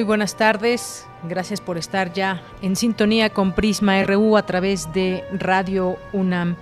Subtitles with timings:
[0.00, 5.22] Muy buenas tardes, gracias por estar ya en sintonía con Prisma RU a través de
[5.30, 6.56] Radio UNAM.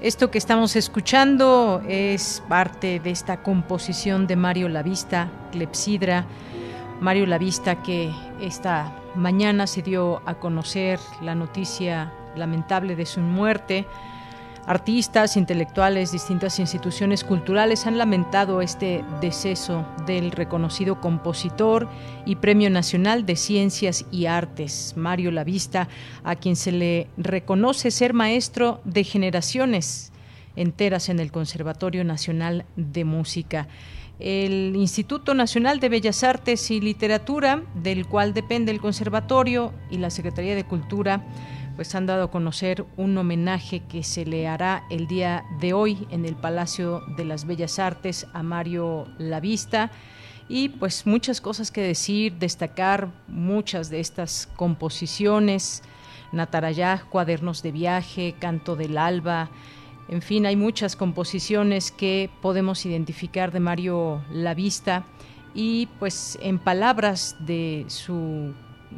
[0.00, 6.24] Esto que estamos escuchando es parte de esta composición de Mario Lavista, Clepsidra.
[7.00, 13.88] Mario Lavista que esta mañana se dio a conocer la noticia lamentable de su muerte.
[14.66, 21.86] Artistas, intelectuales, distintas instituciones culturales han lamentado este deceso del reconocido compositor
[22.24, 25.88] y Premio Nacional de Ciencias y Artes, Mario Lavista,
[26.22, 30.12] a quien se le reconoce ser maestro de generaciones
[30.56, 33.68] enteras en el Conservatorio Nacional de Música.
[34.18, 40.08] El Instituto Nacional de Bellas Artes y Literatura, del cual depende el Conservatorio y la
[40.08, 41.24] Secretaría de Cultura,
[41.76, 46.06] pues han dado a conocer un homenaje que se le hará el día de hoy
[46.10, 49.90] en el Palacio de las Bellas Artes a Mario Lavista.
[50.48, 55.82] Y pues muchas cosas que decir, destacar muchas de estas composiciones,
[56.32, 59.50] Natarayá, Cuadernos de Viaje, Canto del Alba,
[60.08, 65.04] en fin, hay muchas composiciones que podemos identificar de Mario Lavista.
[65.54, 68.52] Y pues en palabras de su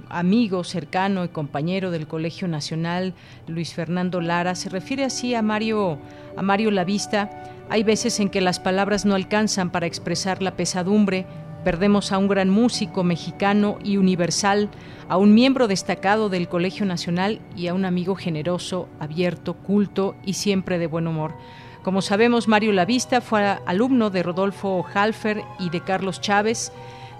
[0.08, 3.14] amigo cercano y compañero del Colegio Nacional,
[3.46, 5.98] Luis Fernando Lara, se refiere así a Mario,
[6.36, 7.30] a Mario Lavista.
[7.68, 11.26] Hay veces en que las palabras no alcanzan para expresar la pesadumbre.
[11.64, 14.70] Perdemos a un gran músico mexicano y universal,
[15.08, 20.34] a un miembro destacado del Colegio Nacional y a un amigo generoso, abierto, culto y
[20.34, 21.34] siempre de buen humor.
[21.82, 26.72] Como sabemos, Mario Lavista fue alumno de Rodolfo Halfer y de Carlos Chávez.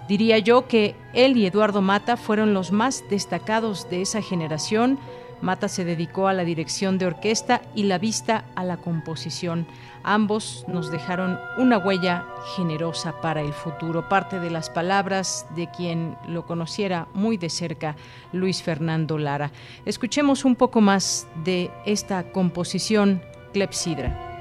[0.07, 4.99] Diría yo que él y Eduardo Mata fueron los más destacados de esa generación.
[5.41, 9.67] Mata se dedicó a la dirección de orquesta y la vista a la composición.
[10.03, 12.25] Ambos nos dejaron una huella
[12.55, 17.97] generosa para el futuro, parte de las palabras de quien lo conociera muy de cerca,
[18.31, 19.51] Luis Fernando Lara.
[19.85, 24.36] Escuchemos un poco más de esta composición Clepsidra.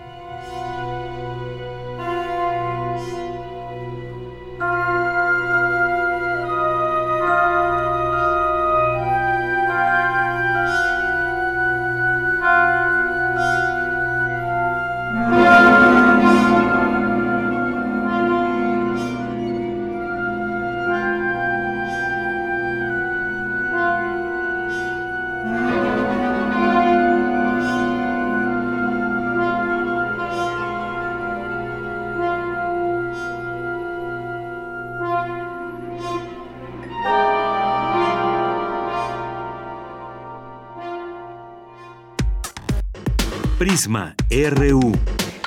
[43.66, 44.92] Prisma RU.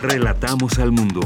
[0.01, 1.21] Relatamos al mundo.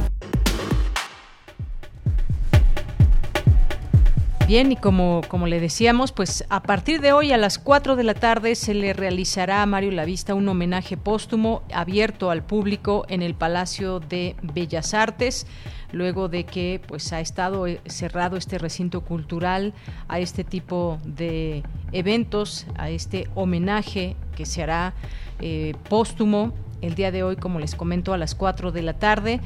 [4.46, 8.04] Bien, y como, como le decíamos, pues a partir de hoy a las 4 de
[8.04, 13.24] la tarde se le realizará a Mario Lavista un homenaje póstumo abierto al público en
[13.24, 15.48] el Palacio de Bellas Artes
[15.92, 19.74] luego de que pues ha estado eh, cerrado este recinto cultural
[20.08, 24.94] a este tipo de eventos, a este homenaje que se hará
[25.40, 26.54] eh, póstumo
[26.84, 29.40] el día de hoy, como les comento, a las 4 de la tarde.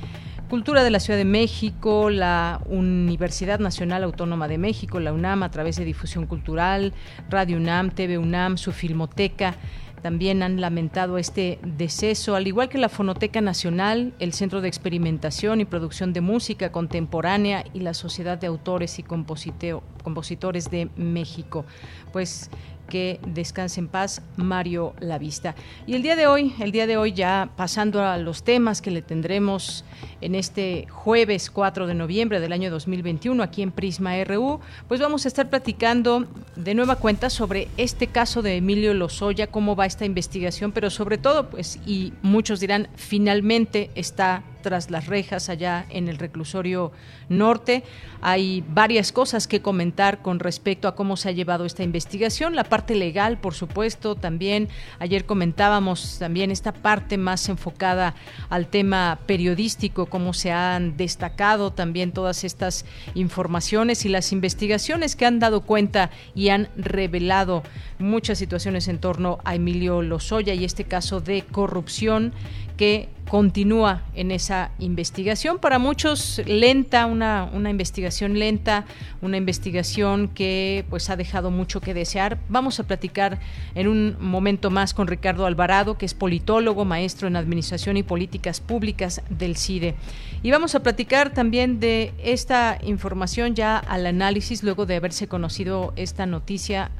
[0.50, 5.52] Cultura de la Ciudad de México, la Universidad Nacional Autónoma de México, la UNAM, a
[5.52, 6.94] través de difusión cultural,
[7.30, 9.56] Radio UNAM, TV UNAM, su filmoteca
[10.02, 15.60] también han lamentado este deceso, al igual que la Fonoteca Nacional, el Centro de Experimentación
[15.60, 21.66] y Producción de Música Contemporánea y la Sociedad de Autores y Compositores de México.
[22.14, 22.52] Pues
[22.88, 25.56] que descanse en paz Mario Lavista.
[25.86, 28.92] Y el día de hoy, el día de hoy ya pasando a los temas que
[28.92, 29.84] le tendremos
[30.22, 35.26] en este jueves 4 de noviembre del año 2021 aquí en Prisma RU, pues vamos
[35.26, 36.26] a estar platicando
[36.56, 41.18] de nueva cuenta sobre este caso de Emilio Lozoya, cómo va esta investigación, pero sobre
[41.18, 46.92] todo, pues, y muchos dirán, finalmente está tras las rejas allá en el reclusorio
[47.30, 47.84] norte.
[48.20, 52.66] Hay varias cosas que comentar con respecto a cómo se ha llevado esta investigación, la
[52.66, 54.68] parte legal, por supuesto, también
[55.00, 58.14] ayer comentábamos también esta parte más enfocada
[58.50, 62.84] al tema periodístico, cómo se han destacado también todas estas
[63.16, 67.64] informaciones y las investigaciones que han dado cuenta y han revelado
[68.00, 72.34] muchas situaciones en torno a Emilio Lozoya y este caso de corrupción
[72.78, 75.60] que continúa en esa investigación.
[75.60, 78.86] Para muchos lenta, una, una, investigación lenta,
[79.22, 82.40] una investigación que pues ha dejado mucho que desear.
[82.48, 83.40] Vamos a platicar
[83.76, 88.62] en un momento más con Ricardo Alvarado, que es politólogo, maestro en Administración y Políticas
[88.62, 89.96] Públicas del CIDE.
[90.42, 95.92] Y vamos a platicar también de esta información ya al análisis, luego de haberse conocido
[95.98, 96.92] esta noticia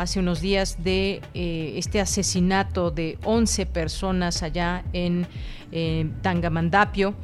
[0.00, 5.26] hace unos días de eh, este asesinato de 11 personas allá en
[6.22, 7.14] Tangamandapio.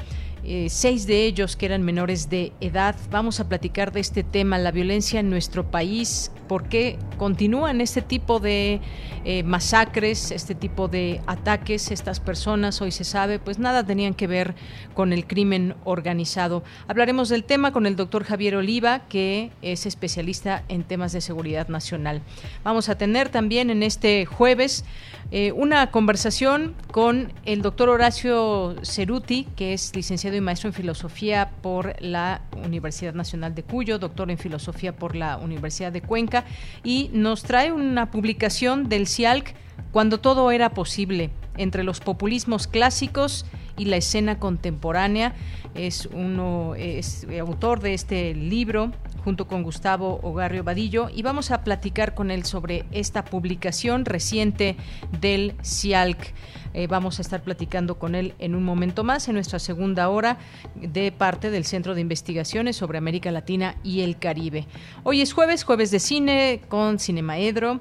[0.48, 2.94] Eh, seis de ellos que eran menores de edad.
[3.10, 8.00] Vamos a platicar de este tema, la violencia en nuestro país, por qué continúan este
[8.00, 8.80] tipo de
[9.24, 11.90] eh, masacres, este tipo de ataques.
[11.90, 14.54] Estas personas, hoy se sabe, pues nada tenían que ver
[14.94, 16.62] con el crimen organizado.
[16.86, 21.66] Hablaremos del tema con el doctor Javier Oliva, que es especialista en temas de seguridad
[21.66, 22.22] nacional.
[22.62, 24.84] Vamos a tener también en este jueves
[25.32, 31.50] eh, una conversación con el doctor Horacio Ceruti, que es licenciado y maestro en filosofía
[31.62, 36.44] por la Universidad Nacional de Cuyo, doctor en filosofía por la Universidad de Cuenca,
[36.84, 39.54] y nos trae una publicación del CIALC
[39.90, 43.46] cuando todo era posible entre los populismos clásicos
[43.76, 45.34] y la escena contemporánea.
[45.74, 48.92] Es uno es autor de este libro
[49.26, 54.76] junto con Gustavo Ogarrio Vadillo y vamos a platicar con él sobre esta publicación reciente
[55.20, 56.32] del CIALC.
[56.76, 60.36] Eh, vamos a estar platicando con él en un momento más, en nuestra segunda hora,
[60.74, 64.66] de parte del Centro de Investigaciones sobre América Latina y el Caribe.
[65.02, 67.78] Hoy es jueves, jueves de cine con Cinemaedro.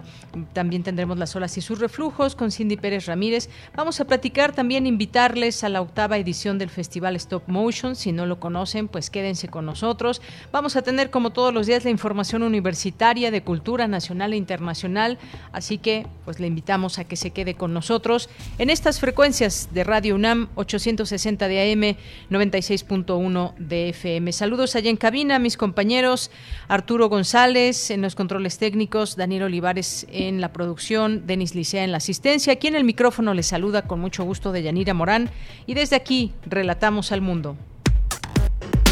[0.54, 3.50] También tendremos las olas y sus reflujos con Cindy Pérez Ramírez.
[3.76, 7.98] Vamos a platicar también, invitarles a la octava edición del Festival Stop Motion.
[7.98, 10.22] Si no lo conocen, pues quédense con nosotros.
[10.54, 15.18] Vamos a tener, como todos los días, la información universitaria de cultura nacional e internacional.
[15.52, 19.70] Así que, pues le invitamos a que se quede con nosotros en este estas frecuencias
[19.72, 21.98] de Radio UNAM 860 de AM,
[22.30, 24.32] 96.1 de FM.
[24.32, 26.30] Saludos allá en cabina, mis compañeros
[26.68, 31.98] Arturo González en los controles técnicos, Daniel Olivares en la producción, Denis Licea en la
[31.98, 32.54] asistencia.
[32.54, 35.32] Aquí en el micrófono les saluda con mucho gusto de Yanira Morán
[35.66, 37.58] y desde aquí relatamos al mundo.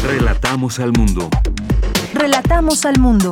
[0.02, 1.30] Relatamos al mundo.
[2.14, 3.30] Relatamos al mundo.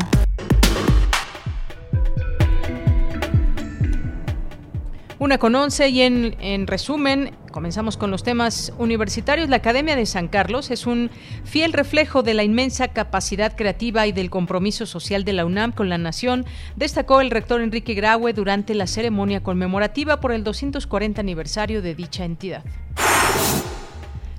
[5.23, 9.49] Una con once y en, en resumen, comenzamos con los temas universitarios.
[9.49, 11.13] La Academia de San Carlos es un
[11.45, 15.89] fiel reflejo de la inmensa capacidad creativa y del compromiso social de la UNAM con
[15.89, 21.83] la nación, destacó el rector Enrique Graue durante la ceremonia conmemorativa por el 240 aniversario
[21.83, 22.65] de dicha entidad.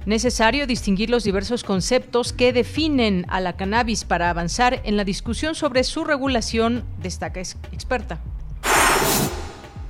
[0.06, 5.56] Necesario distinguir los diversos conceptos que definen a la cannabis para avanzar en la discusión
[5.56, 8.20] sobre su regulación, destaca experta.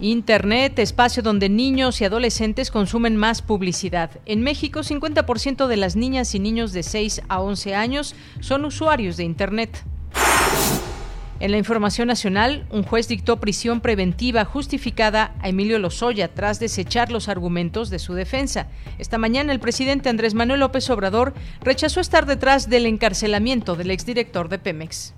[0.03, 4.11] Internet, espacio donde niños y adolescentes consumen más publicidad.
[4.25, 9.15] En México, 50% de las niñas y niños de 6 a 11 años son usuarios
[9.15, 9.81] de Internet.
[11.39, 17.09] En la información nacional, un juez dictó prisión preventiva justificada a Emilio Lozoya tras desechar
[17.09, 18.67] los argumentos de su defensa.
[18.99, 24.49] Esta mañana el presidente Andrés Manuel López Obrador rechazó estar detrás del encarcelamiento del exdirector
[24.49, 25.13] de Pemex.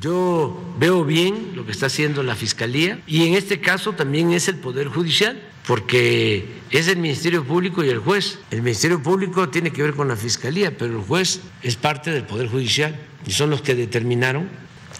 [0.00, 4.48] Yo veo bien lo que está haciendo la Fiscalía y en este caso también es
[4.48, 8.38] el Poder Judicial, porque es el Ministerio Público y el juez.
[8.50, 12.24] El Ministerio Público tiene que ver con la Fiscalía, pero el juez es parte del
[12.24, 14.48] Poder Judicial y son los que determinaron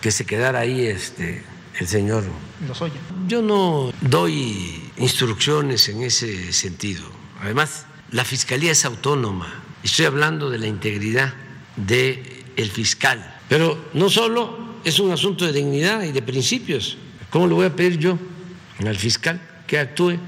[0.01, 1.43] que se quedara ahí este,
[1.79, 2.25] el señor
[2.67, 3.01] Lozoya.
[3.27, 7.05] Yo no doy instrucciones en ese sentido.
[7.41, 9.63] Además, la Fiscalía es autónoma.
[9.83, 11.35] Estoy hablando de la integridad
[11.77, 13.37] del fiscal.
[13.49, 16.97] Pero no solo es un asunto de dignidad y de principios.
[17.31, 18.19] ¿Cómo le voy a pedir yo
[18.87, 20.19] al fiscal que actúe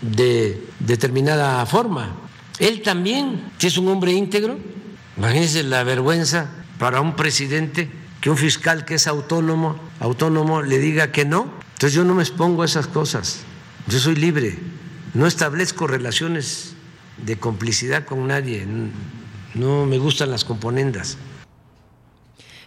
[0.00, 2.14] de determinada forma?
[2.58, 4.58] Él también, si es un hombre íntegro,
[5.16, 11.12] imagínense la vergüenza para un presidente que un fiscal que es autónomo, autónomo le diga
[11.12, 11.52] que no.
[11.74, 13.40] Entonces yo no me expongo a esas cosas.
[13.86, 14.58] Yo soy libre.
[15.12, 16.74] No establezco relaciones
[17.18, 18.66] de complicidad con nadie.
[19.54, 21.18] No me gustan las componendas.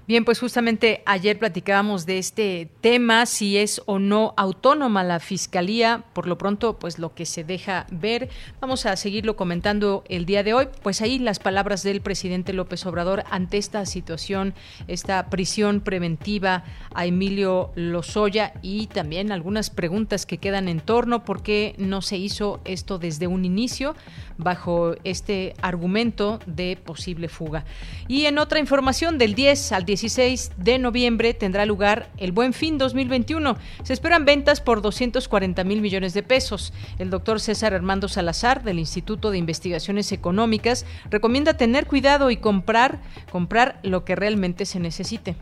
[0.07, 6.05] Bien, pues justamente ayer platicábamos de este tema, si es o no autónoma la Fiscalía.
[6.13, 8.29] Por lo pronto, pues lo que se deja ver.
[8.61, 10.69] Vamos a seguirlo comentando el día de hoy.
[10.81, 14.53] Pues ahí las palabras del presidente López Obrador ante esta situación,
[14.87, 21.43] esta prisión preventiva a Emilio Lozoya y también algunas preguntas que quedan en torno, ¿por
[21.43, 23.93] qué no se hizo esto desde un inicio
[24.37, 27.65] bajo este argumento de posible fuga?
[28.07, 32.53] Y en otra información, del 10 al 10 16 de noviembre tendrá lugar el Buen
[32.53, 33.57] Fin 2021.
[33.81, 36.71] Se esperan ventas por 240 mil millones de pesos.
[36.99, 43.01] El doctor César Armando Salazar, del Instituto de Investigaciones Económicas, recomienda tener cuidado y comprar,
[43.31, 45.35] comprar lo que realmente se necesite.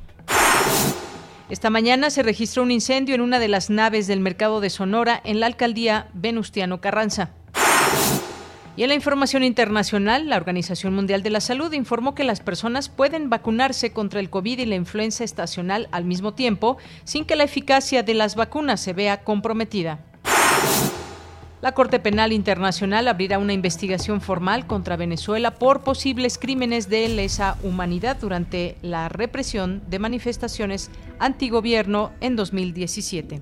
[1.49, 5.19] Esta mañana se registró un incendio en una de las naves del mercado de Sonora
[5.25, 7.31] en la alcaldía Venustiano Carranza.
[8.77, 12.89] Y en la información internacional, la Organización Mundial de la Salud informó que las personas
[12.89, 17.45] pueden vacunarse contra el COVID y la influenza estacional al mismo tiempo, sin que la
[17.45, 19.99] eficacia de las vacunas se vea comprometida.
[21.61, 27.57] La Corte Penal Internacional abrirá una investigación formal contra Venezuela por posibles crímenes de lesa
[27.63, 33.41] humanidad durante la represión de manifestaciones antigobierno en 2017.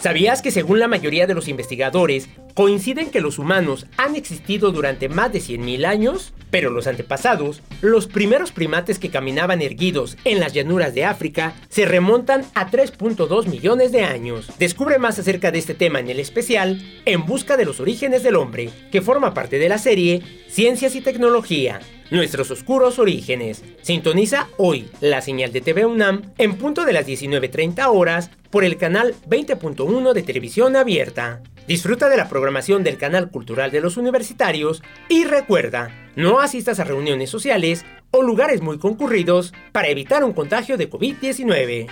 [0.00, 5.10] ¿Sabías que según la mayoría de los investigadores, coinciden que los humanos han existido durante
[5.10, 6.32] más de 100.000 años?
[6.50, 11.84] Pero los antepasados, los primeros primates que caminaban erguidos en las llanuras de África, se
[11.84, 14.50] remontan a 3.2 millones de años.
[14.58, 18.36] Descubre más acerca de este tema en el especial En Busca de los Orígenes del
[18.36, 21.78] Hombre, que forma parte de la serie Ciencias y Tecnología
[22.10, 23.64] nuestros oscuros orígenes.
[23.82, 28.76] Sintoniza hoy la señal de TV UNAM en punto de las 19.30 horas por el
[28.76, 31.42] canal 20.1 de televisión abierta.
[31.66, 36.84] Disfruta de la programación del canal cultural de los universitarios y recuerda, no asistas a
[36.84, 41.88] reuniones sociales o lugares muy concurridos para evitar un contagio de COVID-19.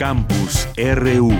[0.00, 1.30] Campus RU.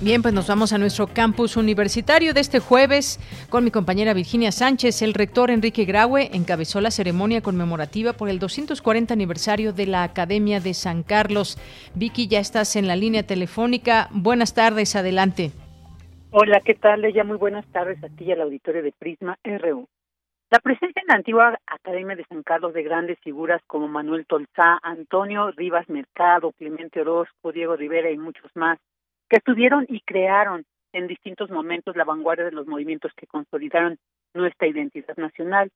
[0.00, 3.18] Bien, pues nos vamos a nuestro campus universitario de este jueves
[3.50, 5.02] con mi compañera Virginia Sánchez.
[5.02, 10.60] El rector Enrique Graue encabezó la ceremonia conmemorativa por el 240 aniversario de la Academia
[10.60, 11.58] de San Carlos.
[11.96, 14.08] Vicky, ya estás en la línea telefónica.
[14.12, 15.50] Buenas tardes, adelante.
[16.30, 17.04] Hola, ¿qué tal?
[17.04, 19.88] Ella muy buenas tardes a ti y al auditorio de Prisma RU.
[20.52, 24.78] La presencia en la antigua Academia de San Carlos de grandes figuras como Manuel Tolzá,
[24.82, 28.78] Antonio Rivas Mercado, Clemente Orozco, Diego Rivera y muchos más,
[29.30, 33.96] que estuvieron y crearon en distintos momentos la vanguardia de los movimientos que consolidaron
[34.34, 35.70] nuestra identidad nacional,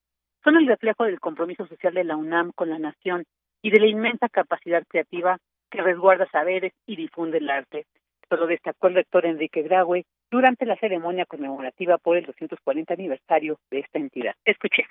[0.45, 3.25] son el reflejo del compromiso social de la UNAM con la nación
[3.63, 5.39] y de la inmensa capacidad creativa
[5.71, 7.87] que resguarda saberes y difunde el arte.
[8.29, 13.81] Solo destacó el rector Enrique Graue durante la ceremonia conmemorativa por el 240 aniversario de
[13.81, 14.35] esta entidad.
[14.45, 14.91] Escuchemos.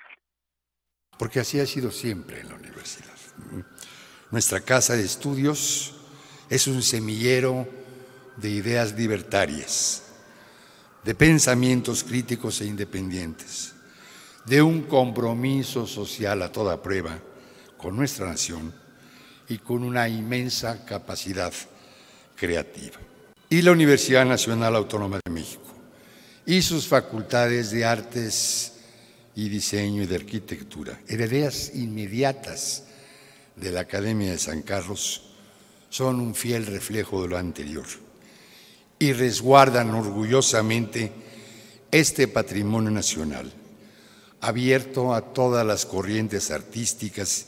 [1.18, 3.14] Porque así ha sido siempre en la universidad.
[4.30, 5.94] Nuestra casa de estudios
[6.48, 7.66] es un semillero
[8.36, 10.02] de ideas libertarias,
[11.04, 13.74] de pensamientos críticos e independientes,
[14.46, 17.18] de un compromiso social a toda prueba
[17.76, 18.74] con nuestra nación
[19.48, 21.52] y con una inmensa capacidad
[22.34, 22.98] creativa.
[23.48, 25.62] Y la Universidad Nacional Autónoma de México
[26.44, 28.72] y sus facultades de artes
[29.36, 32.84] y diseño y de arquitectura, herederas inmediatas
[33.54, 35.30] de la Academia de San Carlos,
[35.90, 37.86] son un fiel reflejo de lo anterior
[38.98, 41.12] y resguardan orgullosamente
[41.92, 43.52] este patrimonio nacional,
[44.40, 47.46] abierto a todas las corrientes artísticas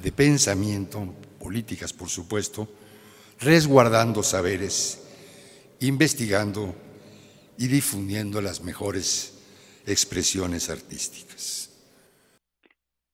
[0.00, 2.68] de pensamiento, políticas por supuesto,
[3.40, 5.00] resguardando saberes,
[5.80, 6.74] investigando
[7.58, 9.32] y difundiendo las mejores
[9.86, 11.72] expresiones artísticas.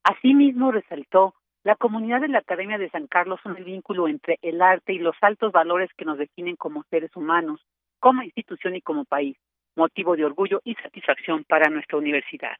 [0.05, 4.61] Asimismo, resaltó, la comunidad de la Academia de San Carlos son el vínculo entre el
[4.61, 7.61] arte y los altos valores que nos definen como seres humanos,
[8.01, 9.37] como institución y como país,
[9.77, 12.57] motivo de orgullo y satisfacción para nuestra universidad.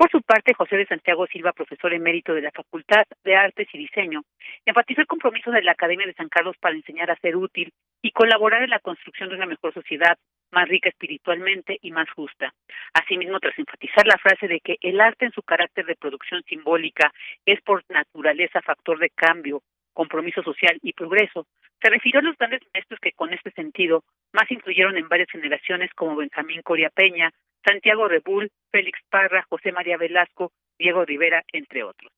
[0.00, 3.76] Por su parte, José de Santiago Silva, profesor emérito de la Facultad de Artes y
[3.76, 4.22] Diseño,
[4.64, 8.10] enfatizó el compromiso de la Academia de San Carlos para enseñar a ser útil y
[8.10, 10.16] colaborar en la construcción de una mejor sociedad,
[10.52, 12.54] más rica espiritualmente y más justa.
[12.94, 17.12] Asimismo, tras enfatizar la frase de que el arte en su carácter de producción simbólica
[17.44, 19.60] es por naturaleza factor de cambio,
[19.92, 21.46] compromiso social y progreso,
[21.82, 25.92] se refirió a los grandes maestros que con este sentido más influyeron en varias generaciones
[25.92, 32.12] como Benjamín Coria Peña, Santiago Rebull, Félix Parra, José María Velasco, Diego Rivera, entre otros.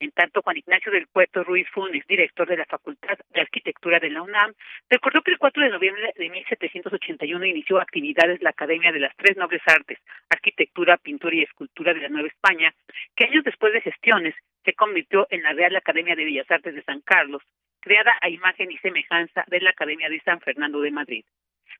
[0.00, 4.10] En tanto, Juan Ignacio del Puerto Ruiz Funes, director de la Facultad de Arquitectura de
[4.10, 4.52] la UNAM,
[4.88, 9.36] recordó que el 4 de noviembre de 1781 inició actividades la Academia de las Tres
[9.36, 9.98] Nobles Artes,
[10.28, 12.74] Arquitectura, Pintura y Escultura de la Nueva España,
[13.14, 14.34] que años después de gestiones
[14.64, 17.42] se convirtió en la Real Academia de Bellas Artes de San Carlos,
[17.80, 21.24] creada a imagen y semejanza de la Academia de San Fernando de Madrid.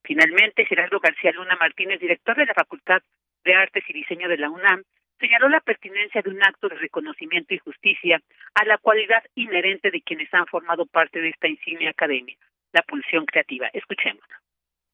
[0.05, 3.01] Finalmente, Gerardo García Luna Martínez, director de la Facultad
[3.43, 4.83] de Artes y Diseño de la UNAM,
[5.19, 8.21] señaló la pertinencia de un acto de reconocimiento y justicia
[8.53, 12.35] a la cualidad inherente de quienes han formado parte de esta insignia academia,
[12.73, 13.67] la pulsión creativa.
[13.73, 14.23] Escuchemos.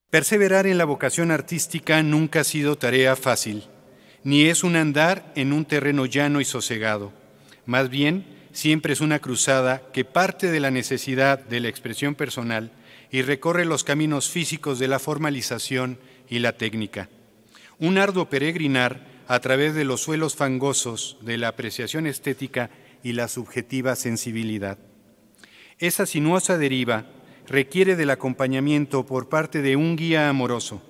[0.10, 3.64] Perseverar en la vocación artística nunca ha sido tarea fácil,
[4.24, 7.12] ni es un andar en un terreno llano y sosegado.
[7.66, 12.72] Más bien, siempre es una cruzada que parte de la necesidad de la expresión personal
[13.12, 17.10] y recorre los caminos físicos de la formalización y la técnica.
[17.78, 22.70] Un arduo peregrinar a través de los suelos fangosos de la apreciación estética
[23.04, 24.78] y la subjetiva sensibilidad.
[25.78, 27.08] Esa sinuosa deriva
[27.48, 30.82] requiere del acompañamiento por parte de un guía amoroso,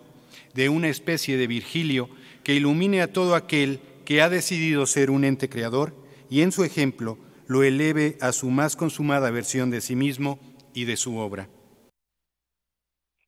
[0.54, 2.10] de una especie de Virgilio
[2.44, 5.96] que ilumine a todo aquel que ha decidido ser un ente creador
[6.30, 10.40] y en su ejemplo lo eleve a su más consumada versión de sí mismo
[10.74, 11.48] y de su obra.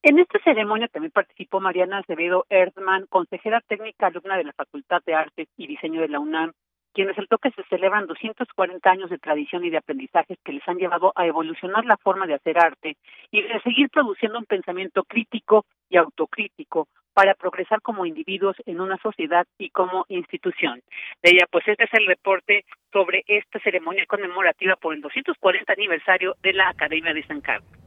[0.06, 5.14] En esta ceremonia también participó Mariana Acevedo Erdman, consejera técnica alumna de la Facultad de
[5.14, 6.52] Artes y Diseño de la UNAM,
[6.94, 10.76] quien resaltó que se celebran 240 años de tradición y de aprendizajes que les han
[10.76, 12.98] llevado a evolucionar la forma de hacer arte
[13.32, 18.98] y de seguir produciendo un pensamiento crítico y autocrítico para progresar como individuos en una
[18.98, 20.82] sociedad y como institución.
[21.22, 26.36] De ella, pues este es el reporte sobre esta ceremonia conmemorativa por el 240 aniversario
[26.44, 27.83] de la Academia de San Carlos.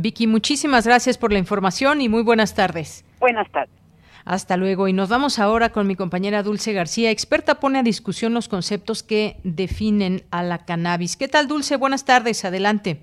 [0.00, 3.04] Vicky, muchísimas gracias por la información y muy buenas tardes.
[3.18, 3.74] Buenas tardes.
[4.24, 4.86] Hasta luego.
[4.88, 7.10] Y nos vamos ahora con mi compañera Dulce García.
[7.10, 11.16] Experta pone a discusión los conceptos que definen a la cannabis.
[11.16, 11.76] ¿Qué tal, Dulce?
[11.76, 12.44] Buenas tardes.
[12.44, 13.00] Adelante.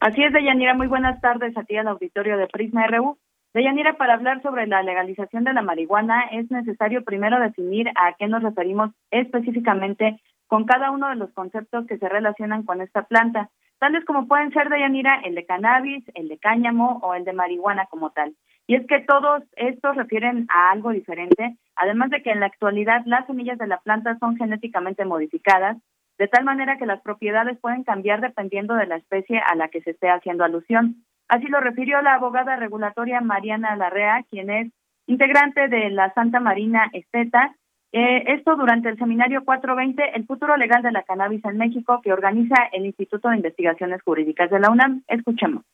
[0.00, 0.74] Así es, Deyanira.
[0.74, 3.18] Muy buenas tardes a ti al auditorio de Prisma RU.
[3.54, 8.26] Deyanira, para hablar sobre la legalización de la marihuana es necesario primero definir a qué
[8.26, 13.50] nos referimos específicamente con cada uno de los conceptos que se relacionan con esta planta
[13.82, 17.32] tales como pueden ser de Yanira el de cannabis, el de cáñamo o el de
[17.32, 18.32] marihuana como tal.
[18.68, 23.02] Y es que todos estos refieren a algo diferente, además de que en la actualidad
[23.06, 25.78] las semillas de la planta son genéticamente modificadas,
[26.16, 29.80] de tal manera que las propiedades pueden cambiar dependiendo de la especie a la que
[29.80, 31.02] se esté haciendo alusión.
[31.26, 34.72] Así lo refirió la abogada regulatoria Mariana Larrea, quien es
[35.08, 37.56] integrante de la Santa Marina Esteta,
[37.92, 42.12] eh, esto durante el seminario 420, El futuro legal de la cannabis en México, que
[42.12, 45.02] organiza el Instituto de Investigaciones Jurídicas de la UNAM.
[45.08, 45.64] Escuchemos.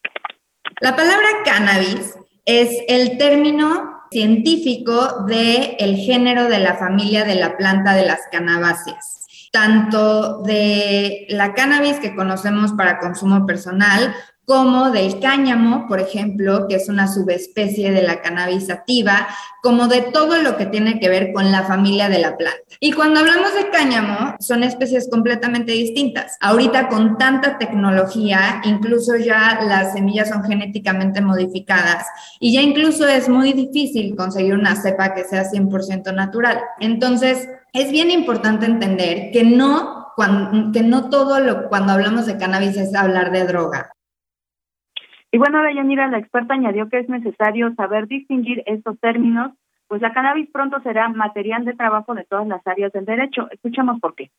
[0.81, 7.57] La palabra cannabis es el término científico del el género de la familia de la
[7.57, 9.19] planta de las cannabáceas
[9.53, 14.15] tanto de la cannabis que conocemos para consumo personal
[14.49, 19.29] como del cáñamo, por ejemplo, que es una subespecie de la cannabis sativa,
[19.63, 22.59] como de todo lo que tiene que ver con la familia de la planta.
[22.81, 26.39] Y cuando hablamos de cáñamo, son especies completamente distintas.
[26.41, 32.07] Ahorita con tanta tecnología, incluso ya las semillas son genéticamente modificadas
[32.41, 36.59] y ya incluso es muy difícil conseguir una cepa que sea 100% natural.
[36.81, 39.99] Entonces, es bien importante entender que no
[40.73, 43.93] que no todo lo cuando hablamos de cannabis es hablar de droga.
[45.31, 49.53] Y bueno, la experta añadió que es necesario saber distinguir estos términos,
[49.87, 53.49] pues la cannabis pronto será material de trabajo de todas las áreas del derecho.
[53.51, 54.31] Escuchamos por qué.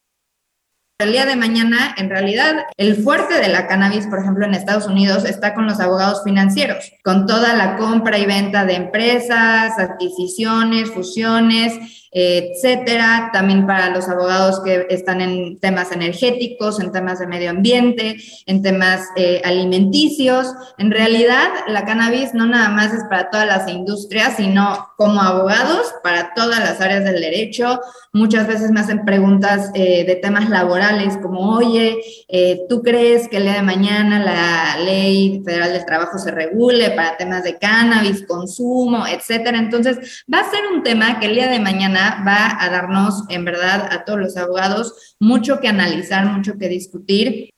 [1.00, 4.86] El día de mañana, en realidad, el fuerte de la cannabis, por ejemplo, en Estados
[4.86, 10.92] Unidos, está con los abogados financieros, con toda la compra y venta de empresas, adquisiciones,
[10.92, 11.80] fusiones,
[12.12, 13.30] etcétera.
[13.32, 18.62] También para los abogados que están en temas energéticos, en temas de medio ambiente, en
[18.62, 20.54] temas eh, alimenticios.
[20.78, 25.94] En realidad, la cannabis no nada más es para todas las industrias, sino como abogados
[26.04, 27.80] para todas las áreas del derecho.
[28.12, 30.89] Muchas veces me hacen preguntas eh, de temas laborales
[31.22, 36.18] como, oye, eh, ¿tú crees que el día de mañana la ley federal del trabajo
[36.18, 39.58] se regule para temas de cannabis, consumo, etcétera?
[39.58, 43.46] Entonces, va a ser un tema que el día de mañana va a darnos, en
[43.46, 47.50] verdad, a todos los abogados mucho que analizar, mucho que discutir.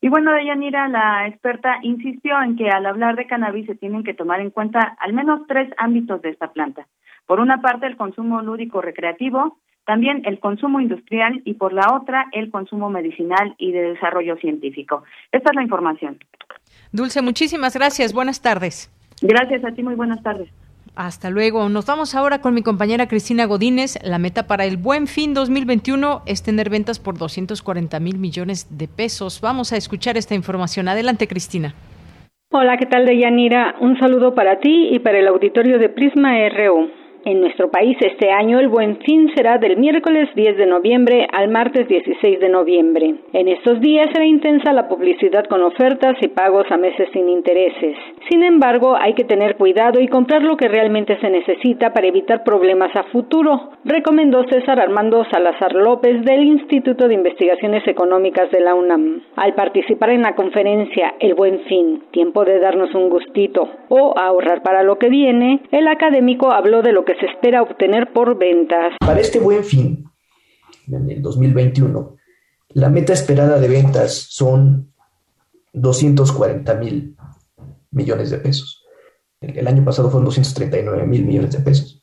[0.00, 4.12] Y bueno, Deyanira, la experta insistió en que al hablar de cannabis se tienen que
[4.12, 6.86] tomar en cuenta al menos tres ámbitos de esta planta.
[7.26, 12.26] Por una parte, el consumo lúdico recreativo, también el consumo industrial y por la otra,
[12.32, 15.04] el consumo medicinal y de desarrollo científico.
[15.32, 16.18] Esta es la información.
[16.92, 18.12] Dulce, muchísimas gracias.
[18.12, 18.90] Buenas tardes.
[19.20, 20.48] Gracias a ti, muy buenas tardes.
[20.96, 21.68] Hasta luego.
[21.68, 23.98] Nos vamos ahora con mi compañera Cristina Godínez.
[24.04, 28.86] La meta para el buen fin 2021 es tener ventas por 240 mil millones de
[28.86, 29.40] pesos.
[29.40, 30.86] Vamos a escuchar esta información.
[30.86, 31.74] Adelante, Cristina.
[32.52, 33.74] Hola, ¿qué tal, Deyanira?
[33.80, 37.03] Un saludo para ti y para el auditorio de Prisma RU.
[37.26, 41.48] En nuestro país este año el buen fin será del miércoles 10 de noviembre al
[41.48, 43.14] martes 16 de noviembre.
[43.32, 47.96] En estos días será intensa la publicidad con ofertas y pagos a meses sin intereses.
[48.28, 52.44] Sin embargo, hay que tener cuidado y comprar lo que realmente se necesita para evitar
[52.44, 58.74] problemas a futuro, recomendó César Armando Salazar López del Instituto de Investigaciones Económicas de la
[58.74, 59.22] UNAM.
[59.36, 64.62] Al participar en la conferencia El buen fin, tiempo de darnos un gustito o ahorrar
[64.62, 68.94] para lo que viene, el académico habló de lo que se espera obtener por ventas.
[69.00, 70.04] Para este buen fin,
[70.88, 72.16] en el 2021,
[72.70, 74.92] la meta esperada de ventas son
[75.72, 77.16] 240 mil
[77.90, 78.84] millones de pesos.
[79.40, 82.02] El, año pasado fueron 239 mil millones de pesos.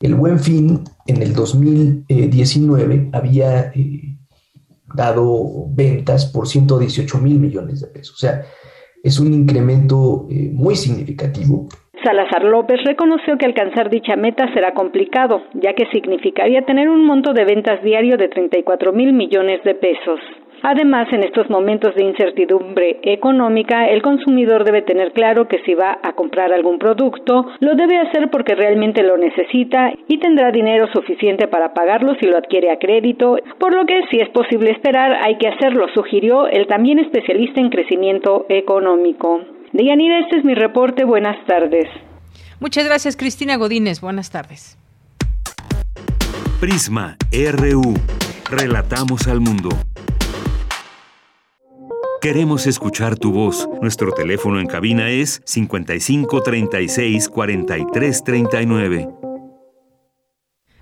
[0.00, 4.18] El buen fin en el 2019 había eh,
[4.94, 8.14] dado ventas por 118 mil millones de pesos.
[8.14, 8.44] O sea,
[9.02, 11.68] es un incremento eh, muy significativo
[12.06, 17.32] Salazar López reconoció que alcanzar dicha meta será complicado, ya que significaría tener un monto
[17.32, 20.20] de ventas diario de 34 mil millones de pesos.
[20.62, 25.98] Además, en estos momentos de incertidumbre económica, el consumidor debe tener claro que si va
[26.00, 31.48] a comprar algún producto, lo debe hacer porque realmente lo necesita y tendrá dinero suficiente
[31.48, 35.38] para pagarlo si lo adquiere a crédito, por lo que si es posible esperar, hay
[35.38, 39.55] que hacerlo, sugirió el también especialista en crecimiento económico.
[39.76, 41.04] Deyanira, este es mi reporte.
[41.04, 41.86] Buenas tardes.
[42.60, 44.00] Muchas gracias, Cristina Godínez.
[44.00, 44.78] Buenas tardes.
[46.60, 47.94] Prisma RU.
[48.50, 49.68] Relatamos al mundo.
[52.22, 53.68] Queremos escuchar tu voz.
[53.82, 59.25] Nuestro teléfono en cabina es 55 36 43 39.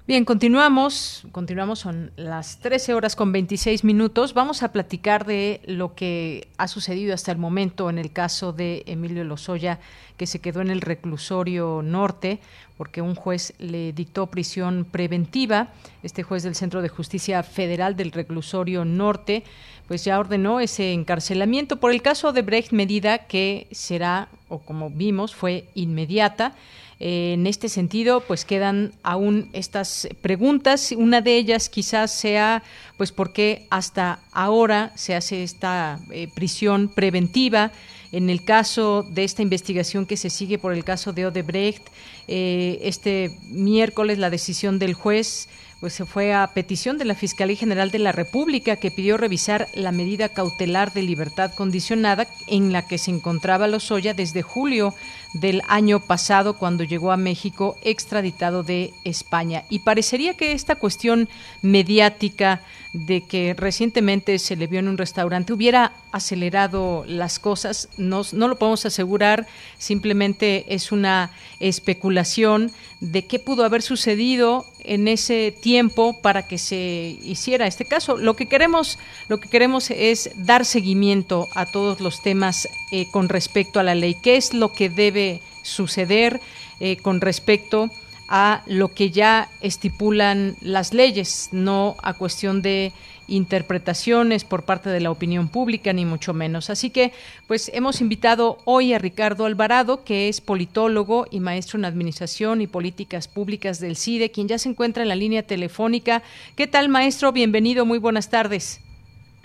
[0.07, 1.27] Bien, continuamos.
[1.33, 4.35] Continuamos, son las 13 horas con 26 minutos.
[4.35, 8.83] Vamos a platicar de lo que ha sucedido hasta el momento en el caso de
[8.85, 9.81] Emilio Lozoya,
[10.19, 12.41] que se quedó en el reclusorio norte
[12.77, 15.69] porque un juez le dictó prisión preventiva.
[16.03, 19.43] Este juez del Centro de Justicia Federal del reclusorio norte,
[19.89, 24.91] pues ya ordenó ese encarcelamiento por el caso de Brecht, medida que será, o como
[24.91, 26.55] vimos, fue inmediata
[27.01, 30.93] en este sentido, pues quedan aún estas preguntas.
[30.97, 32.63] Una de ellas quizás sea,
[32.97, 37.73] pues, por qué hasta ahora se hace esta eh, prisión preventiva.
[38.13, 41.89] En el caso de esta investigación que se sigue por el caso de Odebrecht,
[42.29, 45.49] eh, este miércoles la decisión del juez
[45.85, 49.69] pues se fue a petición de la Fiscalía General de la República que pidió revisar
[49.75, 54.95] la medida cautelar de libertad condicionada en la que se encontraba Lozoya desde julio
[55.35, 59.65] del año pasado cuando llegó a México extraditado de España.
[59.69, 61.29] Y parecería que esta cuestión
[61.61, 62.63] mediática
[62.95, 67.89] de que recientemente se le vio en un restaurante hubiera acelerado las cosas.
[67.97, 72.71] No, no lo podemos asegurar, simplemente es una especulación
[73.01, 78.17] de qué pudo haber sucedido en ese tiempo para que se hiciera este caso.
[78.17, 83.29] Lo que queremos, lo que queremos es dar seguimiento a todos los temas eh, con
[83.29, 84.15] respecto a la ley.
[84.23, 85.24] ¿Qué es lo que debe
[85.63, 86.41] suceder
[86.81, 87.91] eh, con respecto
[88.29, 92.93] a lo que ya estipulan las leyes, no a cuestión de
[93.27, 96.71] interpretaciones por parte de la opinión pública, ni mucho menos.
[96.71, 97.13] Así que,
[97.47, 102.67] pues hemos invitado hoy a Ricardo Alvarado, que es politólogo y maestro en Administración y
[102.67, 106.23] Políticas Públicas del CIDE, quien ya se encuentra en la línea telefónica.
[106.57, 107.33] ¿Qué tal, maestro?
[107.33, 108.81] Bienvenido, muy buenas tardes.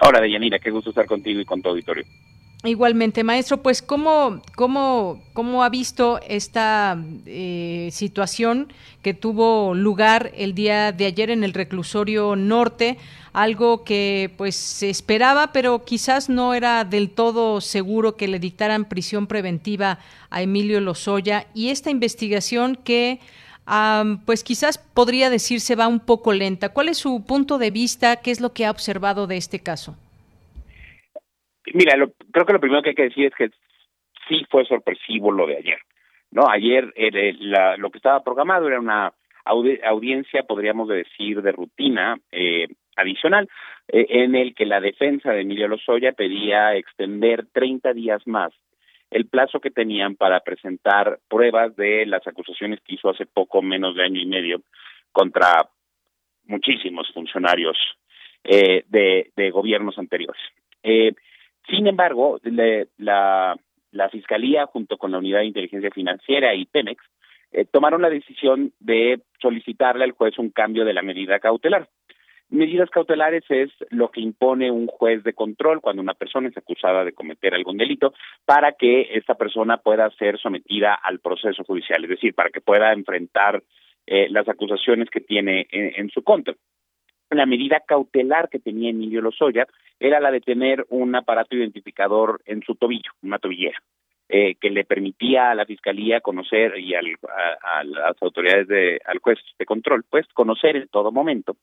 [0.02, 2.06] Hola, Deyanira, qué gusto estar contigo y con tu auditorio.
[2.66, 10.56] Igualmente, maestro, pues cómo, cómo, cómo ha visto esta eh, situación que tuvo lugar el
[10.56, 12.98] día de ayer en el reclusorio norte,
[13.32, 18.90] algo que pues se esperaba, pero quizás no era del todo seguro que le dictaran
[18.90, 23.22] prisión preventiva a Emilio Lozoya y esta investigación que
[24.26, 26.70] pues quizás podría decirse va un poco lenta.
[26.70, 28.18] ¿Cuál es su punto de vista?
[28.18, 29.96] ¿Qué es lo que ha observado de este caso?
[31.74, 31.94] Mira,
[32.32, 33.50] creo que lo primero que hay que decir es que
[34.28, 35.80] sí fue sorpresivo lo de ayer.
[36.32, 37.34] No, ayer eh,
[37.78, 39.14] lo que estaba programado era una
[39.46, 43.50] audiencia, podríamos decir, de rutina eh, adicional,
[43.88, 48.52] eh, en el que la defensa de Emilio Lozoya pedía extender 30 días más
[49.10, 53.96] el plazo que tenían para presentar pruebas de las acusaciones que hizo hace poco menos
[53.96, 54.62] de año y medio
[55.12, 55.68] contra
[56.46, 57.76] muchísimos funcionarios
[58.44, 60.42] de, de gobiernos anteriores.
[60.84, 61.14] Eh,
[61.70, 62.40] sin embargo,
[62.98, 63.58] la,
[64.12, 67.04] Fiscalía, junto con la Unidad de Inteligencia Financiera y Pemex,
[67.52, 71.88] eh, tomaron la decisión de solicitarle al juez un cambio de la medida cautelar.
[72.50, 77.06] Medidas cautelares es lo que impone un juez de control cuando una persona es acusada
[77.06, 78.14] de cometer algún delito
[78.46, 82.92] para que esta persona pueda ser sometida al proceso judicial, es decir, para que pueda
[82.92, 83.62] enfrentar
[84.08, 86.56] eh, las acusaciones que tiene en su contra
[87.30, 89.68] la medida cautelar que tenía Emilio Lozoya
[90.00, 93.80] era la de tener un aparato identificador en su tobillo, una tobillera,
[94.30, 97.08] eh, que le permitía a la fiscalía conocer y al,
[97.64, 101.58] a, las autoridades de al juez de control, pues conocer en todo momento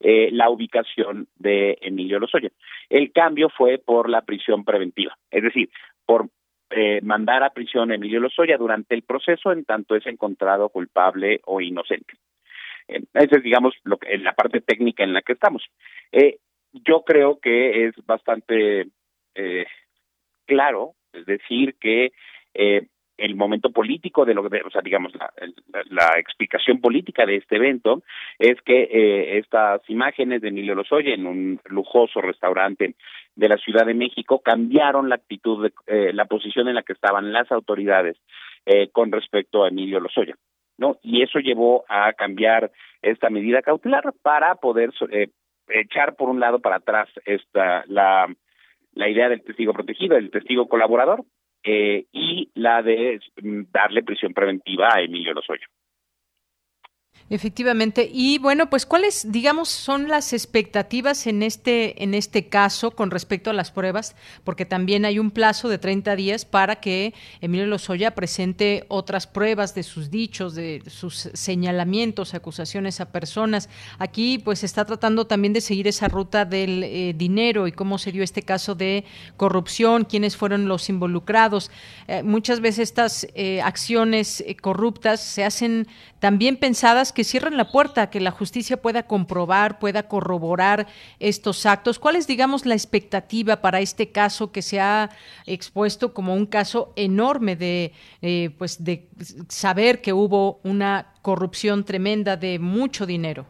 [0.00, 2.50] eh, la ubicación de Emilio Lozoya.
[2.88, 5.70] El cambio fue por la prisión preventiva, es decir,
[6.06, 6.28] por
[6.70, 11.40] eh, mandar a prisión a Emilio Lozoya durante el proceso en tanto es encontrado culpable
[11.46, 12.14] o inocente.
[12.88, 15.64] Esa es, digamos, lo que, la parte técnica en la que estamos.
[16.12, 16.38] Eh,
[16.72, 18.88] yo creo que es bastante
[19.34, 19.66] eh,
[20.46, 22.12] claro decir que
[22.54, 22.86] eh,
[23.18, 25.30] el momento político de lo que, o sea, digamos, la,
[25.90, 28.02] la, explicación política de este evento
[28.38, 32.94] es que eh, estas imágenes de Emilio Lozoya en un lujoso restaurante
[33.34, 36.92] de la Ciudad de México cambiaron la actitud, de, eh, la posición en la que
[36.92, 38.16] estaban las autoridades
[38.64, 40.36] eh, con respecto a Emilio Lozoya.
[40.78, 40.96] ¿No?
[41.02, 42.70] Y eso llevó a cambiar
[43.02, 45.28] esta medida cautelar para poder eh,
[45.68, 48.26] echar por un lado para atrás esta la,
[48.94, 51.24] la idea del testigo protegido, el testigo colaborador,
[51.64, 55.66] eh, y la de mm, darle prisión preventiva a Emilio Lozoya.
[57.30, 58.08] Efectivamente.
[58.10, 63.50] Y bueno, pues cuáles, digamos, son las expectativas en este en este caso con respecto
[63.50, 67.12] a las pruebas, porque también hay un plazo de 30 días para que
[67.42, 73.68] Emilio Lozoya presente otras pruebas de sus dichos, de sus señalamientos, acusaciones a personas.
[73.98, 78.10] Aquí pues está tratando también de seguir esa ruta del eh, dinero y cómo se
[78.10, 79.04] dio este caso de
[79.36, 81.70] corrupción, quiénes fueron los involucrados.
[82.06, 85.86] Eh, muchas veces estas eh, acciones corruptas se hacen
[86.20, 90.86] también pensadas que cierren la puerta que la justicia pueda comprobar, pueda corroborar
[91.18, 91.98] estos actos.
[91.98, 95.08] ¿Cuál es, digamos, la expectativa para este caso que se ha
[95.44, 97.90] expuesto como un caso enorme de,
[98.22, 99.08] eh, pues, de
[99.48, 103.46] saber que hubo una corrupción tremenda de mucho dinero?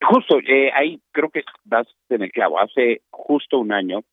[0.00, 2.58] Justo, eh, ahí creo que das en el clavo.
[2.58, 4.04] Hace justo un año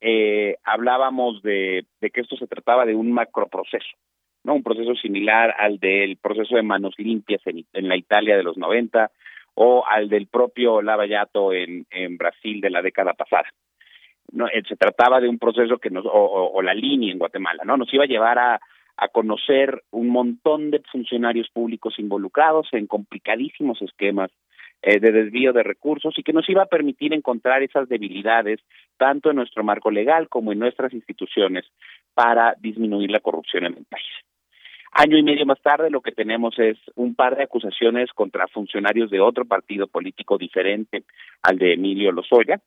[0.00, 3.98] eh, hablábamos de, de que esto se trataba de un macroproceso
[4.44, 4.54] ¿no?
[4.54, 9.10] Un proceso similar al del proceso de manos limpias en, la Italia de los 90
[9.54, 13.48] o al del propio Lavallato en, Brasil de la década pasada.
[14.32, 17.76] No, eh, se trataba de un proceso que nos, o, la línea en Guatemala, ¿no?
[17.76, 18.60] Nos iba a llevar a,
[18.96, 24.30] a conocer un montón de funcionarios públicos involucrados en complicadísimos esquemas
[24.84, 28.58] eh, de desvío de recursos y que nos iba a permitir encontrar esas debilidades
[28.96, 31.64] tanto en nuestro marco legal como en nuestras instituciones
[32.14, 34.10] para disminuir la corrupción en el país.
[34.94, 39.10] Año y medio más tarde lo que tenemos es un par de acusaciones contra funcionarios
[39.10, 41.04] de otro partido político diferente
[41.42, 42.60] al de Emilio Lozoya.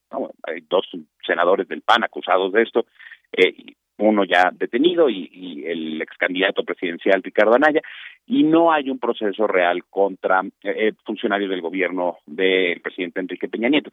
[0.44, 0.88] Hay dos
[1.26, 2.88] senadores del PAN acusados de esto,
[3.32, 3.54] eh,
[3.98, 7.82] uno ya detenido y, el ex candidato presidencial Ricardo Anaya,
[8.26, 13.70] y no hay un proceso real contra eh, funcionarios del gobierno del presidente Enrique Peña
[13.70, 13.92] Nieto.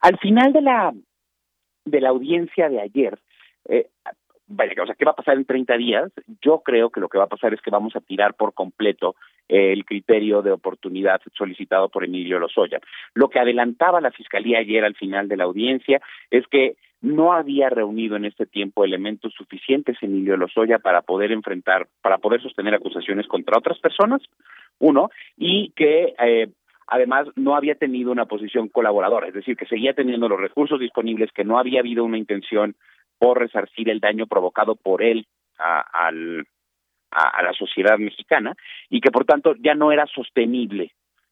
[0.00, 0.92] Al final de la
[1.84, 3.18] de la audiencia de ayer,
[3.68, 3.88] eh,
[4.54, 6.12] vaya, o sea, ¿qué va a pasar en 30 días?
[6.40, 9.16] Yo creo que lo que va a pasar es que vamos a tirar por completo
[9.48, 12.80] el criterio de oportunidad solicitado por Emilio Lozoya.
[13.14, 17.68] Lo que adelantaba la Fiscalía ayer al final de la audiencia es que no había
[17.68, 23.26] reunido en este tiempo elementos suficientes Emilio Lozoya para poder enfrentar, para poder sostener acusaciones
[23.26, 24.22] contra otras personas,
[24.78, 26.48] uno, y que eh,
[26.86, 31.32] además no había tenido una posición colaboradora, es decir, que seguía teniendo los recursos disponibles,
[31.32, 32.76] que no había habido una intención
[33.22, 36.44] por resarcir el daño provocado por él a, al,
[37.12, 38.56] a, la sociedad mexicana
[38.90, 40.90] y que por tanto ya no era sostenible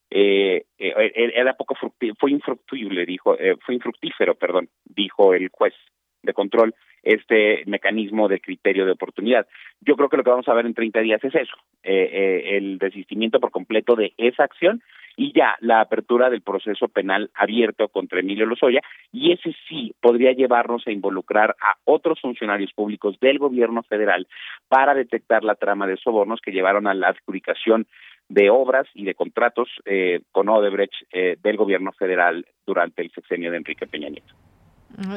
[0.09, 1.75] eh, eh, era poco
[2.17, 5.75] fue infructible dijo eh, fue infructífero perdón dijo el juez
[6.23, 9.47] de control este mecanismo de criterio de oportunidad.
[9.81, 12.57] Yo creo que lo que vamos a ver en 30 días es eso, eh, eh,
[12.57, 14.83] el desistimiento por completo de esa acción
[15.21, 18.81] y ya la apertura del proceso penal abierto contra Emilio Lozoya
[19.13, 24.27] y ese sí podría llevarnos a involucrar a otros funcionarios públicos del gobierno federal
[24.69, 27.87] para detectar la trama de sobornos que llevaron a la adjudicación
[28.31, 33.51] de obras y de contratos eh, con Odebrecht eh, del gobierno federal durante el sexenio
[33.51, 34.33] de Enrique Peña Nieto.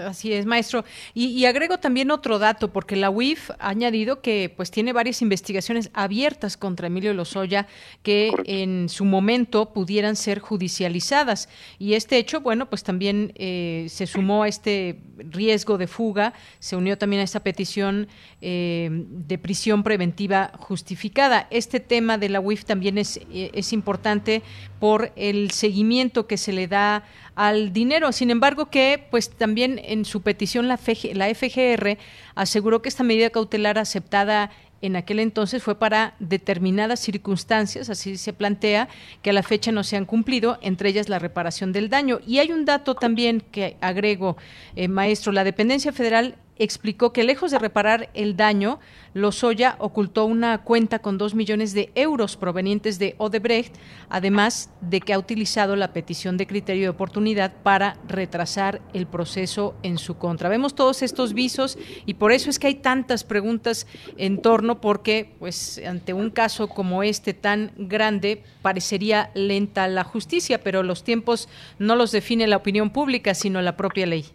[0.06, 0.86] Así es, maestro.
[1.14, 5.90] Y, agrego también otro dato, porque la UIF ha añadido que pues tiene varias investigaciones
[5.94, 7.68] abiertas contra Emilio Lozoya
[8.02, 11.50] que en su momento pudieran ser judicializadas.
[11.80, 16.76] Y este hecho, bueno, pues también eh, se sumó a este riesgo de fuga, se
[16.76, 18.08] unió también a esta petición
[18.42, 21.48] eh, de prisión preventiva justificada.
[21.50, 24.44] Este tema de la UIF también es, eh, es importante
[24.80, 27.04] por el seguimiento que se le da
[27.36, 28.12] al dinero.
[28.12, 30.80] Sin embargo, que pues también en su petición la,
[31.13, 31.98] la FGR
[32.36, 34.52] aseguró que esta medida cautelar aceptada
[34.84, 38.89] en aquel entonces fue para determinadas circunstancias, así se plantea,
[39.22, 42.19] que a la fecha no se han cumplido, entre ellas la reparación del daño.
[42.28, 44.36] Y hay un dato también que agrego,
[44.76, 48.80] eh, maestro, la dependencia federal explicó que lejos de reparar el daño,
[49.13, 53.76] Lozoya ocultó una cuenta con dos millones de euros provenientes de Odebrecht,
[54.10, 59.76] además de que ha utilizado la petición de criterio de oportunidad para retrasar el proceso
[59.84, 60.50] en su contra.
[60.50, 63.88] Vemos todos estos visos y por eso es que hay tantas preguntas
[64.18, 70.62] en torno, porque pues ante un caso como este tan grande parecería lenta la justicia,
[70.63, 74.26] pero los tiempos no los define la opinión pública, sino la propia ley.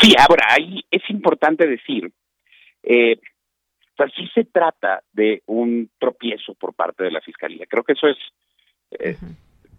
[0.00, 2.10] Sí, ahora ahí es importante decir,
[2.82, 3.18] eh,
[3.98, 7.66] o sí se trata de un tropiezo por parte de la fiscalía.
[7.68, 8.16] Creo que eso es,
[8.92, 9.16] eh,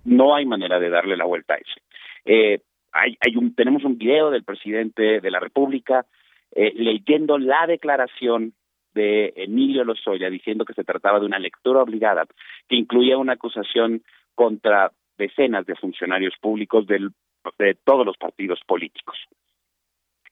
[0.05, 1.81] no hay manera de darle la vuelta a eso.
[2.25, 2.59] Eh,
[2.91, 6.05] hay, hay un, tenemos un video del presidente de la República
[6.51, 8.53] eh, leyendo la declaración
[8.93, 12.25] de Emilio Lozoya diciendo que se trataba de una lectura obligada
[12.67, 14.03] que incluía una acusación
[14.35, 17.11] contra decenas de funcionarios públicos del,
[17.57, 19.17] de todos los partidos políticos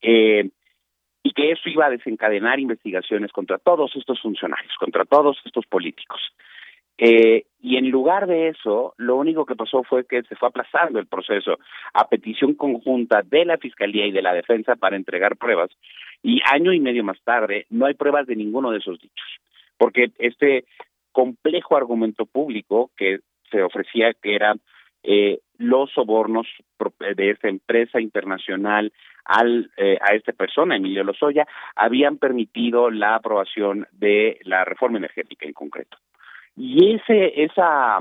[0.01, 0.49] eh,
[1.23, 6.19] y que eso iba a desencadenar investigaciones contra todos estos funcionarios, contra todos estos políticos.
[6.97, 10.99] Eh, y en lugar de eso, lo único que pasó fue que se fue aplazando
[10.99, 11.57] el proceso
[11.93, 15.71] a petición conjunta de la Fiscalía y de la Defensa para entregar pruebas.
[16.21, 19.27] Y año y medio más tarde no hay pruebas de ninguno de esos dichos,
[19.77, 20.65] porque este
[21.13, 24.55] complejo argumento público que se ofrecía que era
[25.03, 26.47] eh, los sobornos
[26.99, 28.91] de esta empresa internacional
[29.25, 35.45] al, eh, a esta persona, Emilio Lozoya, habían permitido la aprobación de la reforma energética
[35.45, 35.97] en concreto.
[36.55, 37.99] Y ese, esa,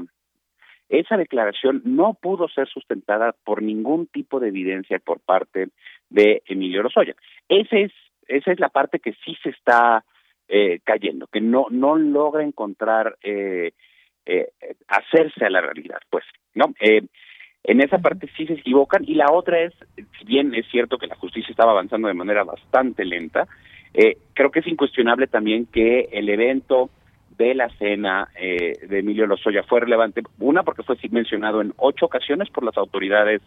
[0.89, 5.69] esa declaración no pudo ser sustentada por ningún tipo de evidencia por parte
[6.09, 7.15] de Emilio Lozoya.
[7.49, 7.93] Ese es,
[8.27, 10.05] esa es la parte que sí se está
[10.49, 13.73] eh, cayendo, que no, no logra encontrar eh,
[14.29, 14.51] eh,
[14.87, 16.75] hacerse a la realidad, pues, ¿no?
[16.81, 17.03] Eh,
[17.65, 21.07] en esa parte sí se equivocan y la otra es, si bien es cierto que
[21.07, 23.49] la justicia estaba avanzando de manera bastante lenta,
[23.95, 26.91] eh, creo que es incuestionable también que el evento
[27.37, 32.07] de la cena eh, de Emilio Lozoya fue relevante, una porque fue mencionado en ocho
[32.07, 33.41] ocasiones por las autoridades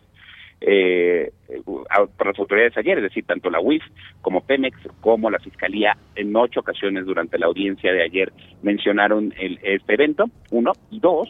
[0.62, 1.32] eh,
[1.66, 3.84] por las autoridades ayer, es decir, tanto la UIF
[4.22, 9.60] como Pemex como la Fiscalía en ocho ocasiones durante la audiencia de ayer mencionaron el,
[9.64, 11.28] este evento, uno, y dos,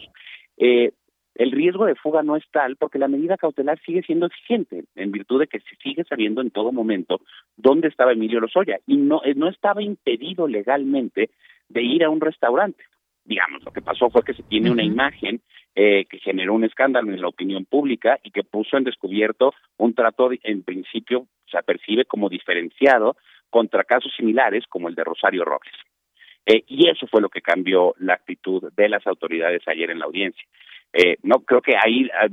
[0.58, 0.92] eh,
[1.34, 5.12] el riesgo de fuga no es tal porque la medida cautelar sigue siendo exigente en
[5.12, 7.20] virtud de que se sigue sabiendo en todo momento
[7.56, 11.30] dónde estaba Emilio Lozoya y no, eh, no estaba impedido legalmente
[11.68, 12.84] de ir a un restaurante.
[13.24, 15.40] Digamos, lo que pasó fue que se tiene una imagen
[15.74, 19.94] eh, que generó un escándalo en la opinión pública y que puso en descubierto un
[19.94, 23.16] trato, en principio, se percibe como diferenciado
[23.48, 25.74] contra casos similares como el de Rosario Robles.
[26.46, 30.06] Eh, y eso fue lo que cambió la actitud de las autoridades ayer en la
[30.06, 30.44] audiencia.
[30.92, 32.28] Eh, no creo que ahí a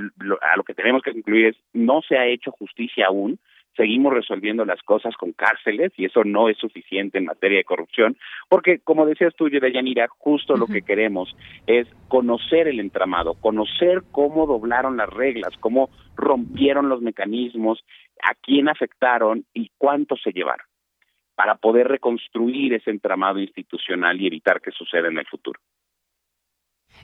[0.56, 3.40] lo, que tenemos que concluir es no se ha hecho justicia aún,
[3.80, 8.18] seguimos resolviendo las cosas con cárceles y eso no es suficiente en materia de corrupción,
[8.50, 11.34] porque como decías tú, Yanira, justo lo que queremos
[11.66, 17.82] es conocer el entramado, conocer cómo doblaron las reglas, cómo rompieron los mecanismos,
[18.22, 20.68] a quién afectaron y cuánto se llevaron,
[21.36, 25.62] para poder reconstruir ese entramado institucional y evitar que suceda en el futuro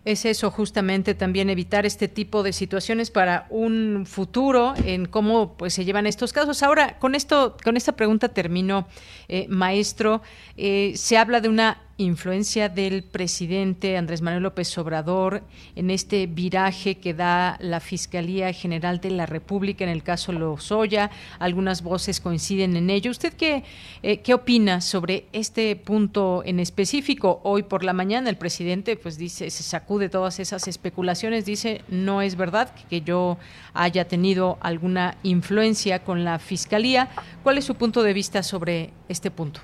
[0.05, 5.73] es eso justamente también evitar este tipo de situaciones para un futuro en cómo pues
[5.73, 6.61] se llevan estos casos.
[6.61, 8.87] Ahora con esto con esta pregunta termino,
[9.27, 10.21] eh, maestro.
[10.57, 15.43] Eh, se habla de una influencia del presidente Andrés Manuel López Obrador
[15.75, 21.09] en este viraje que da la Fiscalía General de la República en el caso Lozoya.
[21.39, 23.11] Algunas voces coinciden en ello.
[23.11, 23.63] ¿Usted qué,
[24.03, 27.39] eh, qué opina sobre este punto en específico?
[27.43, 32.21] Hoy por la mañana el presidente pues dice, se sacude todas esas especulaciones, dice no
[32.21, 33.37] es verdad que yo
[33.73, 37.09] haya tenido alguna influencia con la Fiscalía.
[37.43, 39.61] ¿Cuál es su punto de vista sobre este punto?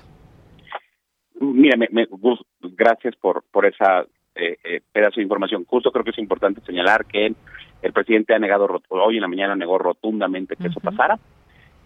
[1.42, 2.06] Mira, me,
[2.60, 5.64] gracias por, por esa eh, eh, pedazo de información.
[5.64, 7.34] Justo creo que es importante señalar que
[7.82, 11.18] el presidente ha negado, hoy en la mañana negó rotundamente que eso pasara.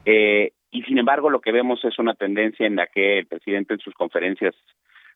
[0.04, 3.72] Eh, y sin embargo, lo que vemos es una tendencia en la que el presidente
[3.72, 4.54] en sus conferencias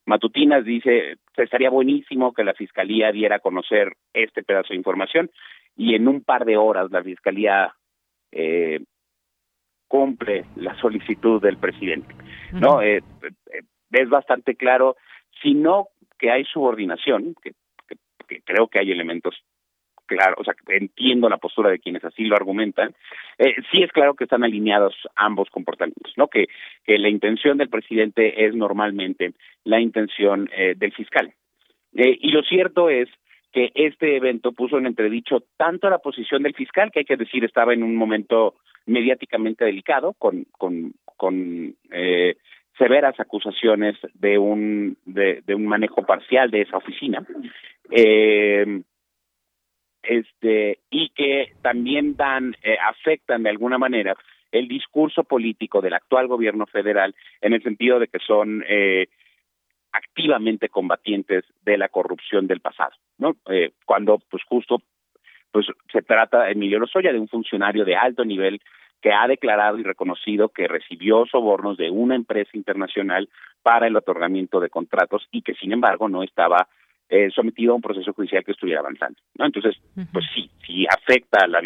[0.06, 5.30] matutinas dice, estaría buenísimo que la fiscalía diera a conocer este pedazo de información
[5.76, 7.74] y en un par de horas la fiscalía
[8.32, 8.80] eh,
[9.86, 12.14] cumple la solicitud del presidente.
[12.52, 12.80] ¿no?
[12.80, 13.02] eh,
[13.90, 14.96] es bastante claro,
[15.42, 15.88] si no
[16.18, 17.52] que hay subordinación, que,
[18.44, 19.34] creo que hay elementos
[20.06, 22.94] claros, o sea, entiendo la postura de quienes así lo argumentan,
[23.38, 26.26] eh, sí es claro que están alineados ambos comportamientos, ¿no?
[26.28, 26.48] Que,
[26.84, 29.32] que la intención del presidente es normalmente
[29.64, 31.32] la intención eh, del fiscal.
[31.94, 33.08] Eh, y lo cierto es
[33.52, 37.44] que este evento puso en entredicho tanto la posición del fiscal, que hay que decir
[37.44, 41.76] estaba en un momento mediáticamente delicado, con, con, con
[42.80, 47.22] severas acusaciones de un de, un manejo parcial de esa oficina.
[47.90, 48.82] Eh,
[50.02, 54.16] este y que también dan eh, afectan de alguna manera
[54.50, 59.08] el discurso político del actual gobierno federal en el sentido de que son eh,
[59.92, 64.80] activamente combatientes de la corrupción del pasado no eh, cuando pues justo
[65.52, 68.62] pues se trata Emilio Lozoya de un funcionario de alto nivel
[69.00, 73.28] que ha declarado y reconocido que recibió sobornos de una empresa internacional
[73.62, 76.68] para el otorgamiento de contratos y que sin embargo no estaba
[77.08, 79.18] eh, sometido a un proceso judicial que estuviera avanzando.
[79.36, 79.46] ¿no?
[79.46, 79.76] Entonces,
[80.12, 81.60] pues sí, sí afecta a la,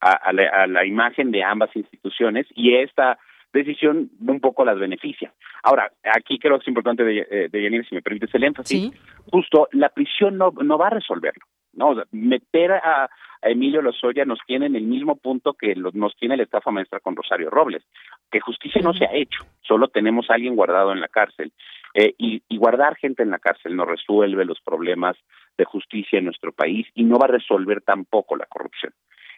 [0.00, 3.18] a, la, a la imagen de ambas instituciones y esta
[3.52, 5.32] decisión un poco las beneficia.
[5.62, 8.92] Ahora, aquí creo que es importante, de, eh, de si me permites el énfasis,
[9.30, 11.44] justo la prisión no, no va a resolverlo.
[11.72, 11.94] ¿No?
[12.10, 13.10] meter a,
[13.42, 17.16] Emilio Lozoya nos tiene en el mismo punto que nos tiene la estafa maestra con
[17.16, 17.82] Rosario Robles,
[18.30, 21.52] que justicia no se ha hecho, solo tenemos a alguien guardado en la cárcel.
[21.94, 25.16] Eh, y, guardar gente en la cárcel no resuelve los problemas
[25.56, 28.92] de justicia en nuestro país y no va a resolver tampoco la corrupción.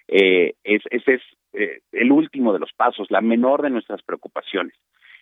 [0.09, 1.23] Eh, es, ese es
[1.53, 4.75] eh, el último de los pasos, la menor de nuestras preocupaciones.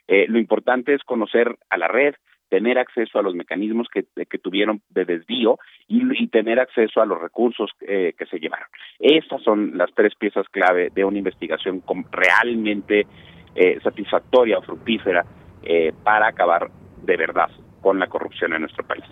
[0.09, 2.15] lo importante es conocer a la red,
[2.51, 7.21] tener acceso a los mecanismos que, que tuvieron de desvío y, tener acceso a los
[7.21, 8.69] recursos eh, que se llevaron.
[8.99, 13.07] Esas son las tres piezas clave de una investigación realmente
[13.55, 15.25] eh, satisfactoria o fructífera
[15.63, 16.71] eh, para acabar
[17.03, 19.05] de verdad con la corrupción en nuestro país.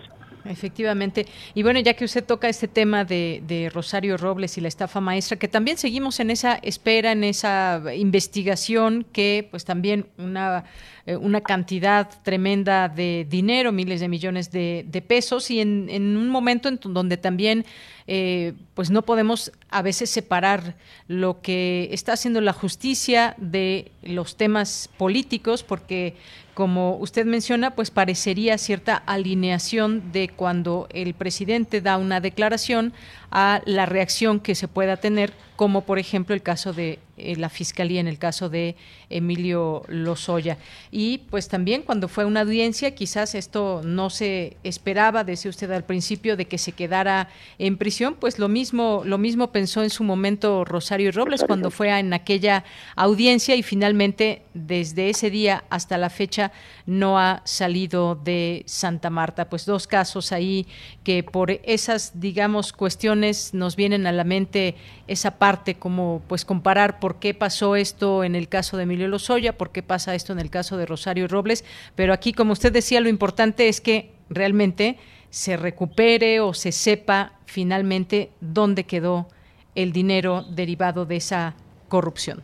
[0.45, 1.25] Efectivamente.
[1.53, 5.37] Y bueno, ya que usted toca este tema de, Rosario Robles y la estafa maestra,
[5.37, 10.63] que también seguimos en esa espera, en esa investigación, que pues también una,
[11.09, 16.29] eh, una cantidad tremenda de dinero, miles de millones de, pesos, y en, en, un
[16.29, 17.65] momento en donde también
[18.05, 20.75] eh, pues no podemos a veces separar
[21.07, 26.15] lo que está haciendo la justicia de los temas políticos, porque
[26.53, 32.93] como usted menciona, pues parecería cierta alineación de cuando el presidente da una declaración
[33.31, 37.49] a la reacción que se pueda tener, como por ejemplo el caso de eh, la
[37.49, 38.77] fiscalía en el caso de
[39.09, 40.57] Emilio Lozoya.
[40.89, 45.83] Y pues también cuando fue una audiencia, quizás esto no se esperaba, decía usted al
[45.83, 50.05] principio, de que se quedara en prisión, pues lo mismo, lo mismo pensó en su
[50.05, 52.63] momento Rosario Robles cuando fue en aquella
[52.95, 56.53] audiencia y finalmente desde ese día hasta la fecha
[56.85, 59.49] no ha salido de Santa Marta.
[59.49, 60.67] Pues dos casos ahí
[61.03, 64.75] que por esas, digamos, cuestiones nos vienen a la mente
[65.07, 65.48] esa parte
[65.79, 69.83] como pues comparar por qué pasó esto en el caso de Emilio Lozoya, por qué
[69.83, 73.67] pasa esto en el caso de Rosario Robles, pero aquí como usted decía lo importante
[73.67, 74.97] es que realmente
[75.29, 79.27] se recupere o se sepa finalmente dónde quedó
[79.75, 81.55] el dinero derivado de esa
[81.87, 82.41] corrupción.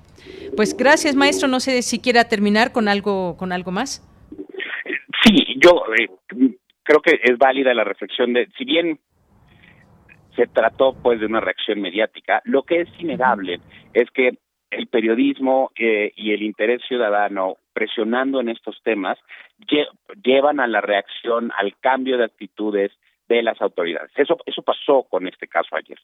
[0.56, 1.48] Pues gracias, maestro.
[1.48, 4.02] No sé si quiera terminar con algo, con algo más.
[5.24, 6.10] Sí, yo eh,
[6.84, 9.00] creo que es válida la reflexión de, si bien
[10.36, 13.60] se trató pues de una reacción mediática, lo que es innegable
[13.94, 14.38] es que
[14.72, 19.18] el periodismo eh, y el interés ciudadano presionando en estos temas
[20.24, 22.92] llevan a la reacción, al cambio de actitudes
[23.28, 24.12] de las autoridades.
[24.16, 25.98] Eso, eso pasó con este caso ayer.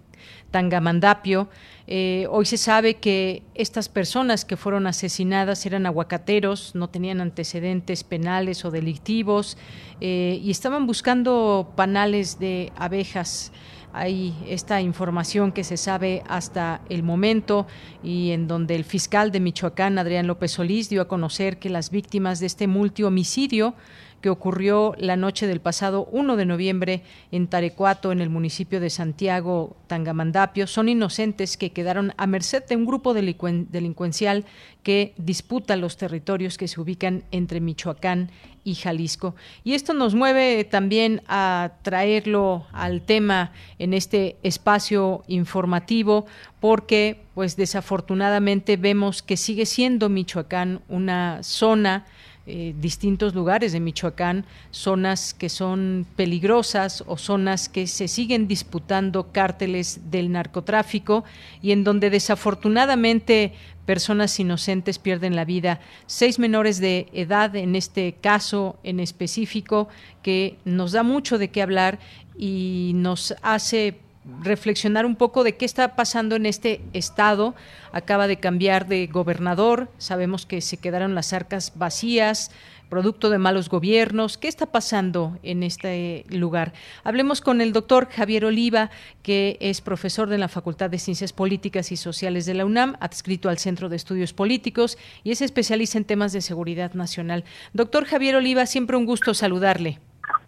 [0.50, 1.50] Tangamandapio.
[1.94, 8.06] Eh, hoy se sabe que estas personas que fueron asesinadas eran aguacateros, no tenían antecedentes
[8.06, 9.58] penales o delictivos
[10.00, 13.52] eh, y estaban buscando panales de abejas.
[13.92, 17.68] Hay esta información que se sabe hasta el momento
[18.02, 21.92] y en donde el fiscal de Michoacán, Adrián López Solís, dio a conocer que las
[21.92, 23.76] víctimas de este multihomicidio
[24.22, 27.02] que ocurrió la noche del pasado 1 de noviembre
[27.32, 32.76] en Tarecuato, en el municipio de Santiago Tangamandapio, son inocentes que quedaron a merced de
[32.76, 34.46] un grupo delincuencial
[34.84, 38.32] que disputa los territorios que se ubican entre Michoacán
[38.64, 39.36] y Jalisco.
[39.64, 46.26] Y esto nos mueve también a traerlo al tema en este espacio informativo
[46.60, 52.06] porque pues desafortunadamente vemos que sigue siendo Michoacán una zona
[52.48, 59.32] eh, distintos lugares de Michoacán, zonas que son peligrosas o zonas que se siguen disputando
[59.32, 61.24] cárteles del narcotráfico
[61.62, 63.54] y en donde desafortunadamente
[63.86, 65.82] personas inocentes pierden la vida.
[66.08, 69.88] Seis menores de edad en este caso en específico
[70.24, 72.00] que nos da mucho de qué hablar
[72.38, 74.00] y nos hace
[74.42, 77.56] reflexionar un poco de qué está pasando en este estado.
[77.92, 82.52] Acaba de cambiar de gobernador, sabemos que se quedaron las arcas vacías,
[82.90, 84.38] producto de malos gobiernos.
[84.38, 86.74] ¿Qué está pasando en este lugar?
[87.04, 88.92] Hablemos con el doctor Javier Oliva,
[89.24, 93.48] que es profesor de la Facultad de Ciencias Políticas y Sociales de la UNAM, adscrito
[93.50, 97.46] al Centro de Estudios Políticos y es especialista en temas de seguridad nacional.
[97.74, 100.00] Doctor Javier Oliva, siempre un gusto saludarle.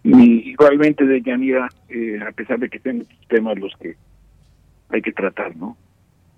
[0.04, 3.96] Y igualmente de Yanira, eh, a pesar de que sean temas los que
[4.90, 5.76] hay que tratar, ¿no?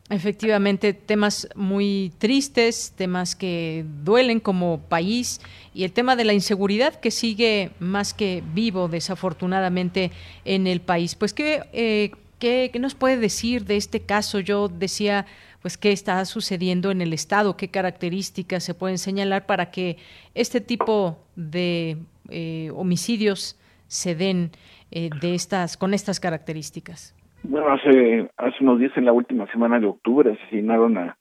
[0.09, 5.41] Efectivamente, temas muy tristes, temas que duelen como país
[5.75, 10.13] y el tema de la inseguridad que sigue más que vivo, desafortunadamente,
[10.45, 11.17] en el país.
[11.17, 14.39] Pues, ¿qué, eh, qué, qué nos puede decir de este caso?
[14.39, 15.27] Yo decía,
[15.61, 19.97] pues, qué está sucediendo en el Estado, qué características se pueden señalar para que
[20.37, 21.99] este tipo de
[22.31, 24.51] eh, homicidios se den
[24.91, 27.15] eh, de estas con estas características?
[27.43, 31.17] Bueno, hace hace unos días en la última semana de octubre asesinaron a,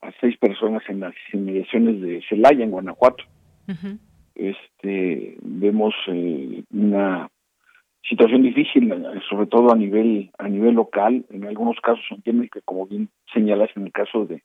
[0.00, 3.24] a seis personas en las inmediaciones de Celaya, en Guanajuato.
[4.34, 7.28] Este vemos eh, una
[8.08, 8.92] situación difícil,
[9.28, 11.24] sobre todo a nivel a nivel local.
[11.30, 14.42] En algunos casos entiendo que, como bien señalas, en el caso de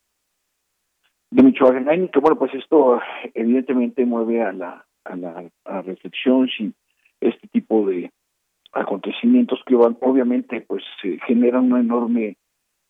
[1.31, 3.01] de Michoacán, que bueno, pues esto
[3.33, 6.73] evidentemente mueve a la a la reflexión si
[7.21, 8.11] este tipo de
[8.73, 10.83] acontecimientos que obviamente pues
[11.25, 12.37] generan una enorme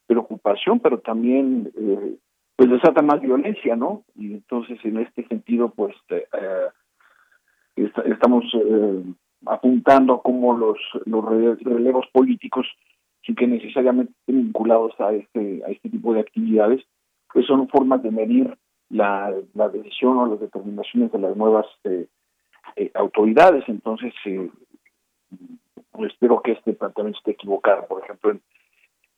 [0.07, 2.17] preocupación pero también eh,
[2.55, 6.25] pues desata más violencia no y entonces en este sentido pues eh,
[8.05, 9.03] estamos eh,
[9.45, 12.65] apuntando a cómo los los relevos políticos
[13.23, 16.83] sin que necesariamente estén vinculados a este a este tipo de actividades
[17.31, 18.57] pues son formas de medir
[18.89, 19.33] la,
[19.73, 22.07] decisión o las determinaciones de las nuevas eh,
[22.75, 23.63] eh, autoridades.
[23.67, 24.49] Entonces, eh,
[26.05, 27.85] espero que este planteamiento esté equivocado.
[27.87, 28.37] Por ejemplo,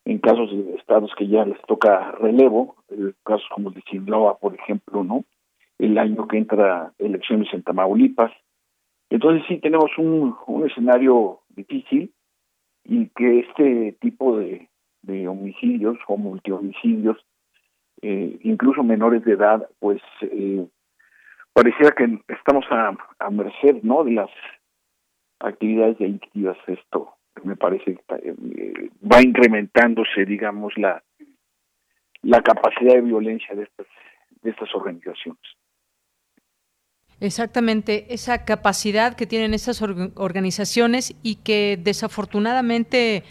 [0.05, 2.75] en, casos de estados que ya les toca relevo,
[3.23, 5.23] casos como el de Sinaloa, por ejemplo, ¿no?
[5.77, 8.31] El año que entra elecciones en Tamaulipas.
[9.09, 12.11] Entonces sí tenemos un, escenario difícil
[12.83, 17.17] y que este tipo de homicidios o multihomicidios,
[18.01, 20.65] eh, incluso menores de edad, pues eh,
[21.53, 24.03] pareciera que estamos a, merced, ¿no?
[24.03, 24.29] De las
[25.39, 26.57] actividades delictivas.
[26.67, 31.03] Esto me parece que eh, va incrementándose, digamos, la
[32.21, 33.87] la capacidad de violencia de estas
[34.41, 35.41] de estas organizaciones.
[37.21, 43.23] Exactamente, esa capacidad que tienen esas organizaciones y que desafortunadamente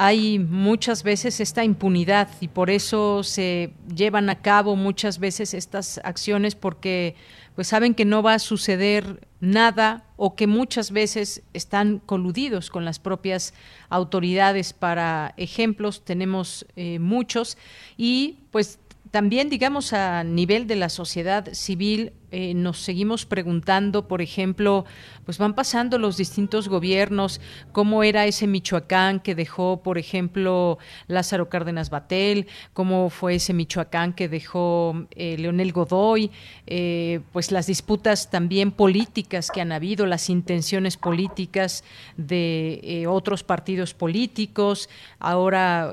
[0.00, 6.00] hay muchas veces esta impunidad y por eso se llevan a cabo muchas veces estas
[6.04, 7.16] acciones porque
[7.56, 12.84] pues saben que no va a suceder nada o que muchas veces están coludidos con
[12.84, 13.54] las propias
[13.88, 14.72] autoridades.
[14.72, 17.58] Para ejemplos tenemos eh, muchos
[17.96, 18.78] y pues
[19.10, 24.84] también, digamos, a nivel de la sociedad civil, eh, nos seguimos preguntando, por ejemplo,
[25.24, 27.40] pues van pasando los distintos gobiernos,
[27.72, 34.12] cómo era ese Michoacán que dejó, por ejemplo, Lázaro Cárdenas Batel, cómo fue ese Michoacán
[34.12, 36.30] que dejó eh, Leonel Godoy,
[36.66, 41.82] eh, pues las disputas también políticas que han habido, las intenciones políticas
[42.18, 45.92] de otros partidos políticos, ahora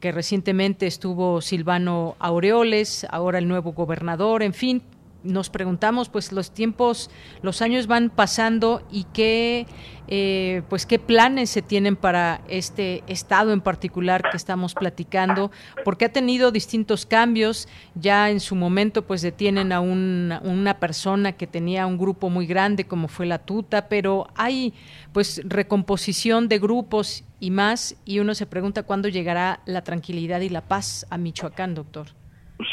[0.00, 4.82] que recientemente estuvo Silvano Aureoles, ahora el nuevo gobernador, en fin,
[5.26, 7.10] nos preguntamos, pues los tiempos,
[7.42, 9.66] los años van pasando y qué,
[10.08, 15.50] eh, pues qué planes se tienen para este estado en particular que estamos platicando,
[15.84, 17.68] porque ha tenido distintos cambios.
[17.94, 22.86] Ya en su momento, pues detienen a una persona que tenía un grupo muy grande,
[22.86, 24.74] como fue la Tuta, pero hay,
[25.12, 30.48] pues, recomposición de grupos y más, y uno se pregunta cuándo llegará la tranquilidad y
[30.48, 32.06] la paz a Michoacán, doctor.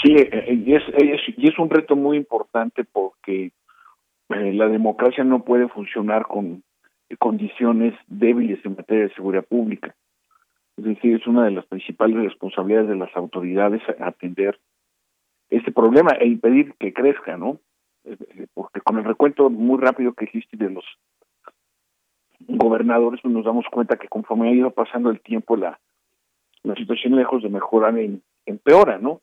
[0.02, 0.84] Sí, eh, eh, y es,
[1.38, 3.52] y es un reto muy importante porque
[4.30, 6.64] eh, la democracia no puede funcionar con
[7.20, 9.94] condiciones débiles en materia de seguridad pública.
[10.78, 14.60] Es decir, es una de las principales responsabilidades de las autoridades atender
[15.50, 17.60] este problema e impedir que crezca, ¿no?
[18.56, 20.84] Porque con el recuento muy rápido que existe de los
[22.48, 25.80] gobernadores, pues nos damos cuenta que conforme ha ido pasando el tiempo, la,
[26.64, 27.96] la situación lejos de mejorar
[28.46, 29.22] empeora, ¿no?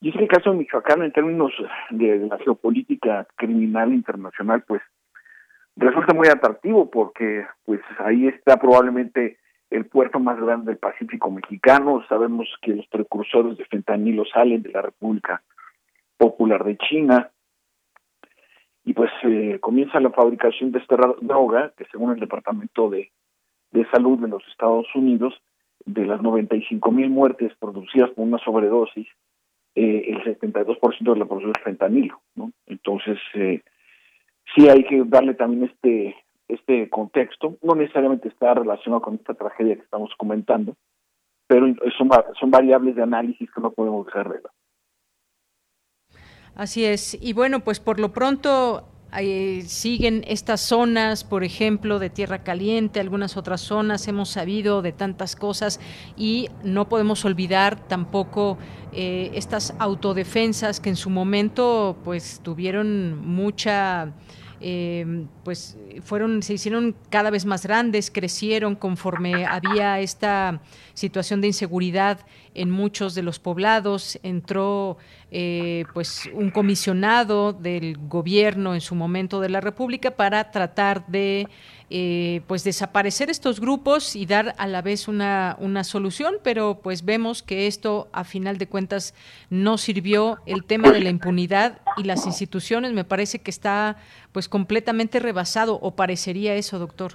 [0.00, 1.52] Y es el caso de Michoacán en términos
[1.90, 4.82] de la geopolítica criminal internacional, pues
[5.76, 9.38] resulta muy atractivo porque pues ahí está probablemente
[9.70, 12.04] el puerto más grande del Pacífico mexicano.
[12.08, 15.42] Sabemos que los precursores de fentanilo salen de la República
[16.16, 17.30] Popular de China.
[18.86, 23.10] Y pues eh, comienza la fabricación de esta droga, que según el Departamento de,
[23.72, 25.34] de Salud de los Estados Unidos,
[25.84, 29.08] de las 95 mil muertes producidas por una sobredosis,
[29.74, 32.52] eh, el 72% de la producción es fentanilo, ¿no?
[32.66, 33.60] Entonces, eh,
[34.54, 36.16] sí hay que darle también este
[36.48, 40.76] este contexto, no necesariamente está relacionado con esta tragedia que estamos comentando,
[41.48, 41.66] pero
[41.98, 42.08] son,
[42.38, 44.40] son variables de análisis que no podemos dejar de
[46.56, 47.18] Así es.
[47.20, 48.88] Y bueno, pues por lo pronto
[49.66, 55.36] siguen estas zonas, por ejemplo, de Tierra Caliente, algunas otras zonas, hemos sabido de tantas
[55.36, 55.80] cosas
[56.16, 58.58] y no podemos olvidar tampoco
[58.92, 64.12] eh, estas autodefensas que en su momento pues tuvieron mucha
[64.60, 70.60] eh, pues fueron, se hicieron cada vez más grandes, crecieron conforme había esta
[70.94, 72.20] situación de inseguridad
[72.54, 74.18] en muchos de los poblados.
[74.22, 74.96] Entró
[75.30, 81.48] eh, pues un comisionado del gobierno en su momento de la República para tratar de
[81.88, 87.04] eh, pues desaparecer estos grupos y dar a la vez una, una solución, pero pues
[87.04, 89.14] vemos que esto a final de cuentas
[89.50, 90.38] no sirvió.
[90.46, 93.96] El tema de la impunidad y las instituciones me parece que está
[94.32, 97.12] pues completamente rebasado o parecería eso, doctor.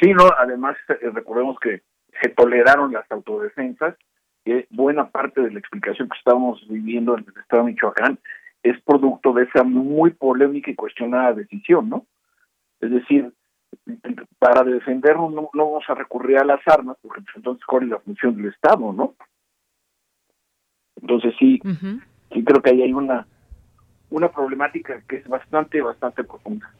[0.00, 1.82] Sí, no, además eh, recordemos que
[2.22, 3.96] se toleraron las autodefensas
[4.44, 8.18] y buena parte de la explicación que estamos viviendo en el estado de Michoacán
[8.62, 12.06] es producto de esa muy polémica y cuestionada decisión, ¿no?
[12.80, 13.32] Es decir,
[14.38, 17.98] para defendernos no, vamos a recurrir a las armas, porque pues, entonces cuál es la
[17.98, 19.14] función del Estado, ¿no?
[21.00, 21.60] Entonces sí,
[22.32, 23.26] sí creo que ahí hay una
[24.10, 26.70] una problemática que es bastante, bastante profunda.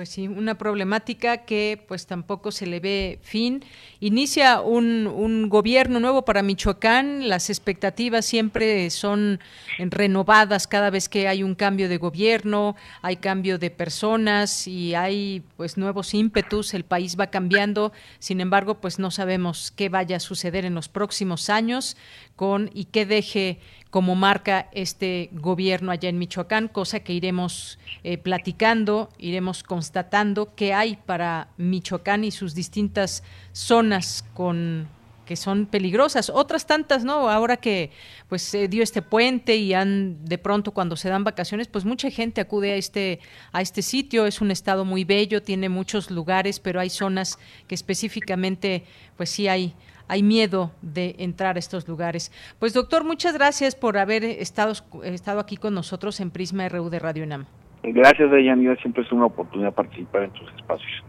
[0.00, 3.62] Pues sí, una problemática que pues tampoco se le ve fin.
[4.00, 9.40] Inicia un, un, gobierno nuevo para Michoacán, las expectativas siempre son
[9.78, 15.42] renovadas cada vez que hay un cambio de gobierno, hay cambio de personas y hay
[15.58, 20.20] pues nuevos ímpetus, el país va cambiando, sin embargo pues no sabemos qué vaya a
[20.20, 21.98] suceder en los próximos años
[22.40, 23.58] con y qué deje
[23.90, 30.72] como marca este gobierno allá en Michoacán, cosa que iremos eh, platicando, iremos constatando qué
[30.72, 33.22] hay para Michoacán y sus distintas
[33.52, 34.88] zonas con
[35.26, 37.28] que son peligrosas, otras tantas, ¿no?
[37.28, 37.90] Ahora que
[38.28, 42.10] pues se dio este puente y han de pronto cuando se dan vacaciones, pues mucha
[42.10, 43.20] gente acude a este
[43.52, 47.38] a este sitio, es un estado muy bello, tiene muchos lugares, pero hay zonas
[47.68, 48.84] que específicamente
[49.18, 49.74] pues sí hay
[50.10, 52.32] hay miedo de entrar a estos lugares.
[52.58, 54.72] Pues doctor, muchas gracias por haber estado,
[55.04, 57.46] estado aquí con nosotros en Prisma RU de Radio UNAM.
[57.84, 61.04] Gracias, Deyanira, siempre es una oportunidad participar en tus espacios.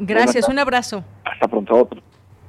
[0.00, 1.04] Gracias, un abrazo.
[1.24, 1.74] Hasta pronto.
[1.76, 2.02] Otro.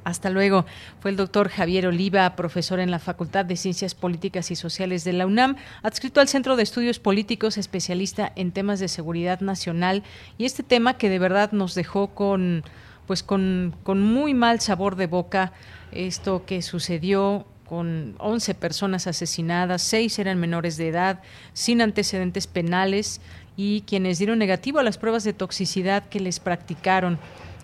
[0.04, 0.66] Hasta luego.
[1.00, 5.14] Fue el doctor Javier Oliva, profesor en la Facultad de Ciencias Políticas y Sociales de
[5.14, 10.02] la UNAM, adscrito al Centro de Estudios Políticos, especialista en temas de seguridad nacional.
[10.40, 12.64] Y este tema que de verdad nos dejó con
[13.08, 15.54] pues con, con muy mal sabor de boca
[15.92, 21.22] esto que sucedió con 11 personas asesinadas, seis eran menores de edad,
[21.54, 23.22] sin antecedentes penales
[23.58, 27.18] y quienes dieron negativo a las pruebas de toxicidad que les practicaron.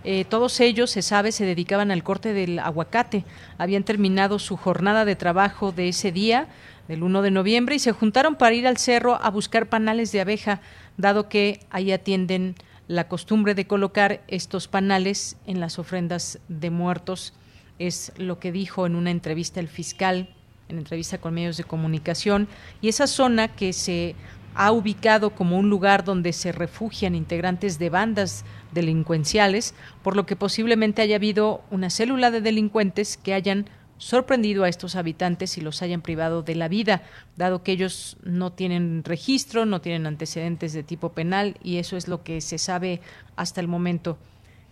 [0.03, 3.23] Eh, todos ellos, se sabe, se dedicaban al corte del aguacate.
[3.59, 6.47] Habían terminado su jornada de trabajo de ese día,
[6.87, 10.21] del 1 de noviembre, y se juntaron para ir al cerro a buscar panales de
[10.21, 10.61] abeja,
[10.97, 12.55] dado que ahí atienden
[12.87, 17.33] la costumbre de colocar estos panales en las ofrendas de muertos.
[17.79, 20.29] Es lo que dijo en una entrevista el fiscal,
[20.69, 22.47] en entrevista con medios de comunicación.
[22.81, 24.15] Y esa zona que se
[24.55, 29.73] ha ubicado como un lugar donde se refugian integrantes de bandas delincuenciales,
[30.03, 33.69] por lo que posiblemente haya habido una célula de delincuentes que hayan
[34.01, 37.03] sorprendido a estos habitantes y los hayan privado de la vida,
[37.37, 42.07] dado que ellos no tienen registro, no tienen antecedentes de tipo penal y eso es
[42.07, 42.99] lo que se sabe
[43.35, 44.17] hasta el momento.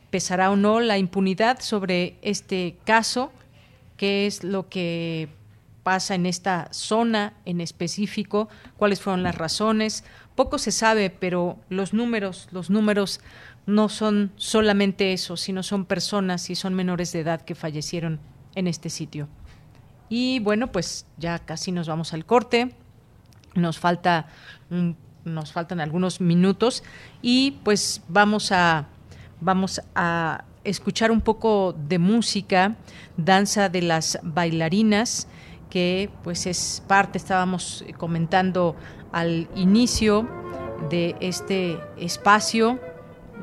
[0.09, 3.31] ¿Pesará o no la impunidad sobre este caso?
[3.97, 5.29] ¿Qué es lo que
[5.83, 8.49] pasa en esta zona en específico?
[8.77, 10.05] ¿Cuáles fueron las razones?
[10.33, 13.21] Poco se sabe, pero los números, los números
[13.67, 18.19] no son solamente eso, sino son personas y son menores de edad que fallecieron
[18.55, 19.27] en este sitio.
[20.09, 22.73] Y bueno, pues ya casi nos vamos al corte.
[23.55, 24.27] Nos falta
[25.25, 26.83] nos faltan algunos minutos
[27.21, 28.87] y pues vamos a
[29.41, 32.75] vamos a escuchar un poco de música,
[33.17, 35.27] danza de las bailarinas,
[35.69, 38.75] que pues es parte, estábamos comentando
[39.11, 40.27] al inicio
[40.89, 42.79] de este espacio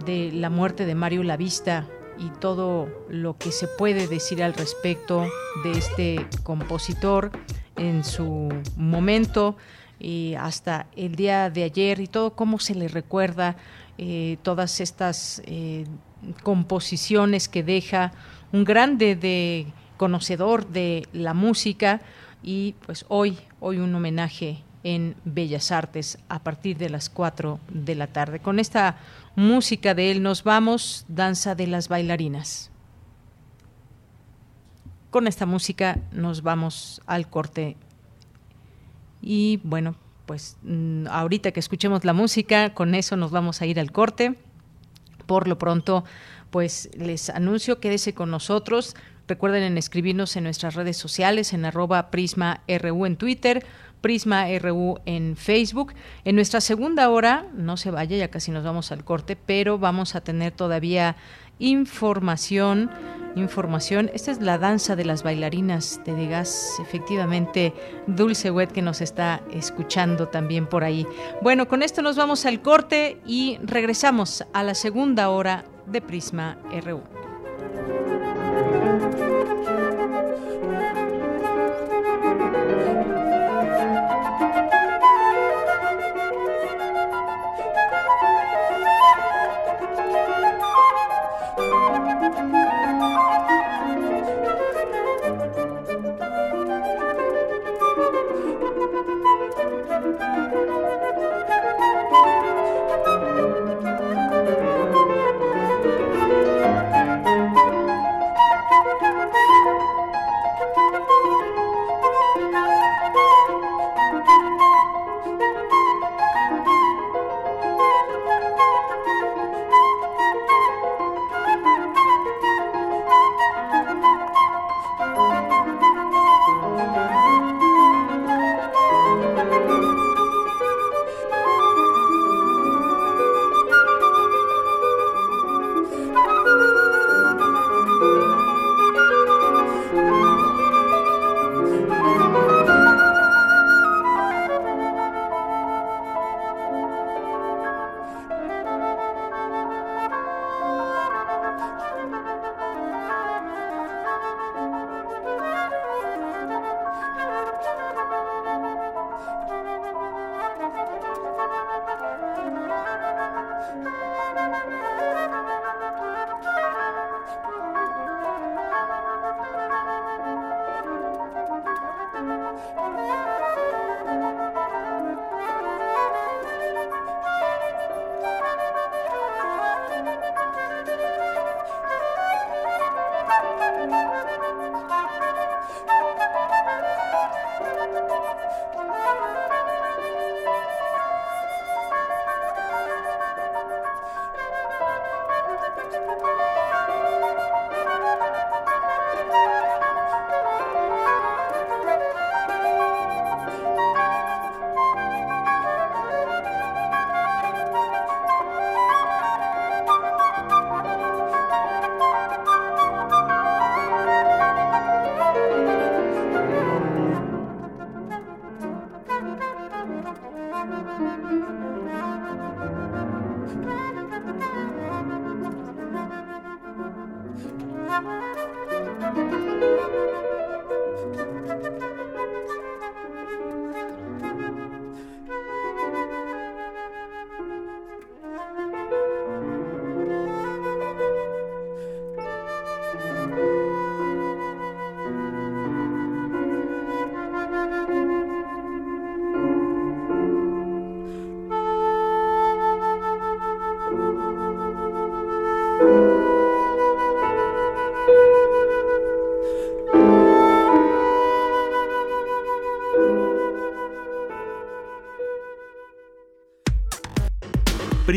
[0.04, 1.86] de la muerte de Mario Lavista
[2.18, 5.26] y todo lo que se puede decir al respecto
[5.64, 7.30] de este compositor
[7.76, 9.56] en su momento
[9.98, 13.56] y hasta el día de ayer y todo cómo se le recuerda
[13.98, 15.86] eh, todas estas eh,
[16.42, 18.12] composiciones que deja
[18.52, 22.00] un grande de conocedor de la música
[22.42, 27.96] y pues hoy hoy un homenaje en Bellas Artes a partir de las 4 de
[27.96, 28.38] la tarde.
[28.38, 28.98] Con esta
[29.36, 32.70] música de él nos vamos, Danza de las Bailarinas.
[35.10, 37.76] Con esta música nos vamos al corte.
[39.22, 43.78] Y bueno, pues mm, ahorita que escuchemos la música, con eso nos vamos a ir
[43.78, 44.36] al corte.
[45.26, 46.04] Por lo pronto,
[46.50, 48.96] pues les anuncio, quédese con nosotros.
[49.28, 53.66] Recuerden en escribirnos en nuestras redes sociales, en arroba Prisma RU en Twitter,
[54.06, 55.92] Prisma RU en Facebook.
[56.24, 60.14] En nuestra segunda hora, no se vaya, ya casi nos vamos al corte, pero vamos
[60.14, 61.16] a tener todavía
[61.58, 62.88] información,
[63.34, 64.08] información.
[64.14, 67.74] Esta es la danza de las bailarinas de Degas, efectivamente,
[68.06, 71.04] Dulce Wet que nos está escuchando también por ahí.
[71.42, 76.58] Bueno, con esto nos vamos al corte y regresamos a la segunda hora de Prisma
[76.84, 77.02] RU.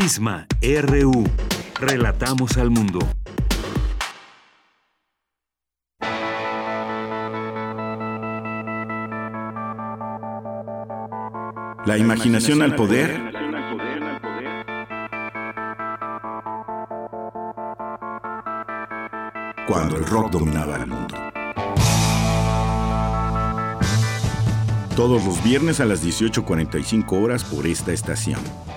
[0.00, 1.24] Prisma RU.
[1.78, 3.00] Relatamos al mundo.
[11.84, 13.20] La imaginación al poder.
[19.68, 21.14] Cuando el rock dominaba el mundo.
[24.96, 28.40] Todos los viernes a las 18.45 horas por esta estación.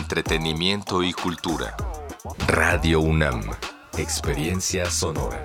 [0.00, 1.76] Entretenimiento y cultura.
[2.46, 3.42] Radio UNAM.
[3.96, 5.44] Experiencia sonora.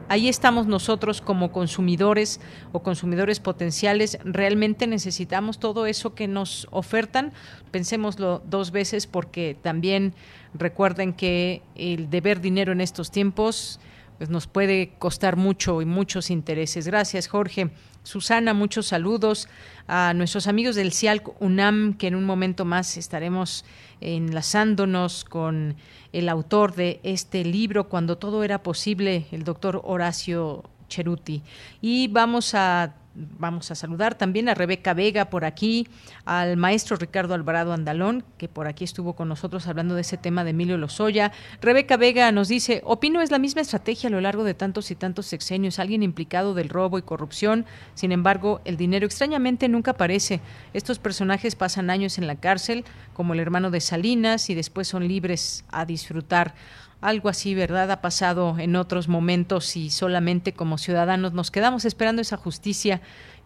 [0.08, 2.40] ahí estamos nosotros como consumidores
[2.72, 4.18] o consumidores potenciales.
[4.24, 7.32] ¿Realmente necesitamos todo eso que nos ofertan?
[7.70, 10.14] Pensémoslo dos veces porque también
[10.54, 13.80] recuerden que el deber dinero en estos tiempos
[14.22, 16.86] pues nos puede costar mucho y muchos intereses.
[16.86, 17.70] Gracias, Jorge.
[18.04, 19.48] Susana, muchos saludos
[19.88, 23.64] a nuestros amigos del CIALC UNAM, que en un momento más estaremos
[24.00, 25.74] enlazándonos con
[26.12, 31.42] el autor de este libro, Cuando todo era posible, el doctor Horacio Cheruti.
[31.80, 35.86] Y vamos a Vamos a saludar también a Rebeca Vega por aquí,
[36.24, 40.44] al maestro Ricardo Alvarado Andalón, que por aquí estuvo con nosotros hablando de ese tema
[40.44, 41.30] de Emilio Lozoya.
[41.60, 44.94] Rebeca Vega nos dice, opino es la misma estrategia a lo largo de tantos y
[44.94, 50.40] tantos sexenios, alguien implicado del robo y corrupción, sin embargo, el dinero extrañamente nunca aparece.
[50.72, 55.06] Estos personajes pasan años en la cárcel, como el hermano de Salinas, y después son
[55.06, 56.54] libres a disfrutar.
[57.02, 57.90] Algo así, ¿verdad?
[57.90, 63.00] Ha pasado en otros momentos y solamente como ciudadanos nos quedamos esperando esa justicia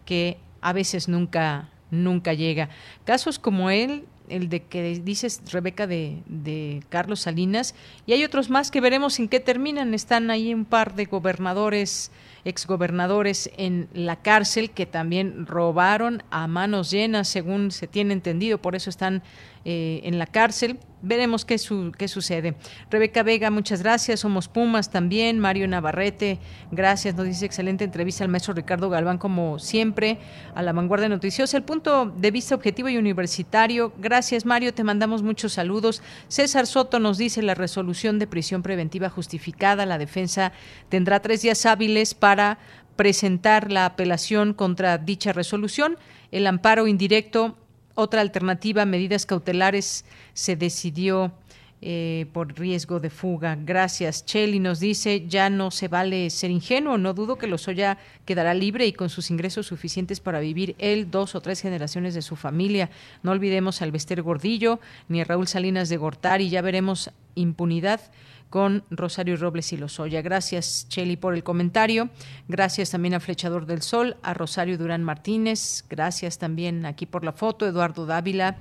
[0.05, 2.69] que a veces nunca, nunca llega.
[3.03, 7.73] Casos como él, el de que dices, Rebeca, de, de, Carlos Salinas,
[8.05, 9.95] y hay otros más que veremos en qué terminan.
[9.95, 12.11] Están ahí un par de gobernadores,
[12.45, 18.75] exgobernadores en la cárcel que también robaron a manos llenas, según se tiene entendido, por
[18.75, 19.23] eso están
[19.69, 20.79] eh, en la cárcel.
[21.01, 21.57] Veremos qué,
[21.97, 22.55] qué sucede.
[22.89, 24.21] Rebeca Vega, muchas gracias.
[24.21, 25.39] Somos Pumas también.
[25.39, 26.39] Mario Navarrete,
[26.71, 27.15] gracias.
[27.15, 30.19] Nos dice excelente entrevista al maestro Ricardo Galván, como siempre,
[30.55, 31.57] a la vanguardia noticiosa.
[31.57, 33.91] El punto de vista objetivo y universitario.
[33.97, 34.73] Gracias, Mario.
[34.73, 36.01] Te mandamos muchos saludos.
[36.29, 39.85] César Soto nos dice la resolución de prisión preventiva justificada.
[39.85, 40.53] La defensa
[40.87, 42.57] tendrá tres días hábiles para
[42.95, 45.97] presentar la apelación contra dicha resolución.
[46.31, 47.57] El amparo indirecto
[47.97, 51.33] otra alternativa, medidas cautelares, se decidió
[51.81, 53.57] eh, por riesgo de fuga.
[53.59, 54.23] Gracias.
[54.25, 58.85] Cheli nos dice, ya no se vale ser ingenuo, no dudo que Lozoya quedará libre
[58.85, 62.89] y con sus ingresos suficientes para vivir él, dos o tres generaciones de su familia.
[63.23, 68.01] No olvidemos al Bester Gordillo ni a Raúl Salinas de Gortari, ya veremos impunidad
[68.49, 70.21] con Rosario Robles y Lozoya.
[70.21, 72.09] Gracias, Cheli, por el comentario.
[72.47, 75.85] Gracias también a Flechador del Sol, a Rosario Durán Martínez.
[75.89, 78.57] Gracias también aquí por la foto, Eduardo Dávila.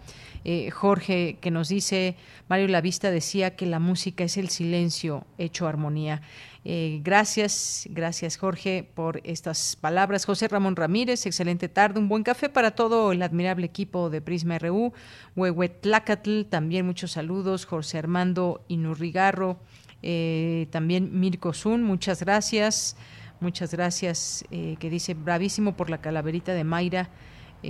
[0.48, 2.14] Eh, Jorge que nos dice,
[2.48, 6.22] Mario Lavista decía que la música es el silencio hecho armonía.
[6.64, 10.24] Eh, gracias, gracias Jorge por estas palabras.
[10.24, 14.56] José Ramón Ramírez, excelente tarde, un buen café para todo el admirable equipo de Prisma
[14.60, 14.92] RU.
[15.34, 17.66] Huehuetlacatl, también muchos saludos.
[17.66, 19.58] José Armando Inurrigarro,
[20.00, 22.96] eh, también Mirko Zun, muchas gracias.
[23.40, 27.10] Muchas gracias, eh, que dice bravísimo por la calaverita de Mayra,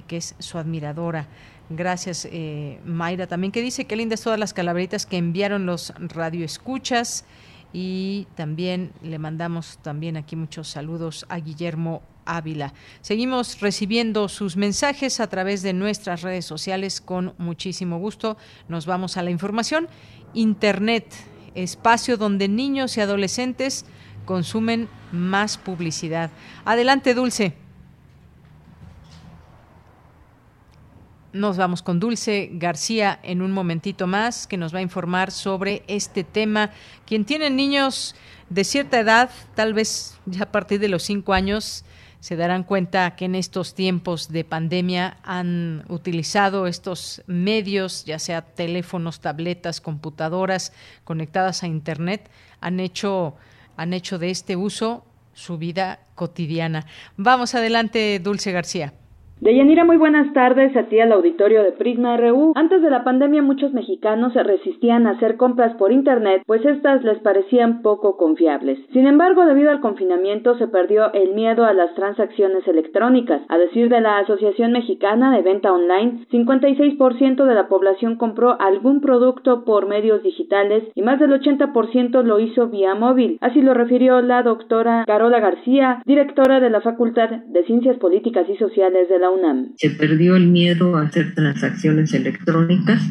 [0.06, 1.28] que es su admiradora.
[1.68, 2.28] Gracias,
[2.84, 3.26] Mayra.
[3.26, 7.24] También que dice que lindas todas las calaveritas que enviaron los radioescuchas
[7.72, 12.72] y también le mandamos también aquí muchos saludos a Guillermo Ávila.
[13.00, 18.36] Seguimos recibiendo sus mensajes a través de nuestras redes sociales con muchísimo gusto.
[18.68, 19.88] Nos vamos a la información.
[20.34, 21.06] Internet,
[21.54, 23.84] espacio donde niños y adolescentes
[24.24, 26.30] consumen más publicidad.
[26.64, 27.65] Adelante, Dulce.
[31.36, 35.82] Nos vamos con Dulce García en un momentito más, que nos va a informar sobre
[35.86, 36.70] este tema.
[37.04, 38.14] Quien tiene niños
[38.48, 41.84] de cierta edad, tal vez ya a partir de los cinco años,
[42.20, 48.40] se darán cuenta que en estos tiempos de pandemia han utilizado estos medios, ya sea
[48.40, 50.72] teléfonos, tabletas, computadoras
[51.04, 52.30] conectadas a Internet,
[52.62, 53.36] han hecho,
[53.76, 56.86] han hecho de este uso su vida cotidiana.
[57.18, 58.94] Vamos adelante, Dulce García.
[59.38, 62.52] Deyanira, muy buenas tardes a ti al auditorio de Prisma RU.
[62.54, 67.04] Antes de la pandemia muchos mexicanos se resistían a hacer compras por internet, pues estas
[67.04, 68.78] les parecían poco confiables.
[68.94, 73.42] Sin embargo, debido al confinamiento se perdió el miedo a las transacciones electrónicas.
[73.48, 79.02] A decir de la Asociación Mexicana de Venta Online, 56% de la población compró algún
[79.02, 83.36] producto por medios digitales y más del 80% lo hizo vía móvil.
[83.42, 88.56] Así lo refirió la doctora Carola García, directora de la Facultad de Ciencias Políticas y
[88.56, 89.25] Sociales de la
[89.76, 93.02] se perdió el miedo a hacer transacciones electrónicas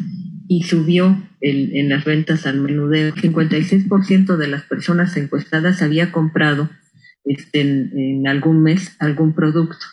[0.48, 3.08] y subió en las ventas al menudeo.
[3.08, 6.70] El 56% de las personas encuestadas había comprado
[7.26, 9.86] este, en, algún mes algún producto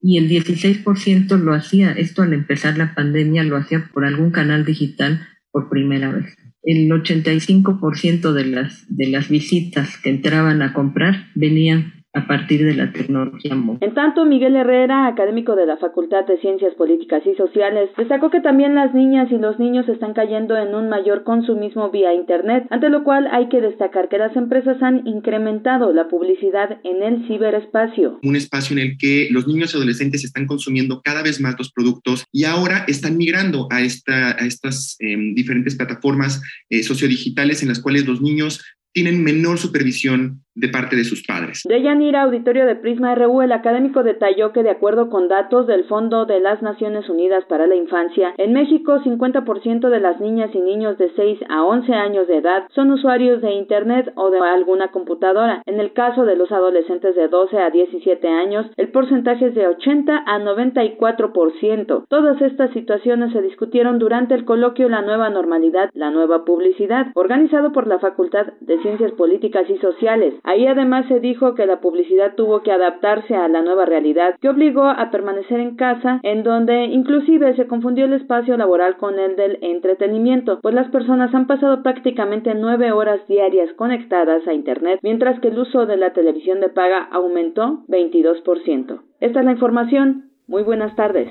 [0.00, 4.64] y el 16% lo hacía, esto al empezar la pandemia, lo hacía por algún canal
[4.64, 6.34] digital por primera vez.
[6.62, 12.74] El 85% de las, de las visitas que entraban a comprar venían a partir de
[12.74, 13.78] la tecnología móvil.
[13.80, 18.40] En tanto, Miguel Herrera, académico de la Facultad de Ciencias Políticas y Sociales, destacó que
[18.40, 22.90] también las niñas y los niños están cayendo en un mayor consumismo vía Internet, ante
[22.90, 28.18] lo cual hay que destacar que las empresas han incrementado la publicidad en el ciberespacio.
[28.22, 31.72] Un espacio en el que los niños y adolescentes están consumiendo cada vez más los
[31.72, 37.68] productos y ahora están migrando a, esta, a estas em, diferentes plataformas eh, sociodigitales en
[37.68, 41.62] las cuales los niños tienen menor supervisión de parte de sus padres.
[41.66, 45.84] De Yanira, auditorio de Prisma RU, el académico detalló que de acuerdo con datos del
[45.84, 50.60] Fondo de las Naciones Unidas para la Infancia, en México 50% de las niñas y
[50.60, 54.88] niños de 6 a 11 años de edad son usuarios de Internet o de alguna
[54.88, 55.62] computadora.
[55.66, 59.68] En el caso de los adolescentes de 12 a 17 años, el porcentaje es de
[59.68, 62.04] 80 a 94%.
[62.08, 67.72] Todas estas situaciones se discutieron durante el coloquio La nueva normalidad, la nueva publicidad, organizado
[67.72, 70.34] por la Facultad de Ciencias Políticas y Sociales.
[70.48, 74.48] Ahí además se dijo que la publicidad tuvo que adaptarse a la nueva realidad que
[74.48, 79.36] obligó a permanecer en casa, en donde inclusive se confundió el espacio laboral con el
[79.36, 85.38] del entretenimiento, pues las personas han pasado prácticamente nueve horas diarias conectadas a Internet, mientras
[85.40, 89.02] que el uso de la televisión de paga aumentó 22%.
[89.20, 90.30] Esta es la información.
[90.46, 91.28] Muy buenas tardes.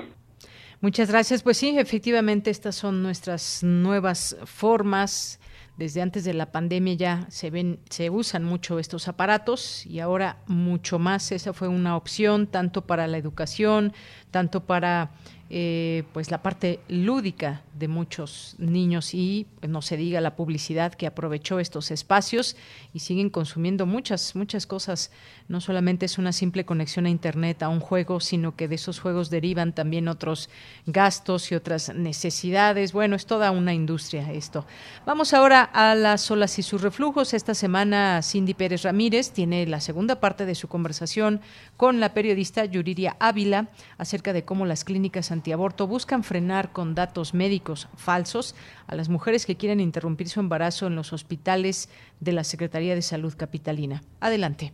[0.80, 1.42] Muchas gracias.
[1.42, 5.40] Pues sí, efectivamente estas son nuestras nuevas formas
[5.78, 10.38] desde antes de la pandemia ya se ven, se usan mucho estos aparatos y ahora
[10.48, 11.30] mucho más.
[11.30, 13.92] Esa fue una opción tanto para la educación,
[14.32, 15.12] tanto para
[15.50, 20.92] eh, pues la parte lúdica de muchos niños y pues, no se diga la publicidad
[20.92, 22.54] que aprovechó estos espacios
[22.92, 25.10] y siguen consumiendo muchas muchas cosas.
[25.48, 29.00] No solamente es una simple conexión a internet a un juego sino que de esos
[29.00, 30.50] juegos derivan también otros
[30.84, 32.92] gastos y otras necesidades.
[32.92, 34.66] Bueno es toda una industria esto.
[35.06, 37.32] Vamos ahora a las olas y sus reflujos.
[37.32, 41.40] Esta semana Cindy Pérez Ramírez tiene la segunda parte de su conversación
[41.78, 47.32] con la periodista Yuriria Ávila acerca de cómo las clínicas antiaborto buscan frenar con datos
[47.32, 48.54] médicos falsos
[48.86, 51.88] a las mujeres que quieren interrumpir su embarazo en los hospitales
[52.20, 54.02] de la Secretaría de Salud Capitalina.
[54.20, 54.72] Adelante.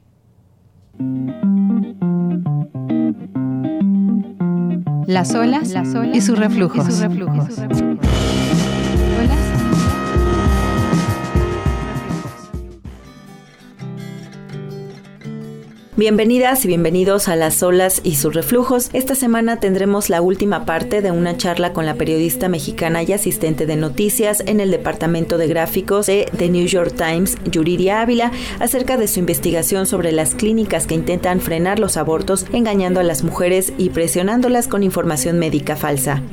[5.06, 5.74] Las olas,
[6.12, 6.86] y sus reflujos.
[15.96, 18.90] Bienvenidas y bienvenidos a Las olas y sus reflujos.
[18.92, 23.64] Esta semana tendremos la última parte de una charla con la periodista mexicana y asistente
[23.64, 28.96] de noticias en el departamento de gráficos de The New York Times, Yuridia Ávila, acerca
[28.96, 33.72] de su investigación sobre las clínicas que intentan frenar los abortos engañando a las mujeres
[33.78, 36.24] y presionándolas con información médica falsa.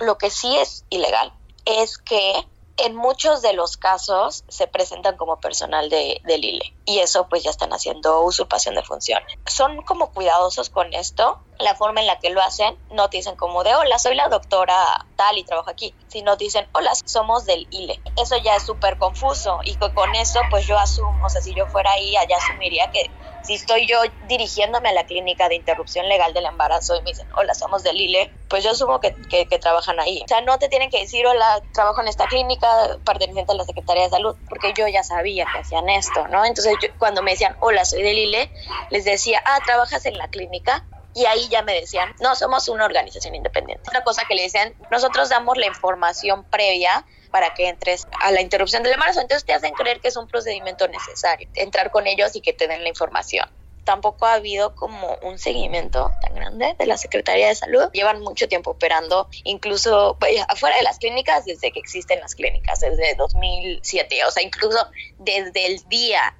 [0.00, 1.30] Lo que sí es ilegal
[1.66, 2.32] es que
[2.78, 7.42] en muchos de los casos se presentan como personal de, del ILE y eso pues
[7.42, 9.26] ya están haciendo usurpación de funciones.
[9.46, 13.36] Son como cuidadosos con esto, la forma en la que lo hacen, no te dicen
[13.36, 17.66] como de hola, soy la doctora tal y trabajo aquí, sino dicen hola, somos del
[17.70, 18.00] ILE.
[18.16, 21.66] Eso ya es súper confuso y con eso pues yo asumo, o sea, si yo
[21.66, 23.10] fuera ahí, allá asumiría que
[23.48, 23.98] si estoy yo
[24.28, 27.98] dirigiéndome a la clínica de interrupción legal del embarazo y me dicen, hola, somos del
[27.98, 30.20] ILE, pues yo asumo que, que, trabajan ahí.
[30.22, 32.68] O sea, no te tienen que decir, hola, trabajo en esta clínica
[33.06, 36.44] perteneciente a la Secretaría de Salud, porque yo ya sabía que hacían esto, ¿no?
[36.44, 38.52] Entonces, cuando me decían, hola, soy del ILE,
[38.90, 40.84] les decía, ah, ¿trabajas en la clínica?
[41.14, 43.82] y ahí ya me decían, no, somos una organización independiente.
[43.88, 48.40] Otra cosa que le dicen, nosotros damos la información previa para que entres a la
[48.40, 49.20] interrupción del embarazo.
[49.20, 52.68] Entonces te hacen creer que es un procedimiento necesario, entrar con ellos y que te
[52.68, 53.48] den la información
[53.88, 57.88] tampoco ha habido como un seguimiento tan grande de la Secretaría de Salud.
[57.94, 63.14] Llevan mucho tiempo operando, incluso afuera de las clínicas, desde que existen las clínicas, desde
[63.14, 64.76] 2007, o sea, incluso
[65.16, 66.36] desde el día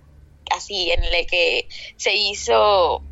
[0.55, 1.67] así en el que
[1.97, 3.03] se hizo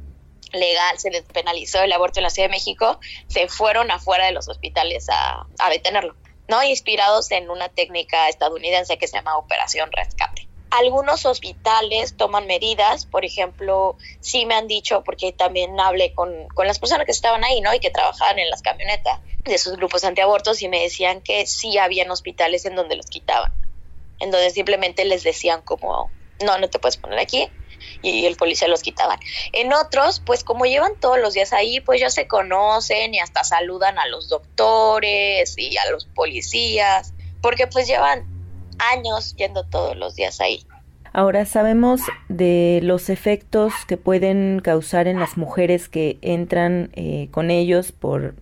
[0.53, 4.49] legal, se despenalizó el aborto en la Ciudad de México, se fueron afuera de los
[4.49, 6.15] hospitales a, a detenerlo.
[6.49, 6.63] ¿No?
[6.63, 10.49] Inspirados en una técnica estadounidense que se llama Operación Rescate.
[10.71, 16.67] Algunos hospitales toman medidas, por ejemplo, sí me han dicho, porque también hablé con, con
[16.67, 17.73] las personas que estaban ahí, ¿no?
[17.73, 21.79] Y que trabajaban en las camionetas de esos grupos antiabortos y me decían que sí
[21.79, 23.53] habían hospitales en donde los quitaban,
[24.19, 26.11] en donde simplemente les decían como,
[26.45, 27.49] no, no te puedes poner aquí,
[28.03, 29.19] y el policía los quitaban.
[29.53, 33.45] En otros, pues como llevan todos los días ahí, pues ya se conocen y hasta
[33.45, 38.27] saludan a los doctores y a los policías, porque pues llevan
[38.79, 40.65] años yendo todos los días ahí.
[41.13, 47.51] Ahora sabemos de los efectos que pueden causar en las mujeres que entran eh, con
[47.51, 48.35] ellos por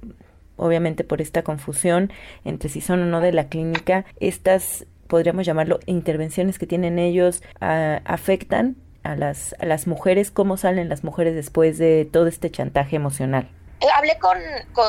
[0.57, 2.13] obviamente por esta confusión
[2.45, 4.05] entre si son o no de la clínica.
[4.19, 10.57] Estas podríamos llamarlo intervenciones que tienen ellos ah, afectan a las, a las mujeres, cómo
[10.57, 13.49] salen las mujeres después de todo este chantaje emocional.
[13.81, 14.39] Eh, hablé con,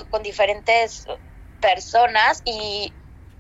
[0.10, 1.06] con, diferentes
[1.62, 2.94] personas y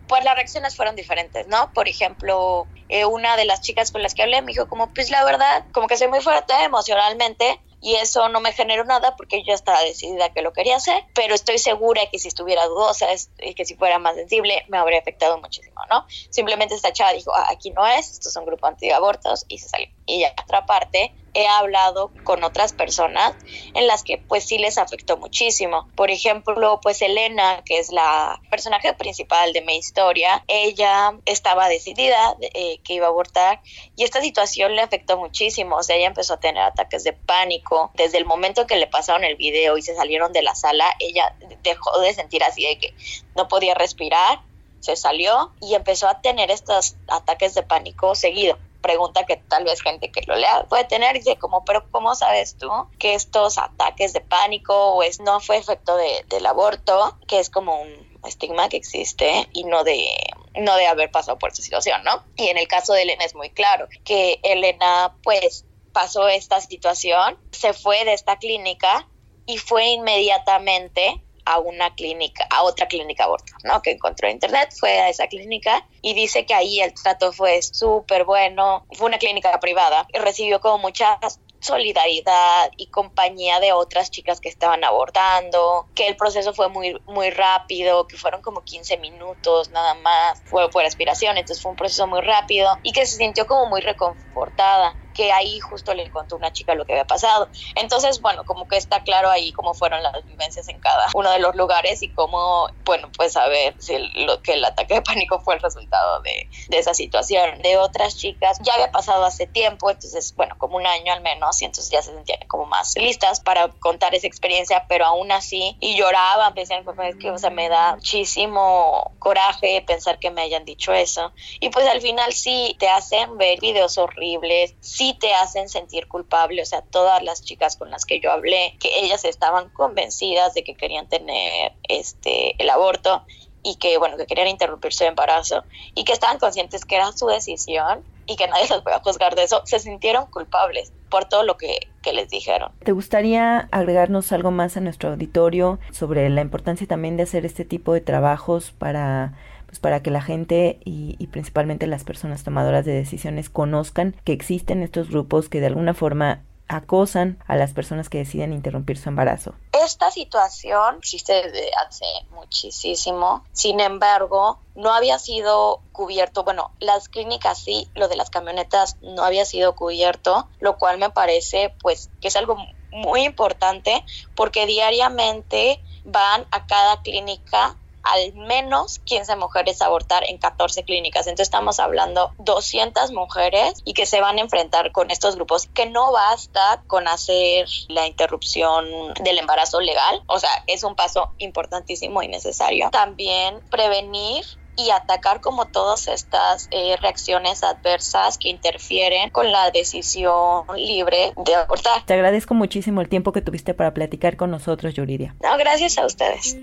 [0.07, 1.71] pues las reacciones fueron diferentes, ¿no?
[1.73, 5.09] Por ejemplo, eh, una de las chicas con las que hablé me dijo como, pues
[5.09, 9.41] la verdad, como que soy muy fuerte emocionalmente y eso no me generó nada porque
[9.41, 13.05] yo ya estaba decidida que lo quería hacer, pero estoy segura que si estuviera dudosa
[13.37, 16.03] y que si fuera más sensible me habría afectado muchísimo, ¿no?
[16.31, 19.87] Simplemente esta chava dijo, ah, aquí no es, estos son grupos antiabortos y se salió.
[20.07, 23.35] Y ya otra parte, he hablado con otras personas
[23.73, 25.87] en las que pues sí les afectó muchísimo.
[25.95, 32.35] Por ejemplo, pues Elena, que es la personaje principal de mi historia, ella estaba decidida
[32.39, 33.61] eh, que iba a abortar
[33.95, 35.75] y esta situación le afectó muchísimo.
[35.75, 37.91] O sea, ella empezó a tener ataques de pánico.
[37.95, 41.35] Desde el momento que le pasaron el video y se salieron de la sala, ella
[41.63, 42.93] dejó de sentir así de que
[43.35, 44.39] no podía respirar
[44.85, 49.81] se salió y empezó a tener estos ataques de pánico seguido pregunta que tal vez
[49.81, 54.13] gente que lo lea puede tener, dice como, pero ¿cómo sabes tú que estos ataques
[54.13, 58.77] de pánico o no fue efecto de, del aborto, que es como un estigma que
[58.77, 60.07] existe y no de
[60.53, 62.23] no de haber pasado por esa situación, ¿no?
[62.37, 67.39] Y en el caso de Elena es muy claro que Elena pues pasó esta situación,
[67.51, 69.07] se fue de esta clínica
[69.47, 73.81] y fue inmediatamente a una clínica, a otra clínica aborto, ¿no?
[73.81, 77.61] Que encontró en internet, fue a esa clínica y dice que ahí el trato fue
[77.61, 81.19] súper bueno, fue una clínica privada y recibió como mucha
[81.59, 87.31] solidaridad y compañía de otras chicas que estaban abordando, que el proceso fue muy, muy
[87.31, 92.05] rápido, que fueron como 15 minutos nada más, fue por aspiración, entonces fue un proceso
[92.07, 96.51] muy rápido y que se sintió como muy reconfortada que ahí justo le contó una
[96.51, 97.49] chica lo que había pasado.
[97.75, 101.39] Entonces, bueno, como que está claro ahí cómo fueron las vivencias en cada uno de
[101.39, 105.55] los lugares y cómo, bueno, pues saber si lo que el ataque de pánico fue
[105.55, 107.61] el resultado de, de esa situación.
[107.61, 111.61] De otras chicas ya había pasado hace tiempo, entonces, bueno, como un año al menos,
[111.61, 115.77] y entonces ya se sentían como más listas para contar esa experiencia, pero aún así,
[115.79, 120.65] y lloraban, decían, pues que, o sea, me da muchísimo coraje pensar que me hayan
[120.65, 121.31] dicho eso.
[121.59, 126.61] Y pues al final sí te hacen ver videos horribles, sí te hacen sentir culpable,
[126.61, 130.63] o sea, todas las chicas con las que yo hablé, que ellas estaban convencidas de
[130.63, 133.23] que querían tener este el aborto
[133.63, 135.63] y que, bueno, que querían interrumpir su embarazo
[135.95, 139.43] y que estaban conscientes que era su decisión y que nadie los podía juzgar de
[139.43, 142.71] eso, se sintieron culpables por todo lo que, que, les dijeron.
[142.83, 147.65] ¿Te gustaría agregarnos algo más a nuestro auditorio sobre la importancia también de hacer este
[147.65, 149.33] tipo de trabajos para
[149.75, 154.31] pues para que la gente y, y, principalmente las personas tomadoras de decisiones conozcan que
[154.31, 159.09] existen estos grupos que de alguna forma acosan a las personas que deciden interrumpir su
[159.09, 159.53] embarazo.
[159.73, 167.59] Esta situación existe desde hace muchísimo, sin embargo, no había sido cubierto, bueno, las clínicas
[167.59, 172.29] sí, lo de las camionetas no había sido cubierto, lo cual me parece pues que
[172.29, 172.55] es algo
[172.91, 177.75] muy importante porque diariamente van a cada clínica
[178.05, 181.27] al menos 15 mujeres a abortar en 14 clínicas.
[181.27, 185.87] Entonces estamos hablando 200 mujeres y que se van a enfrentar con estos grupos, que
[185.87, 188.85] no basta con hacer la interrupción
[189.21, 192.89] del embarazo legal, o sea, es un paso importantísimo y necesario.
[192.91, 194.45] También prevenir
[194.77, 201.55] y atacar como todas estas eh, reacciones adversas que interfieren con la decisión libre de
[201.55, 202.03] abortar.
[202.05, 205.35] Te agradezco muchísimo el tiempo que tuviste para platicar con nosotros, Yuridia.
[205.41, 206.57] No, gracias a ustedes.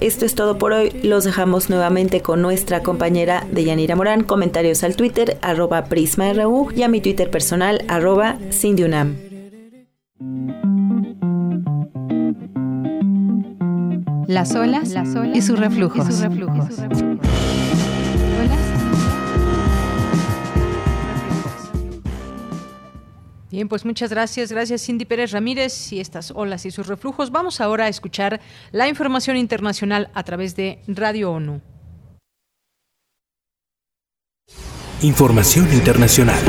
[0.00, 0.90] Esto es todo por hoy.
[1.02, 4.24] Los dejamos nuevamente con nuestra compañera Deyanira Morán.
[4.24, 9.16] Comentarios al Twitter, arroba PrismaRU y a mi Twitter personal, arroba Cindyunam.
[14.26, 16.08] Las olas, Las olas y sus reflujos.
[16.08, 16.76] Y sus reflujos.
[23.52, 24.50] Bien, pues muchas gracias.
[24.50, 27.30] Gracias Cindy Pérez Ramírez y estas olas y sus reflujos.
[27.30, 31.60] Vamos ahora a escuchar la información internacional a través de Radio ONU.
[35.02, 36.40] Información internacional.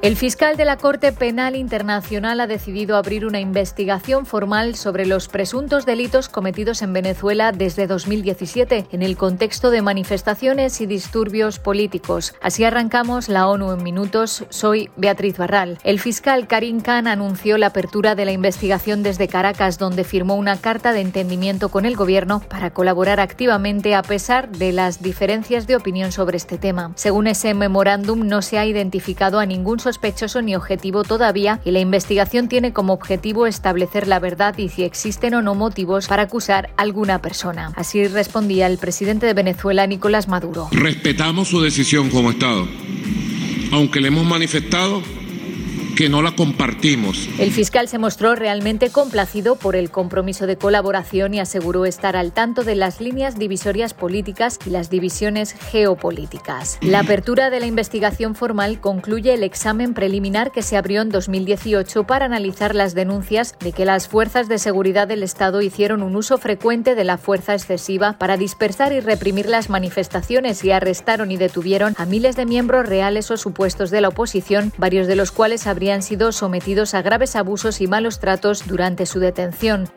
[0.00, 5.26] El fiscal de la Corte Penal Internacional ha decidido abrir una investigación formal sobre los
[5.26, 12.34] presuntos delitos cometidos en Venezuela desde 2017 en el contexto de manifestaciones y disturbios políticos.
[12.40, 14.44] Así arrancamos la ONU en minutos.
[14.50, 15.78] Soy Beatriz Barral.
[15.82, 20.58] El fiscal Karim Khan anunció la apertura de la investigación desde Caracas, donde firmó una
[20.58, 25.74] carta de entendimiento con el gobierno para colaborar activamente a pesar de las diferencias de
[25.74, 26.92] opinión sobre este tema.
[26.94, 31.80] Según ese memorándum, no se ha identificado a ningún sospechoso ni objetivo todavía y la
[31.80, 36.68] investigación tiene como objetivo establecer la verdad y si existen o no motivos para acusar
[36.76, 37.72] a alguna persona.
[37.74, 40.68] Así respondía el presidente de Venezuela, Nicolás Maduro.
[40.72, 42.68] Respetamos su decisión como Estado,
[43.72, 45.02] aunque le hemos manifestado
[45.98, 47.28] que no la compartimos.
[47.40, 52.30] El fiscal se mostró realmente complacido por el compromiso de colaboración y aseguró estar al
[52.30, 56.78] tanto de las líneas divisorias políticas y las divisiones geopolíticas.
[56.82, 62.04] La apertura de la investigación formal concluye el examen preliminar que se abrió en 2018
[62.04, 66.38] para analizar las denuncias de que las fuerzas de seguridad del Estado hicieron un uso
[66.38, 71.96] frecuente de la fuerza excesiva para dispersar y reprimir las manifestaciones y arrestaron y detuvieron
[71.98, 75.87] a miles de miembros reales o supuestos de la oposición, varios de los cuales habrían
[75.90, 79.90] han sido sometidos a graves abusos y malos tratos durante su detención.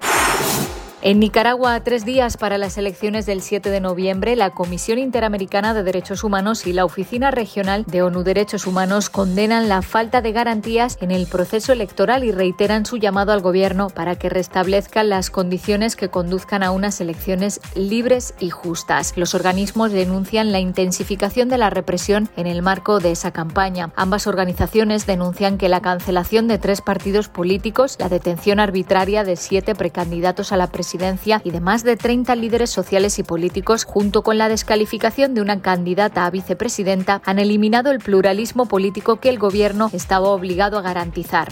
[1.03, 5.73] En Nicaragua, a tres días para las elecciones del 7 de noviembre, la Comisión Interamericana
[5.73, 10.32] de Derechos Humanos y la Oficina Regional de ONU Derechos Humanos condenan la falta de
[10.32, 15.32] garantías en el proceso electoral y reiteran su llamado al gobierno para que restablezcan las
[15.32, 19.14] condiciones que conduzcan a unas elecciones libres y justas.
[19.15, 23.91] Los organismos denuncian la intensificación de la represión en el marco de esa campaña.
[23.95, 29.73] Ambas organizaciones denuncian que la cancelación de tres partidos políticos, la detención arbitraria de siete
[29.73, 34.38] precandidatos a la presidencia, y de más de 30 líderes sociales y políticos, junto con
[34.38, 39.89] la descalificación de una candidata a vicepresidenta, han eliminado el pluralismo político que el gobierno
[39.93, 41.49] estaba obligado a garantizar.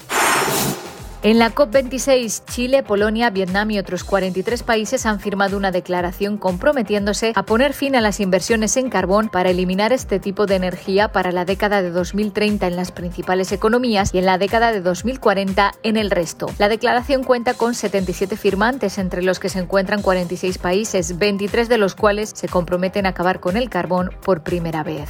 [1.21, 7.33] En la COP26, Chile, Polonia, Vietnam y otros 43 países han firmado una declaración comprometiéndose
[7.35, 11.33] a poner fin a las inversiones en carbón para eliminar este tipo de energía para
[11.33, 15.97] la década de 2030 en las principales economías y en la década de 2040 en
[15.97, 16.47] el resto.
[16.57, 21.77] La declaración cuenta con 77 firmantes, entre los que se encuentran 46 países, 23 de
[21.77, 25.09] los cuales se comprometen a acabar con el carbón por primera vez.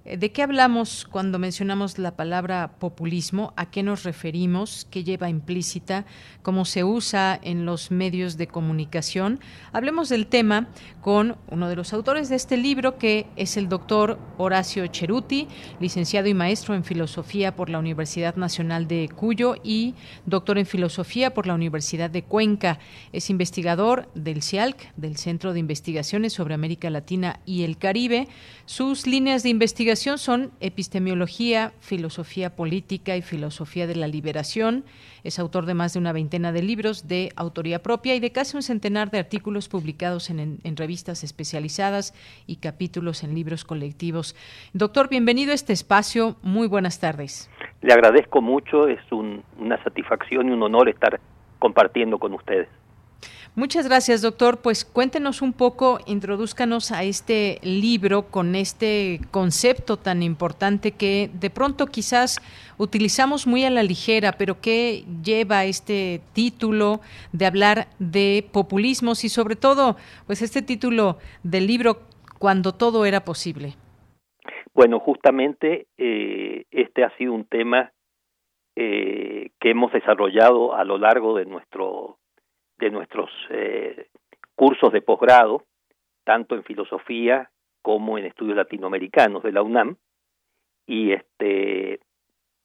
[0.07, 3.55] Eh, ¿De qué hablamos cuando mencionamos la palabra populismo?
[3.57, 4.87] ¿A qué nos referimos?
[4.91, 6.05] ¿Qué lleva implícita?
[6.43, 9.41] ¿Cómo se usa en los medios de comunicación?
[9.73, 10.69] Hablemos del tema
[11.01, 15.49] con uno de los autores de este libro, que es el doctor Horacio Cheruti,
[15.81, 19.95] licenciado y maestro en filosofía por la Universidad Nacional de Cuyo y
[20.27, 22.79] doctor en filosofía por la Universidad de Cuenca.
[23.13, 28.29] Es investigador del CIALC, del Centro de Investigaciones sobre América Latina y el Caribe.
[28.67, 34.85] Sus líneas de investigación son epistemología, filosofía política y filosofía de la liberación.
[35.23, 38.57] Es autor de más de una veintena de libros de autoría propia y de casi
[38.57, 42.15] un centenar de artículos publicados en, revistas especializadas
[42.47, 44.37] y capítulos en libros colectivos.
[44.73, 46.37] Doctor, bienvenido a este espacio.
[46.43, 47.51] Muy buenas tardes.
[47.81, 48.89] Le agradezco mucho.
[48.89, 51.21] Es una satisfacción y un honor estar
[51.59, 52.69] compartiendo con ustedes.
[53.57, 54.61] Muchas gracias, doctor.
[54.61, 61.51] Pues cuéntenos un poco, introduzcanos a este libro con este concepto tan importante que de
[61.51, 62.41] pronto quizás
[62.79, 66.99] utilizamos muy a la ligera, pero que lleva este título
[67.33, 69.95] de hablar de populismos y sobre todo,
[70.27, 71.99] pues este título del libro
[72.41, 73.75] Cuando todo era posible.
[74.75, 77.93] Bueno, justamente eh, este ha sido un tema
[78.75, 82.19] eh, que hemos desarrollado a lo largo de nuestro
[82.79, 84.09] de nuestros eh,
[84.55, 85.65] cursos de posgrado,
[86.25, 87.51] tanto en filosofía
[87.83, 89.97] como en estudios latinoamericanos de la UNAM,
[90.87, 92.01] y este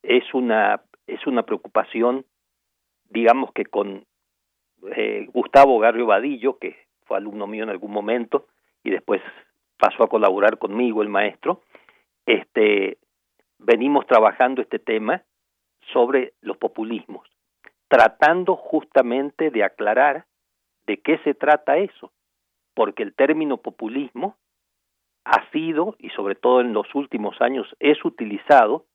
[0.04, 2.26] es una es una preocupación,
[3.10, 4.06] digamos que con
[4.96, 8.48] eh, Gustavo Garrio Vadillo, que fue alumno mío en algún momento
[8.84, 9.22] y después
[9.78, 11.62] pasó a colaborar conmigo el maestro,
[12.26, 12.98] este
[13.58, 15.24] venimos trabajando este tema
[15.92, 17.28] sobre los populismos
[17.90, 20.26] tratando justamente de aclarar
[20.86, 22.14] de qué se trata eso,
[22.74, 24.38] porque el término populismo
[25.26, 28.86] ha sido, y sobre todo en los últimos años, es utilizado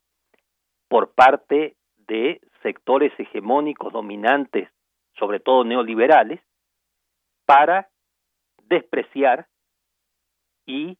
[0.88, 1.76] por parte
[2.08, 4.70] de sectores hegemónicos dominantes,
[5.18, 6.40] sobre todo neoliberales,
[7.46, 7.90] para
[8.64, 9.48] despreciar
[10.66, 10.96] y,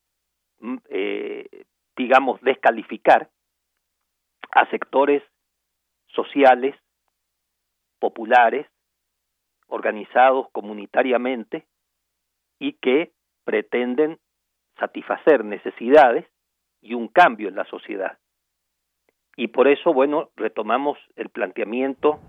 [0.60, 1.64] mm, eh,
[1.96, 3.30] digamos, descalificar
[4.52, 5.22] a sectores
[6.08, 6.74] sociales
[8.04, 8.66] populares,
[9.68, 11.64] organizados comunitariamente
[12.58, 13.12] y que
[13.44, 14.18] pretenden
[14.78, 16.26] satisfacer necesidades
[16.82, 18.18] y un cambio en la sociedad.
[19.38, 22.20] Y por eso, bueno, retomamos el planteamiento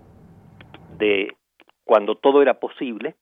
[0.96, 1.36] de
[1.84, 3.16] cuando todo era posible,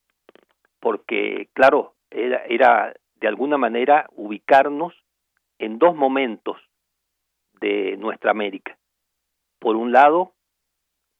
[0.78, 4.94] porque, claro, era, era de alguna manera ubicarnos
[5.58, 6.56] en dos momentos
[7.60, 8.78] de nuestra América.
[9.58, 10.34] Por un lado,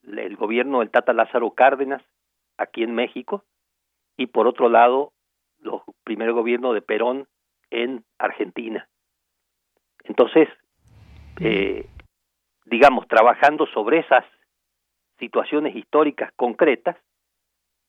[0.07, 2.03] el gobierno del Tata Lázaro Cárdenas
[2.57, 3.45] aquí en México
[4.17, 5.13] y por otro lado
[5.61, 7.27] los primer gobierno de Perón
[7.71, 8.89] en Argentina.
[10.05, 10.49] Entonces,
[11.41, 11.89] eh,
[12.67, 14.25] digamos, trabajando sobre esas
[15.19, 16.97] situaciones históricas concretas,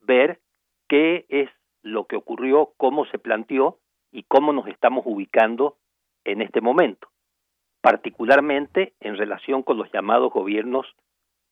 [0.02, 0.40] ver
[0.88, 1.50] qué es
[1.82, 3.80] lo que ocurrió, cómo se planteó
[4.12, 5.78] y cómo nos estamos ubicando
[6.24, 7.10] en este momento,
[7.82, 10.88] particularmente en relación con los llamados gobiernos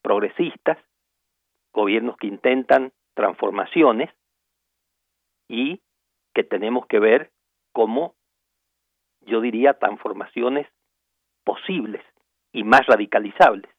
[0.03, 0.77] progresistas,
[1.73, 4.11] gobiernos que intentan transformaciones
[5.47, 5.81] y
[6.35, 7.31] que tenemos que ver
[7.71, 8.15] como,
[9.21, 10.67] yo diría, transformaciones
[11.43, 12.03] posibles
[12.51, 13.72] y más radicalizables.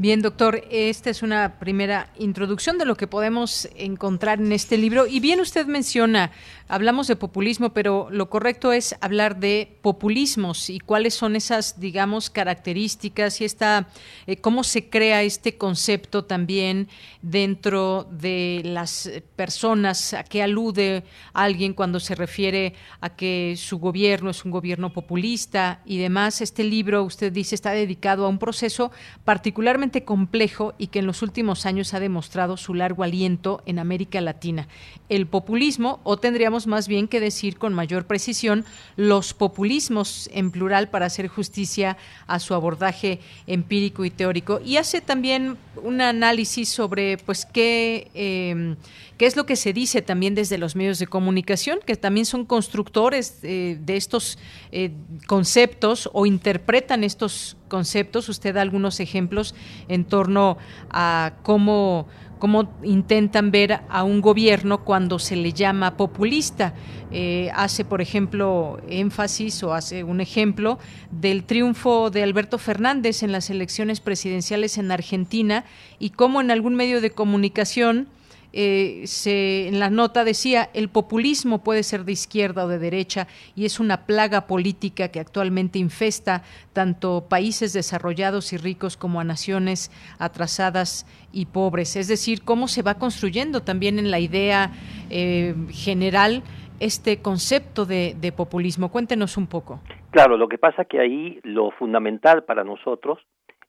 [0.00, 5.06] Bien, doctor, esta es una primera introducción de lo que podemos encontrar en este libro.
[5.06, 6.30] Y bien usted menciona,
[6.68, 12.30] hablamos de populismo, pero lo correcto es hablar de populismos y cuáles son esas, digamos,
[12.30, 13.88] características y esta,
[14.26, 16.88] eh, cómo se crea este concepto también
[17.20, 21.04] dentro de las personas, a qué alude
[21.34, 22.72] alguien cuando se refiere
[23.02, 26.40] a que su gobierno es un gobierno populista y demás.
[26.40, 28.92] Este libro, usted dice, está dedicado a un proceso
[29.26, 34.20] particularmente complejo y que en los últimos años ha demostrado su largo aliento en América
[34.20, 34.68] Latina.
[35.08, 38.64] El populismo, o tendríamos más bien que decir con mayor precisión,
[38.96, 41.96] los populismos en plural para hacer justicia
[42.26, 44.60] a su abordaje empírico y teórico.
[44.64, 48.76] Y hace también un análisis sobre pues qué, eh,
[49.20, 52.46] qué es lo que se dice también desde los medios de comunicación, que también son
[52.46, 54.38] constructores eh, de estos
[54.72, 54.92] eh,
[55.26, 58.30] conceptos o interpretan estos conceptos.
[58.30, 59.54] Usted da algunos ejemplos
[59.88, 60.56] en torno
[60.88, 66.72] a cómo, cómo intentan ver a un gobierno cuando se le llama populista.
[67.12, 70.78] Eh, hace, por ejemplo, énfasis o hace un ejemplo
[71.10, 75.66] del triunfo de Alberto Fernández en las elecciones presidenciales en Argentina
[75.98, 78.08] y cómo en algún medio de comunicación
[78.52, 83.26] eh, se, en la nota decía, el populismo puede ser de izquierda o de derecha
[83.54, 89.24] y es una plaga política que actualmente infesta tanto países desarrollados y ricos como a
[89.24, 91.96] naciones atrasadas y pobres.
[91.96, 94.72] Es decir, cómo se va construyendo también en la idea
[95.10, 96.42] eh, general
[96.80, 98.90] este concepto de, de populismo.
[98.90, 99.80] Cuéntenos un poco.
[100.10, 103.18] Claro, lo que pasa que ahí lo fundamental para nosotros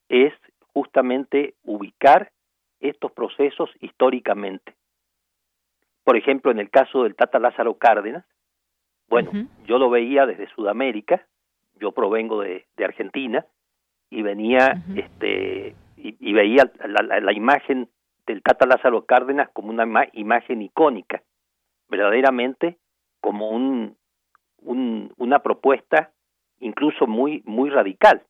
[0.09, 0.33] es
[0.73, 2.31] justamente ubicar
[2.81, 4.75] estos procesos históricamente.
[6.03, 8.25] Por ejemplo, en el caso del Tata Lázaro Cárdenas,
[9.07, 9.31] bueno,
[9.65, 11.25] yo lo veía desde Sudamérica,
[11.79, 13.45] yo provengo de, Argentina
[14.09, 17.89] y venía, este, y, veía la, imagen
[18.25, 21.21] del Tata Lázaro Cárdenas como una imagen icónica,
[21.89, 22.77] verdaderamente
[23.19, 23.97] como un,
[24.61, 26.11] un, una propuesta
[26.59, 28.23] incluso muy muy radical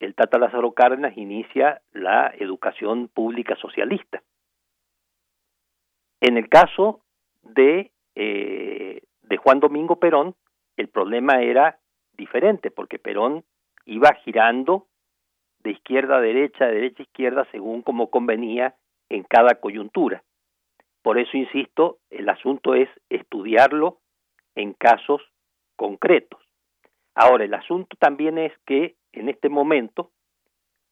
[0.00, 4.22] el Tata Lázaro Cárdenas inicia la educación pública socialista.
[6.20, 7.00] En el caso
[7.42, 10.34] de, eh, de Juan Domingo Perón,
[10.76, 11.78] el problema era
[12.16, 13.44] diferente, porque Perón
[13.84, 14.86] iba girando
[15.60, 18.74] de izquierda a derecha, de derecha a izquierda, según como convenía
[19.08, 20.22] en cada coyuntura.
[21.02, 23.98] Por eso, insisto, el asunto es estudiarlo
[24.54, 25.22] en casos
[25.76, 26.40] concretos.
[27.14, 30.10] Ahora, el asunto también es que en este momento,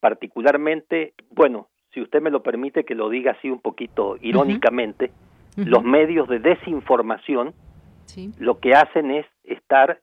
[0.01, 5.13] particularmente, bueno, si usted me lo permite que lo diga así un poquito irónicamente,
[5.57, 7.55] los medios de desinformación
[8.39, 10.01] lo que hacen es estar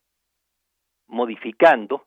[1.08, 2.06] modificando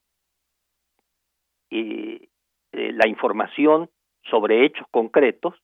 [1.70, 2.28] eh,
[2.73, 3.91] eh, la información
[4.31, 5.55] sobre hechos concretos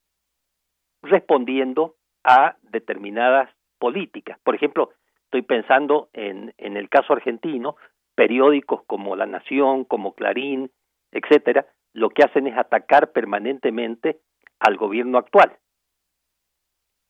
[1.02, 3.48] respondiendo a determinadas
[3.78, 4.39] políticas.
[4.44, 4.90] Por ejemplo,
[5.24, 7.77] estoy pensando en, en el caso argentino,
[8.14, 10.70] periódicos como La Nación, como Clarín,
[11.12, 14.20] etcétera, lo que hacen es atacar permanentemente
[14.58, 15.56] al gobierno actual.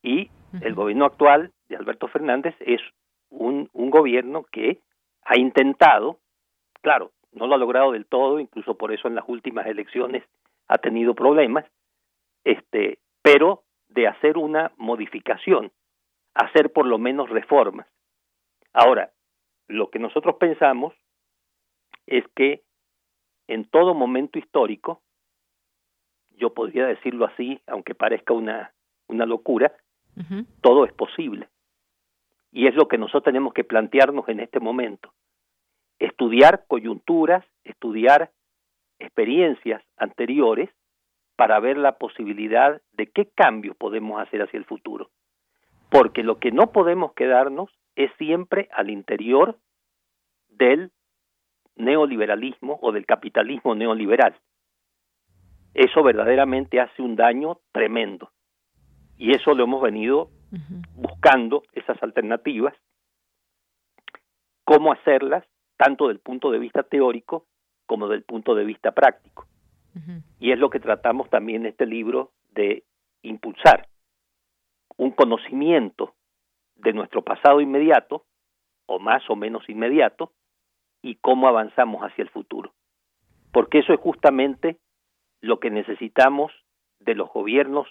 [0.03, 0.31] Y
[0.63, 2.81] el gobierno actual de Alberto Fernández es
[3.29, 4.81] un, un gobierno que
[5.23, 6.19] ha intentado,
[6.81, 10.25] claro, no lo ha logrado del todo, incluso por eso en las últimas elecciones
[10.69, 11.65] ha tenido problemas,
[12.45, 15.73] este, pero de hacer una modificación,
[16.35, 17.87] hacer por lo menos reformas.
[18.73, 19.11] Ahora,
[19.71, 20.95] lo que nosotros pensamos
[22.07, 22.63] es que
[23.47, 25.01] en todo momento histórico,
[26.31, 28.73] yo podría decirlo así, aunque parezca una,
[29.07, 29.73] una locura,
[30.61, 31.49] todo es posible.
[32.53, 35.13] Y es lo que nosotros tenemos que plantearnos en este momento.
[35.99, 38.31] Estudiar coyunturas, estudiar
[38.99, 40.69] experiencias anteriores
[41.37, 45.11] para ver la posibilidad de qué cambios podemos hacer hacia el futuro.
[45.91, 49.59] Porque lo que no podemos quedarnos es siempre al interior
[50.49, 50.93] del
[51.77, 54.37] neoliberalismo o del capitalismo neoliberal.
[55.75, 58.31] Eso verdaderamente hace un daño tremendo.
[59.17, 60.31] Y eso lo hemos venido
[60.95, 62.75] buscando, esas alternativas,
[64.65, 65.45] cómo hacerlas,
[65.77, 67.47] tanto del punto de vista teórico
[67.87, 69.47] como del punto de vista práctico.
[70.39, 72.85] Y es lo que tratamos también en este libro de
[73.23, 73.89] impulsar
[74.97, 76.15] un conocimiento
[76.83, 78.25] de nuestro pasado inmediato,
[78.87, 80.33] o más o menos inmediato,
[81.03, 82.73] y cómo avanzamos hacia el futuro.
[83.53, 84.79] Porque eso es justamente
[85.41, 86.53] lo que necesitamos
[86.99, 87.89] de los gobiernos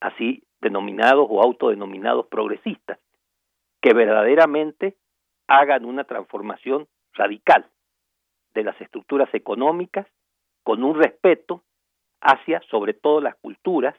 [0.00, 2.98] así denominados o autodenominados progresistas,
[3.80, 4.96] que verdaderamente
[5.46, 7.66] hagan una transformación radical
[8.54, 10.06] de las estructuras económicas
[10.62, 11.62] con un respeto
[12.20, 13.94] hacia sobre todo las culturas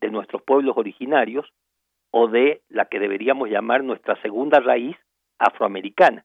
[0.00, 1.52] de nuestros pueblos originarios
[2.12, 4.96] o de la que deberíamos llamar nuestra segunda raíz
[5.38, 6.24] afroamericana.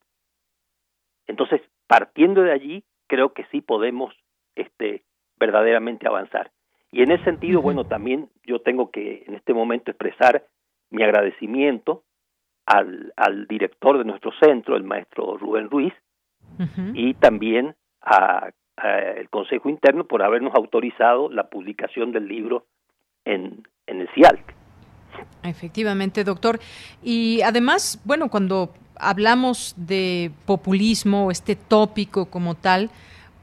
[1.25, 4.13] Entonces, partiendo de allí, creo que sí podemos
[4.55, 5.03] este,
[5.39, 6.51] verdaderamente avanzar.
[6.91, 10.45] Y en ese sentido, bueno, también yo tengo que en este momento expresar
[10.89, 12.03] mi agradecimiento
[12.65, 15.93] al, al director de nuestro centro, el maestro Rubén Ruiz,
[16.93, 22.65] y también a el Consejo Interno por habernos autorizado la publicación del libro
[23.25, 24.56] en, en el CIALC.
[25.43, 26.59] Efectivamente, doctor.
[27.03, 32.89] Y además, bueno, cuando hablamos de populismo, este tópico como tal,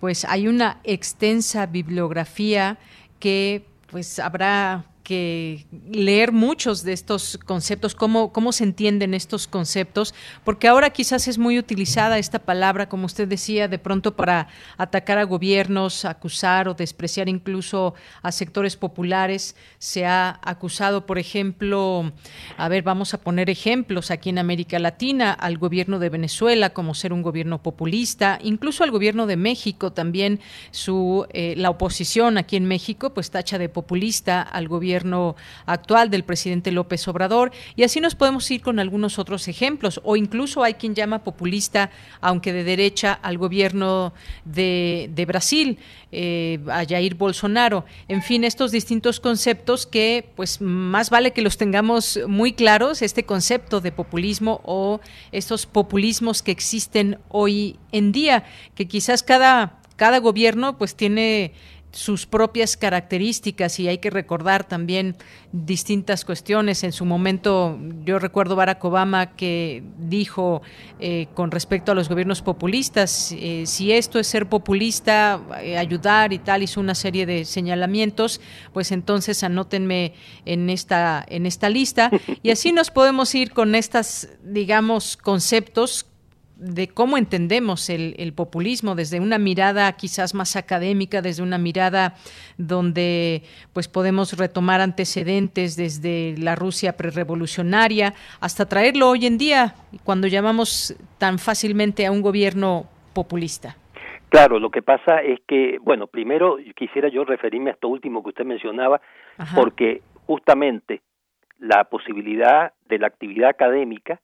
[0.00, 2.78] pues hay una extensa bibliografía
[3.18, 10.14] que pues habrá que leer muchos de estos conceptos, cómo, cómo se entienden estos conceptos,
[10.44, 14.48] porque ahora quizás es muy utilizada esta palabra, como usted decía, de pronto para
[14.78, 19.56] atacar a gobiernos, acusar o despreciar incluso a sectores populares.
[19.78, 22.10] Se ha acusado, por ejemplo,
[22.56, 26.94] a ver, vamos a poner ejemplos aquí en América Latina, al gobierno de Venezuela como
[26.94, 30.40] ser un gobierno populista, incluso al gobierno de México también,
[30.70, 34.93] su, eh, la oposición aquí en México, pues tacha de populista al gobierno
[35.66, 40.16] actual del presidente López Obrador y así nos podemos ir con algunos otros ejemplos o
[40.16, 41.90] incluso hay quien llama populista,
[42.20, 44.12] aunque de derecha, al gobierno
[44.44, 45.78] de, de Brasil,
[46.12, 47.84] eh, a Jair Bolsonaro.
[48.08, 53.24] En fin, estos distintos conceptos que pues más vale que los tengamos muy claros, este
[53.24, 55.00] concepto de populismo o
[55.32, 58.44] estos populismos que existen hoy en día,
[58.74, 61.52] que quizás cada cada gobierno pues tiene
[61.94, 65.16] sus propias características y hay que recordar también
[65.52, 66.82] distintas cuestiones.
[66.82, 70.62] En su momento, yo recuerdo Barack Obama que dijo
[70.98, 76.32] eh, con respecto a los gobiernos populistas, eh, si esto es ser populista, eh, ayudar
[76.32, 78.40] y tal, hizo una serie de señalamientos,
[78.72, 80.14] pues entonces anótenme
[80.44, 82.10] en esta, en esta lista.
[82.42, 86.06] Y así nos podemos ir con estas, digamos, conceptos
[86.56, 92.14] de cómo entendemos el, populismo desde una mirada quizás más académica, desde una mirada
[92.58, 99.74] donde pues podemos retomar antecedentes desde la Rusia prerevolucionaria hasta traerlo hoy en día
[100.04, 103.76] cuando llamamos tan fácilmente a un gobierno populista.
[104.28, 108.30] Claro, lo que pasa es que, bueno, primero quisiera yo referirme a esto último que
[108.30, 109.00] usted mencionaba,
[109.54, 111.02] porque justamente
[111.60, 114.20] la posibilidad de la actividad académica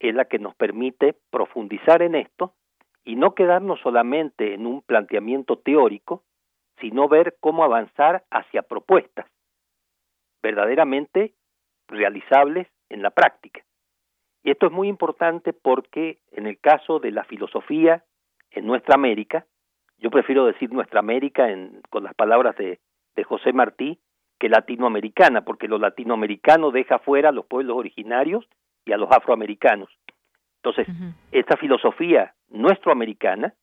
[0.00, 2.54] es la que nos permite profundizar en esto
[3.04, 6.24] y no quedarnos solamente en un planteamiento teórico,
[6.80, 9.26] sino ver cómo avanzar hacia propuestas
[10.42, 11.34] verdaderamente
[11.86, 13.62] realizables en la práctica.
[14.42, 18.04] Y esto es muy importante porque en el caso de la filosofía
[18.50, 19.46] en nuestra América,
[19.98, 21.46] yo prefiero decir nuestra América
[21.90, 22.80] con las palabras de,
[23.16, 24.00] de José Martí
[24.38, 28.48] que latinoamericana, porque lo latinoamericano deja fuera a los pueblos originarios
[28.84, 29.88] y a los afroamericanos.
[30.62, 30.88] Entonces,
[31.32, 33.54] esta filosofía nuestroamericana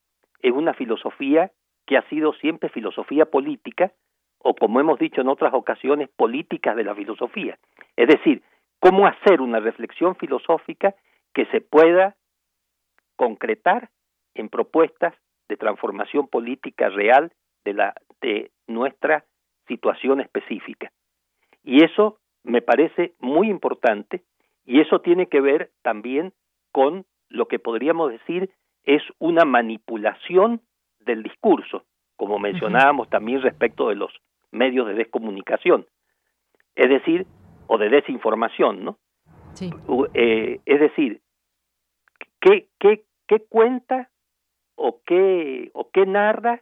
[0.42, 1.52] es una filosofía
[1.86, 3.92] que ha sido siempre filosofía política,
[4.40, 7.58] o como hemos dicho en otras ocasiones, políticas de la filosofía.
[7.96, 8.42] Es decir,
[8.80, 10.96] cómo hacer una reflexión filosófica
[11.34, 12.16] que se pueda
[13.16, 13.90] concretar
[14.34, 15.14] en propuestas
[15.50, 17.32] de transformación política real
[17.64, 19.26] de, la, de nuestra
[19.68, 20.92] situación específica.
[21.64, 24.24] Y eso me parece muy importante
[24.68, 26.34] y eso tiene que ver también
[26.72, 28.52] con lo que podríamos decir
[28.84, 30.62] es una manipulación
[31.00, 31.86] del discurso,
[32.18, 34.12] como mencionábamos también respecto de los
[34.52, 35.88] medios de descomunicación,
[36.76, 37.26] es decir,
[37.68, 38.98] o de desinformación, ¿no?
[39.54, 39.72] Sí.
[40.14, 41.22] Eh, es decir,
[42.42, 44.10] ¿qué, qué, qué cuenta
[44.76, 46.62] o qué, o qué narra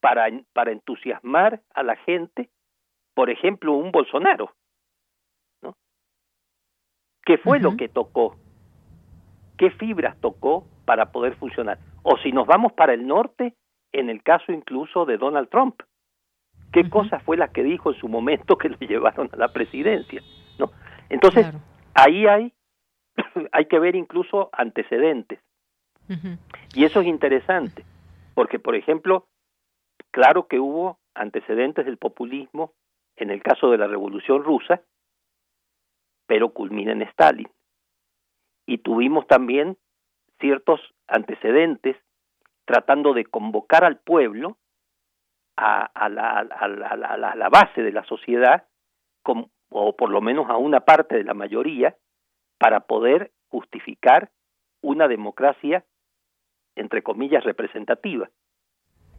[0.00, 2.48] para, para entusiasmar a la gente,
[3.14, 4.50] por ejemplo, un Bolsonaro?
[7.24, 8.36] ¿Qué fue lo que tocó?
[9.56, 11.78] ¿Qué fibras tocó para poder funcionar?
[12.02, 13.54] O si nos vamos para el norte,
[13.92, 15.80] en el caso incluso de Donald Trump,
[16.72, 20.22] ¿qué cosa fue la que dijo en su momento que lo llevaron a la presidencia?
[20.58, 20.70] ¿no?
[21.08, 21.46] Entonces,
[21.94, 22.52] ahí hay,
[23.52, 25.40] hay que ver incluso antecedentes.
[26.74, 27.82] Y eso es interesante,
[28.34, 29.26] porque, por ejemplo,
[30.10, 32.72] claro que hubo antecedentes del populismo
[33.16, 34.82] en el caso de la Revolución Rusa,
[36.26, 37.48] pero culmina en Stalin.
[38.66, 39.76] Y tuvimos también
[40.40, 41.96] ciertos antecedentes
[42.64, 44.56] tratando de convocar al pueblo
[45.56, 48.66] a, a, la, a, la, la, base de la sociedad,
[49.68, 51.96] o por lo menos a una parte de la mayoría,
[52.58, 54.30] para poder justificar
[54.80, 55.84] una democracia,
[56.74, 58.30] entre comillas, representativa.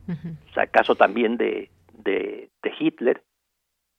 [0.07, 3.23] O sea, el caso también de, de, de Hitler,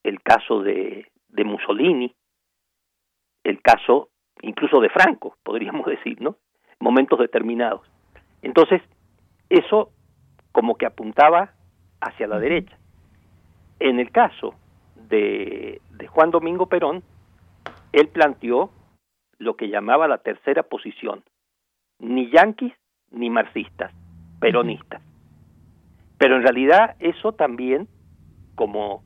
[0.03, 2.15] el caso de, de Mussolini,
[3.47, 4.09] el caso
[4.41, 6.37] incluso de Franco, podríamos decir, ¿no?
[6.79, 7.81] Momentos determinados.
[8.41, 8.81] Entonces,
[9.49, 9.91] eso
[10.51, 11.53] como que apuntaba
[12.01, 12.77] hacia la derecha.
[13.79, 14.53] En el caso
[14.95, 17.03] de, de Juan Domingo Perón,
[17.93, 18.71] él planteó
[19.39, 21.23] lo que llamaba la tercera posición,
[21.99, 22.73] ni yanquis
[23.11, 23.93] ni marxistas,
[24.39, 25.01] peronistas.
[26.17, 27.87] Pero en realidad eso también,
[28.55, 29.03] como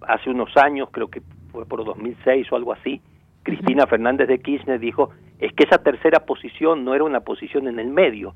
[0.00, 3.00] hace unos años, creo que fue por 2006 o algo así,
[3.44, 7.78] Cristina Fernández de Kirchner dijo, es que esa tercera posición no era una posición en
[7.78, 8.34] el medio,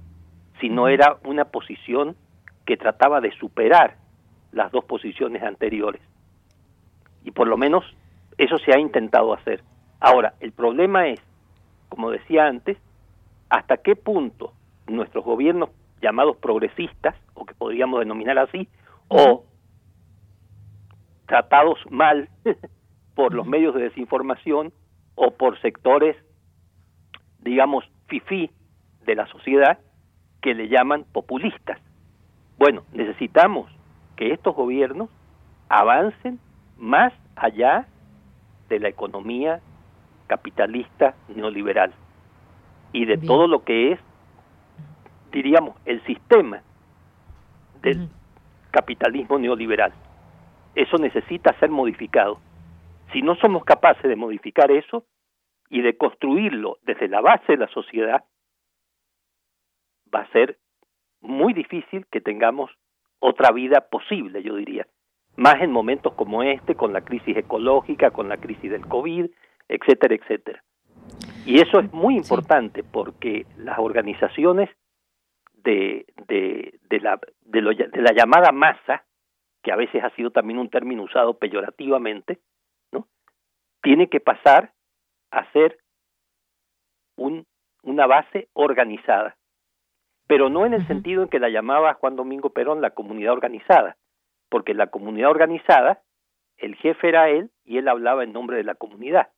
[0.61, 2.15] sino era una posición
[2.67, 3.97] que trataba de superar
[4.53, 6.03] las dos posiciones anteriores.
[7.25, 7.85] Y por lo menos
[8.37, 9.63] eso se ha intentado hacer.
[9.99, 11.21] Ahora, el problema es,
[11.89, 12.77] como decía antes,
[13.49, 14.53] hasta qué punto
[14.87, 15.71] nuestros gobiernos
[16.03, 18.69] llamados progresistas, o que podríamos denominar así,
[19.09, 19.45] o
[21.27, 22.29] tratados mal
[23.15, 24.73] por los medios de desinformación
[25.19, 26.17] o por sectores,
[27.41, 28.51] digamos, fifí
[29.05, 29.79] de la sociedad
[30.41, 31.79] que le llaman populistas.
[32.57, 33.71] Bueno, necesitamos
[34.17, 35.11] que estos gobiernos
[35.69, 36.39] avancen
[36.77, 37.89] más allá
[38.69, 39.61] de la economía
[40.29, 41.93] capitalista neoliberal
[42.93, 44.01] y de todo lo que es,
[45.33, 46.63] diríamos, el sistema
[47.83, 48.09] del
[48.71, 49.93] capitalismo neoliberal.
[50.75, 52.39] Eso necesita ser modificado.
[53.13, 55.05] Si no somos capaces de modificar eso
[55.71, 58.25] y de construirlo desde la base de la sociedad,
[60.15, 60.59] va a ser
[61.21, 62.71] muy difícil que tengamos
[63.19, 64.87] otra vida posible, yo diría.
[65.37, 69.27] Más en momentos como este, con la crisis ecológica, con la crisis del COVID,
[69.69, 70.63] etcétera, etcétera.
[71.47, 74.69] Y eso es muy importante porque las organizaciones
[75.55, 79.05] de, de, de, la, de, de la llamada masa,
[79.63, 82.39] que a veces ha sido también un término usado peyorativamente.
[83.83, 84.73] Tiene que pasar
[85.31, 85.79] a ser
[87.17, 87.47] un,
[87.83, 89.37] una base organizada.
[90.27, 93.97] Pero no en el sentido en que la llamaba Juan Domingo Perón la comunidad organizada,
[94.49, 96.03] porque la comunidad organizada,
[96.59, 99.29] el jefe era él y él hablaba en nombre de la comunidad,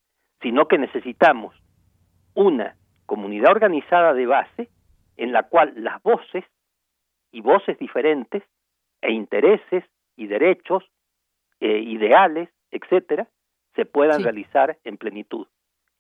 [0.43, 1.55] sino que necesitamos
[2.35, 2.77] una
[3.07, 4.71] comunidad organizada de base
[5.17, 6.45] en la cual las voces
[7.33, 8.43] y voces diferentes
[9.03, 9.85] e intereses
[10.17, 10.85] y derechos,
[11.61, 13.29] eh, ideales, etcétera,
[13.75, 15.47] se puedan realizar en plenitud.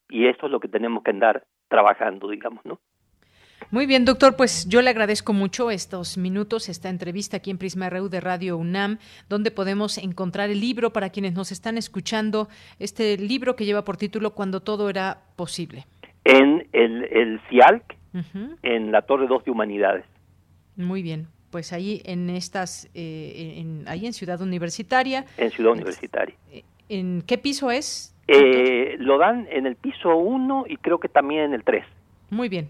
[0.08, 2.80] Y eso es lo que tenemos que andar trabajando, digamos, ¿no?
[3.70, 7.88] Muy bien, doctor, pues yo le agradezco mucho estos minutos, esta entrevista aquí en Prisma
[7.88, 8.98] RU de Radio UNAM,
[9.28, 12.48] donde podemos encontrar el libro para quienes nos están escuchando,
[12.80, 15.86] este libro que lleva por título Cuando todo era posible.
[16.24, 17.96] En el, el CIALC,
[18.62, 20.04] en la Torre 2 de Humanidades.
[20.74, 25.26] Muy bien, pues ahí en estas, eh, en, ahí en Ciudad Universitaria.
[25.36, 26.34] En Ciudad Universitaria.
[26.90, 28.14] ¿En qué piso es?
[28.26, 31.84] Eh, lo dan en el piso 1 y creo que también en el 3.
[32.30, 32.68] Muy bien.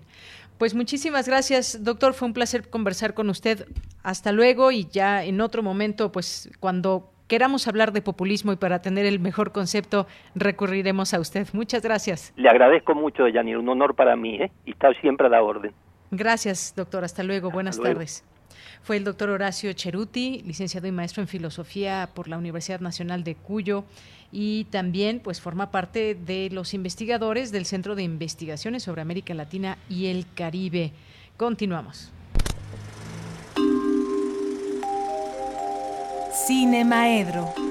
[0.59, 2.13] Pues muchísimas gracias, doctor.
[2.13, 3.67] Fue un placer conversar con usted.
[4.03, 8.83] Hasta luego y ya en otro momento, pues cuando queramos hablar de populismo y para
[8.83, 11.47] tener el mejor concepto, recurriremos a usted.
[11.55, 12.35] Muchas gracias.
[12.37, 13.57] Le agradezco mucho, Yanir.
[13.57, 14.53] Un honor para mí ¿eh?
[14.67, 15.73] y está siempre a la orden.
[16.11, 17.05] Gracias, doctor.
[17.05, 17.51] Hasta luego.
[17.51, 18.23] Buenas tardes.
[18.82, 23.35] Fue el doctor Horacio Cheruti, licenciado y maestro en filosofía por la Universidad Nacional de
[23.35, 23.85] Cuyo
[24.32, 29.77] y también pues forma parte de los investigadores del Centro de Investigaciones sobre América Latina
[29.89, 30.93] y el Caribe.
[31.36, 32.11] Continuamos.
[36.47, 37.70] Cine Maedro.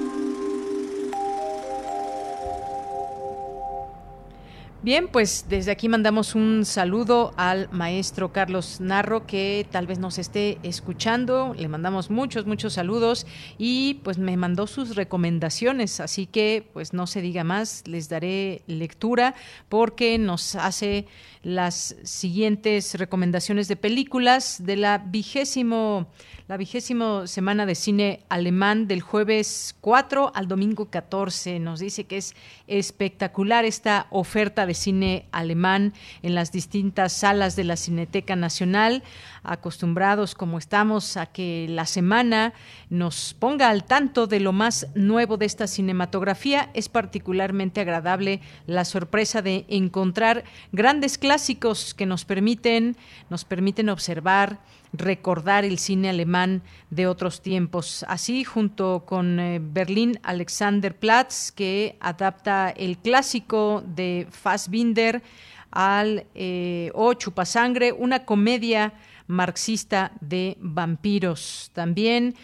[4.82, 10.16] Bien, pues desde aquí mandamos un saludo al maestro Carlos Narro que tal vez nos
[10.16, 11.54] esté escuchando.
[11.58, 13.26] Le mandamos muchos, muchos saludos
[13.58, 16.00] y pues me mandó sus recomendaciones.
[16.00, 19.34] Así que pues no se diga más, les daré lectura
[19.68, 21.06] porque nos hace
[21.42, 26.06] las siguientes recomendaciones de películas de la vigésimo
[26.50, 31.60] la vigésimo semana de cine alemán del jueves 4 al domingo 14.
[31.60, 32.34] Nos dice que es
[32.66, 35.94] espectacular esta oferta de cine alemán
[36.24, 39.04] en las distintas salas de la Cineteca Nacional,
[39.42, 42.52] acostumbrados como estamos a que la semana
[42.88, 46.70] nos ponga al tanto de lo más nuevo de esta cinematografía.
[46.74, 52.96] Es particularmente agradable la sorpresa de encontrar grandes clásicos que nos permiten,
[53.28, 54.60] nos permiten observar
[54.92, 58.04] recordar el cine alemán de otros tiempos.
[58.08, 65.22] Así, junto con eh, Berlín Alexanderplatz, que adapta el clásico de Fassbinder
[65.70, 68.92] al eh, O Chupasangre, una comedia
[69.30, 71.70] marxista de vampiros.
[71.72, 72.34] También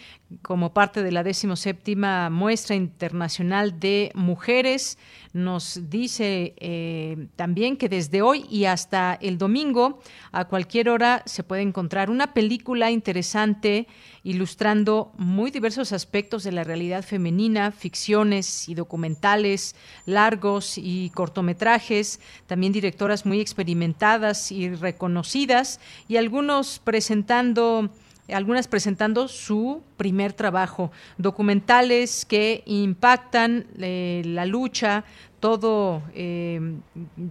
[0.43, 4.99] como parte de la séptima muestra internacional de mujeres,
[5.33, 10.01] nos dice eh, también que desde hoy y hasta el domingo,
[10.33, 13.87] a cualquier hora, se puede encontrar una película interesante
[14.25, 19.77] ilustrando muy diversos aspectos de la realidad femenina, ficciones y documentales
[20.07, 25.79] largos y cortometrajes, también directoras muy experimentadas y reconocidas,
[26.09, 27.91] y algunos presentando
[28.29, 35.05] algunas presentando su primer trabajo, documentales que impactan eh, la lucha,
[35.41, 36.61] todo, eh,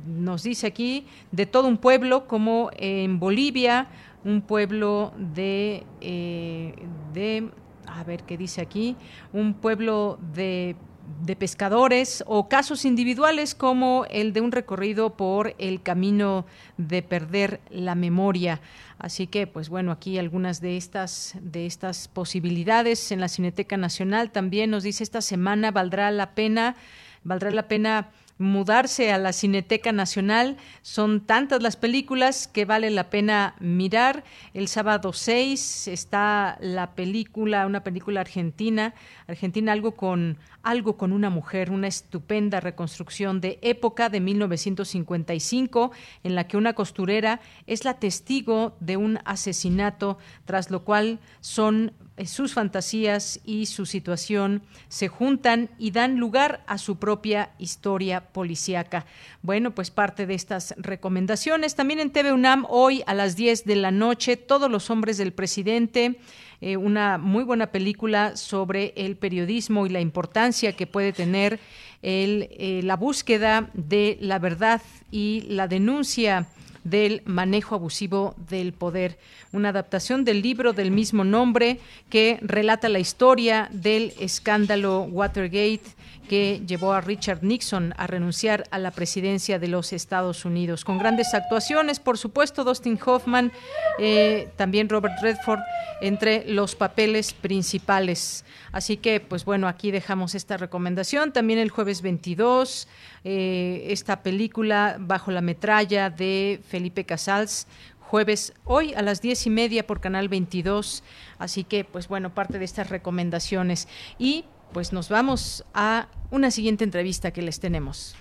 [0.08, 3.88] nos dice aquí, de todo un pueblo, como en Bolivia,
[4.24, 6.74] un pueblo de, eh,
[7.14, 7.50] de
[7.88, 8.96] a ver qué dice aquí,
[9.34, 10.76] un pueblo de
[11.22, 16.46] de pescadores o casos individuales como el de un recorrido por el camino
[16.78, 18.62] de perder la memoria.
[18.98, 24.32] Así que, pues bueno, aquí algunas de estas, de estas posibilidades en la Cineteca Nacional.
[24.32, 26.76] También nos dice esta semana valdrá la pena,
[27.24, 30.58] valdrá la pena mudarse a la Cineteca Nacional.
[30.82, 34.24] Son tantas las películas que vale la pena mirar.
[34.54, 38.94] El sábado 6 está la película, una película argentina,
[39.28, 45.92] argentina algo con algo con una mujer, una estupenda reconstrucción de época de 1955
[46.24, 51.94] en la que una costurera es la testigo de un asesinato, tras lo cual son
[52.18, 58.32] eh, sus fantasías y su situación se juntan y dan lugar a su propia historia
[58.32, 59.06] policíaca.
[59.44, 61.76] Bueno, pues parte de estas recomendaciones.
[61.76, 65.34] También en TV UNAM hoy a las 10 de la noche, Todos los hombres del
[65.34, 66.18] presidente.
[66.62, 71.60] Eh, una muy buena película sobre el periodismo y la importancia que puede tener
[72.02, 76.48] el, eh, la búsqueda de la verdad y la denuncia
[76.84, 79.18] del manejo abusivo del poder.
[79.52, 81.80] Una adaptación del libro del mismo nombre
[82.10, 85.82] que relata la historia del escándalo Watergate
[86.28, 90.84] que llevó a Richard Nixon a renunciar a la presidencia de los Estados Unidos.
[90.84, 93.52] Con grandes actuaciones, por supuesto, Dustin Hoffman,
[94.00, 95.62] eh, también Robert Redford,
[96.02, 98.46] entre los papeles principales.
[98.72, 101.32] Así que, pues bueno, aquí dejamos esta recomendación.
[101.32, 102.88] También el jueves 22,
[103.24, 107.68] eh, esta película Bajo la metralla de Felipe Casals,
[108.00, 111.04] jueves hoy a las diez y media por Canal 22.
[111.38, 113.88] Así que, pues bueno, parte de estas recomendaciones.
[114.18, 114.46] Y
[114.76, 118.14] pues nos vamos a una siguiente entrevista que les tenemos.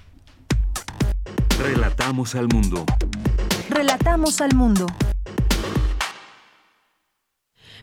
[1.59, 2.86] Relatamos al mundo.
[3.70, 4.86] Relatamos al mundo.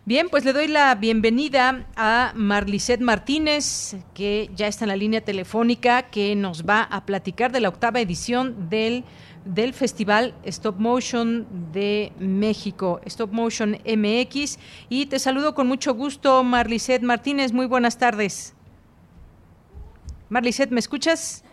[0.06, 5.20] Bien, pues le doy la bienvenida a Marlicet Martínez, que ya está en la línea
[5.20, 9.04] telefónica, que nos va a platicar de la octava edición del,
[9.44, 14.60] del Festival Stop Motion de México, Stop Motion MX.
[14.88, 17.52] Y te saludo con mucho gusto, Marlicet Martínez.
[17.52, 18.56] Muy buenas tardes.
[20.32, 21.44] Marlicet, ¿me escuchas?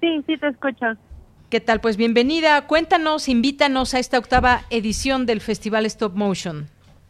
[0.00, 0.86] Sí, sí te escucho.
[1.50, 1.80] ¿Qué tal?
[1.80, 2.68] Pues bienvenida.
[2.68, 6.66] Cuéntanos, invítanos a esta octava edición del Festival Stop Motion.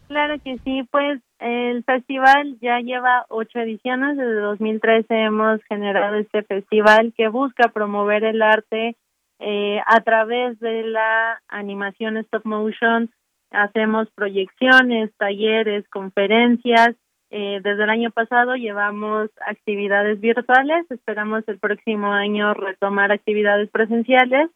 [0.09, 4.17] Claro que sí, pues el festival ya lleva ocho ediciones.
[4.17, 8.97] Desde 2013 hemos generado este festival que busca promover el arte
[9.39, 13.11] eh, a través de la animación stop motion.
[13.51, 16.97] Hacemos proyecciones, talleres, conferencias.
[17.31, 20.91] Eh, desde el año pasado llevamos actividades virtuales.
[20.91, 24.51] Esperamos el próximo año retomar actividades presenciales,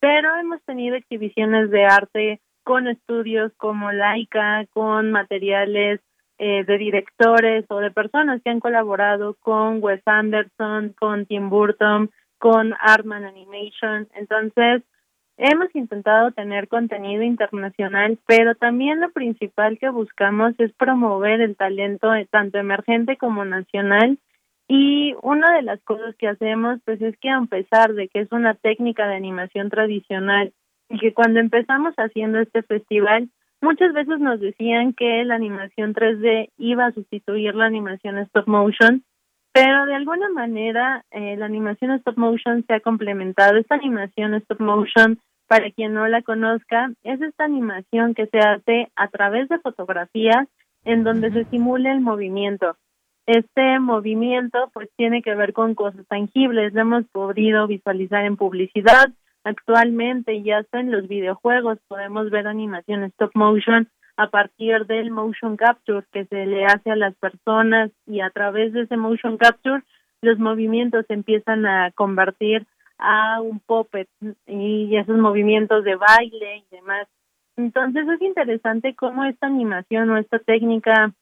[0.00, 6.00] pero hemos tenido exhibiciones de arte con estudios como Laika, con materiales
[6.38, 12.10] eh, de directores o de personas que han colaborado con Wes Anderson, con Tim Burton,
[12.38, 14.08] con Artman Animation.
[14.14, 14.82] Entonces,
[15.40, 22.08] hemos intentado tener contenido internacional, pero también lo principal que buscamos es promover el talento
[22.30, 24.18] tanto emergente como nacional.
[24.68, 28.30] Y una de las cosas que hacemos, pues es que a pesar de que es
[28.30, 30.52] una técnica de animación tradicional
[30.90, 33.30] y que cuando empezamos haciendo este festival,
[33.62, 39.02] muchas veces nos decían que la animación 3D iba a sustituir la animación stop motion,
[39.52, 43.56] pero de alguna manera eh, la animación stop motion se ha complementado.
[43.56, 45.18] Esta animación stop motion,
[45.50, 50.46] para quien no la conozca, es esta animación que se hace a través de fotografías
[50.84, 52.76] en donde se simula el movimiento.
[53.26, 59.10] Este movimiento pues tiene que ver con cosas tangibles, lo hemos podido visualizar en publicidad,
[59.42, 61.78] Actualmente ya está en los videojuegos.
[61.88, 66.96] Podemos ver animación stop motion a partir del motion capture que se le hace a
[66.96, 69.82] las personas y a través de ese motion capture
[70.20, 72.66] los movimientos se empiezan a convertir
[73.00, 74.08] a un puppet
[74.46, 77.08] y esos movimientos de baile y demás.
[77.56, 81.12] Entonces es interesante cómo esta animación o esta técnica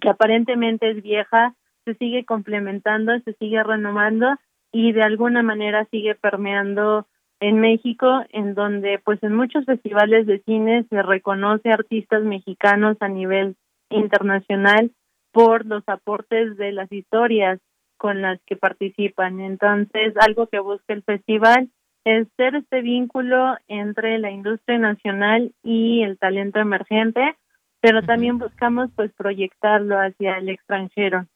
[0.00, 1.54] que aparentemente es vieja
[1.84, 4.36] se sigue complementando, se sigue renovando
[4.72, 7.06] y de alguna manera sigue permeando
[7.40, 13.08] en México, en donde pues en muchos festivales de cine se reconoce artistas mexicanos a
[13.08, 13.56] nivel
[13.90, 14.90] internacional
[15.32, 17.60] por los aportes de las historias
[17.98, 19.40] con las que participan.
[19.40, 21.68] Entonces, algo que busca el festival
[22.04, 27.36] es ser este vínculo entre la industria nacional y el talento emergente
[27.80, 31.26] pero también buscamos pues proyectarlo hacia el extranjero.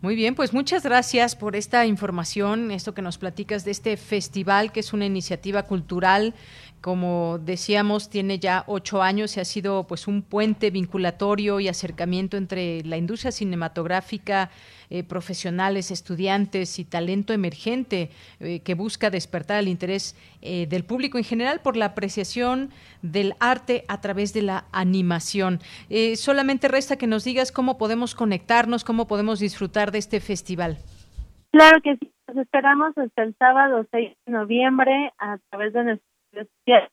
[0.00, 4.72] Muy bien, pues muchas gracias por esta información, esto que nos platicas de este festival,
[4.72, 6.34] que es una iniciativa cultural
[6.82, 12.36] como decíamos, tiene ya ocho años y ha sido pues un puente vinculatorio y acercamiento
[12.36, 14.50] entre la industria cinematográfica,
[14.90, 18.10] eh, profesionales, estudiantes y talento emergente
[18.40, 23.34] eh, que busca despertar el interés eh, del público en general por la apreciación del
[23.38, 25.60] arte a través de la animación.
[26.16, 30.78] solamente resta que nos digas cómo podemos conectarnos, cómo podemos disfrutar de este festival.
[31.52, 36.11] Claro que sí, nos esperamos hasta el sábado 6 de noviembre a través de nuestro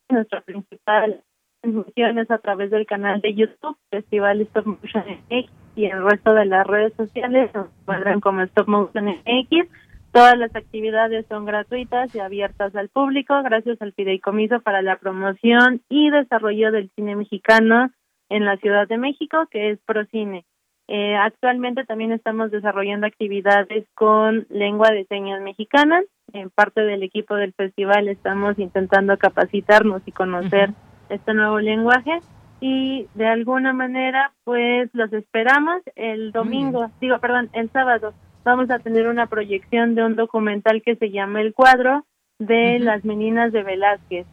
[0.10, 1.24] nuestra principal
[1.62, 6.34] transmisión es a través del canal de YouTube, Festival Stop Motion X, y el resto
[6.34, 9.66] de las redes sociales nos encuentran como Stop Motion X.
[10.12, 15.82] Todas las actividades son gratuitas y abiertas al público gracias al Fideicomiso para la Promoción
[15.88, 17.92] y Desarrollo del Cine Mexicano
[18.30, 20.46] en la Ciudad de México, que es Procine.
[20.92, 26.02] Eh, actualmente también estamos desarrollando actividades con lengua de señas mexicana.
[26.34, 30.72] En parte del equipo del festival estamos intentando capacitarnos y conocer
[31.10, 32.22] este nuevo lenguaje
[32.60, 38.80] y de alguna manera pues los esperamos el domingo, digo perdón, el sábado vamos a
[38.80, 42.04] tener una proyección de un documental que se llama El cuadro
[42.40, 44.26] de las meninas de Velázquez.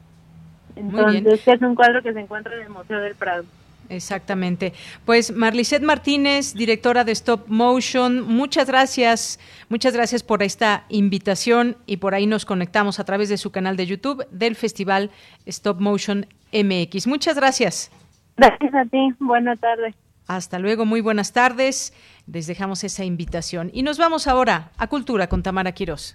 [0.74, 3.44] Entonces, es un cuadro que se encuentra en el Museo del Prado.
[3.88, 4.72] Exactamente.
[5.04, 9.38] Pues Marlicet Martínez, directora de Stop Motion, muchas gracias,
[9.68, 13.76] muchas gracias por esta invitación y por ahí nos conectamos a través de su canal
[13.76, 15.10] de YouTube del Festival
[15.46, 17.06] Stop Motion MX.
[17.06, 17.90] Muchas gracias.
[18.36, 19.94] Gracias a ti, buenas tardes.
[20.26, 21.92] Hasta luego, muy buenas tardes.
[22.26, 26.14] Les dejamos esa invitación y nos vamos ahora a Cultura con Tamara Quirós.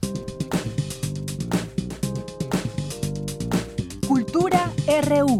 [4.07, 4.69] Cultura
[5.07, 5.39] RU.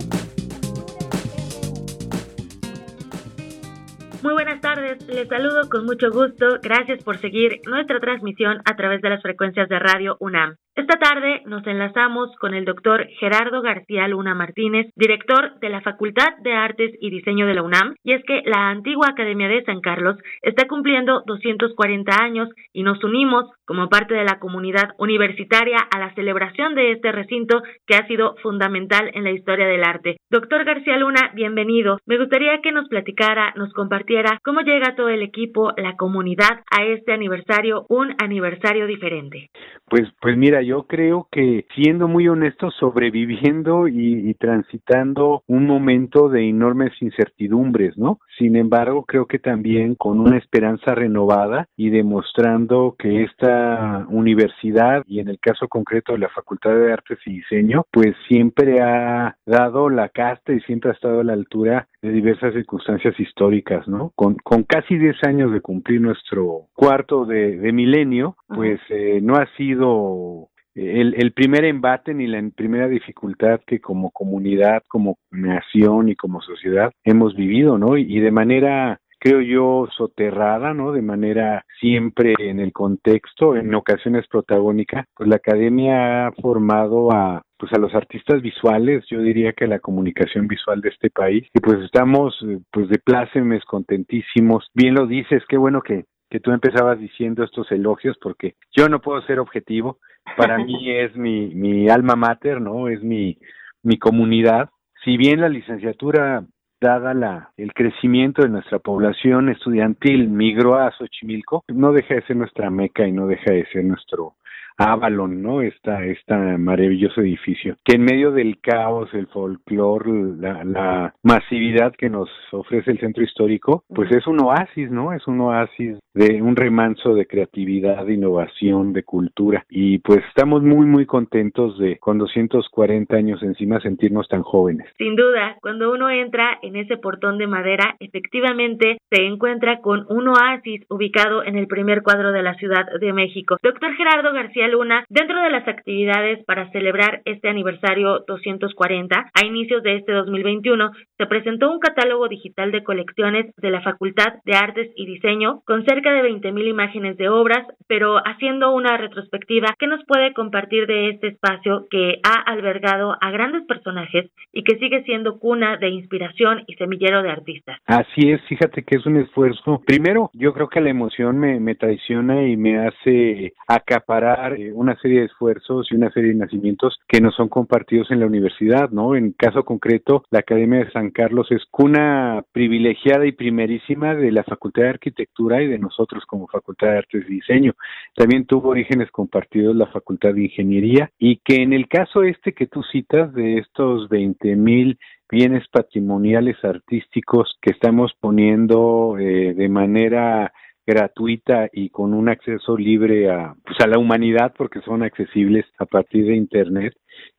[4.23, 6.59] Muy buenas tardes, les saludo con mucho gusto.
[6.61, 10.57] Gracias por seguir nuestra transmisión a través de las frecuencias de Radio UNAM.
[10.75, 16.37] Esta tarde nos enlazamos con el doctor Gerardo García Luna Martínez, director de la Facultad
[16.43, 19.81] de Artes y Diseño de la UNAM, y es que la antigua Academia de San
[19.81, 25.99] Carlos está cumpliendo 240 años y nos unimos como parte de la comunidad universitaria a
[25.99, 30.17] la celebración de este recinto que ha sido fundamental en la historia del arte.
[30.29, 31.97] Doctor García Luna, bienvenido.
[32.05, 34.10] Me gustaría que nos platicara, nos compartiera
[34.43, 39.49] cómo llega todo el equipo, la comunidad a este aniversario, un aniversario diferente.
[39.89, 46.49] Pues, pues mira, yo creo que siendo muy honesto, sobreviviendo y, transitando un momento de
[46.49, 48.19] enormes incertidumbres, ¿no?
[48.41, 55.19] Sin embargo, creo que también con una esperanza renovada y demostrando que esta universidad y
[55.19, 59.91] en el caso concreto de la Facultad de Artes y Diseño, pues siempre ha dado
[59.91, 64.11] la casta y siempre ha estado a la altura de diversas circunstancias históricas, ¿no?
[64.15, 69.45] Con, con casi 10 años de cumplir nuestro cuarto de, milenio, pues eh, no ha
[69.55, 76.41] sido el, primer embate ni la primera dificultad que como comunidad, como nación y como
[76.41, 77.97] sociedad hemos vivido, ¿no?
[77.97, 80.91] Y, de manera creo yo, soterrada, ¿no?
[80.91, 87.43] De manera siempre en el contexto, en ocasiones protagónica, pues la academia ha formado a
[87.57, 91.59] pues a los artistas visuales, yo diría que la comunicación visual de este país, y
[91.59, 92.35] pues estamos
[92.71, 94.67] pues de plácemes, contentísimos.
[94.73, 99.01] Bien lo dices, qué bueno que, que tú empezabas diciendo estos elogios, porque yo no
[99.01, 99.99] puedo ser objetivo,
[100.37, 102.87] para mí es mi, mi alma mater, ¿no?
[102.87, 103.37] Es mi,
[103.83, 104.69] mi comunidad.
[105.03, 106.45] Si bien la licenciatura
[106.79, 112.37] dada la, el crecimiento de nuestra población estudiantil migró a Xochimilco, no deja de ser
[112.37, 114.35] nuestra meca y no deja de ser nuestro
[114.83, 115.61] Avalon, ¿no?
[115.61, 122.09] Esta, esta maravilloso edificio, que en medio del caos, el folclore, la, la, masividad que
[122.09, 125.13] nos ofrece el centro histórico, pues es un oasis, ¿no?
[125.13, 129.65] Es un oasis de un remanso de creatividad, de innovación, de cultura.
[129.69, 134.87] Y pues estamos muy, muy contentos de con 240 años encima sentirnos tan jóvenes.
[134.97, 140.27] Sin duda, cuando uno entra en ese portón de madera, efectivamente se encuentra con un
[140.27, 143.57] oasis ubicado en el primer cuadro de la Ciudad de México.
[143.61, 149.83] Doctor Gerardo García Luna, dentro de las actividades para celebrar este aniversario 240, a inicios
[149.83, 154.89] de este 2021, se presentó un catálogo digital de colecciones de la Facultad de Artes
[154.95, 160.03] y Diseño con cerca de 20.000 imágenes de obras, pero haciendo una retrospectiva que nos
[160.05, 165.39] puede compartir de este espacio que ha albergado a grandes personajes y que sigue siendo
[165.39, 167.77] cuna de inspiración y semillero de artistas.
[167.85, 169.81] Así es, fíjate que es un esfuerzo.
[169.85, 174.95] Primero, yo creo que la emoción me, me traiciona y me hace acaparar eh, una
[174.99, 178.89] serie de esfuerzos y una serie de nacimientos que no son compartidos en la universidad,
[178.89, 179.15] ¿no?
[179.15, 184.43] En caso concreto, la Academia de San Carlos es cuna privilegiada y primerísima de la
[184.43, 187.73] Facultad de Arquitectura y de nosotros como Facultad de Artes y Diseño.
[188.15, 192.67] También tuvo orígenes compartidos la Facultad de Ingeniería y que en el caso este que
[192.67, 194.97] tú citas de estos 20 mil
[195.29, 200.51] bienes patrimoniales artísticos que estamos poniendo eh, de manera
[200.85, 205.85] gratuita y con un acceso libre a, pues a la humanidad porque son accesibles a
[205.85, 206.93] partir de Internet.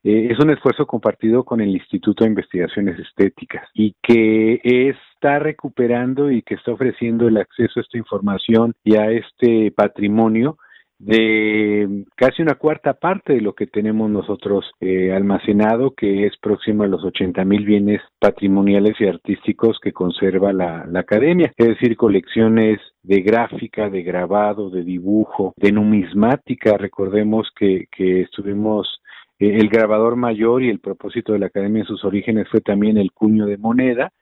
[0.04, 6.30] Eh, es un esfuerzo compartido con el Instituto de Investigaciones Estéticas y que está recuperando
[6.30, 10.58] y que está ofreciendo el acceso a esta información y a este patrimonio
[11.02, 16.84] de casi una cuarta parte de lo que tenemos nosotros eh, almacenado, que es próximo
[16.84, 21.96] a los 80 mil bienes patrimoniales y artísticos que conserva la, la academia, es decir,
[21.96, 26.76] colecciones de gráfica, de grabado, de dibujo, de numismática.
[26.76, 29.00] Recordemos que, que estuvimos
[29.40, 32.96] eh, el grabador mayor y el propósito de la academia en sus orígenes fue también
[32.96, 34.12] el cuño de moneda.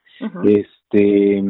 [0.44, 1.42] Este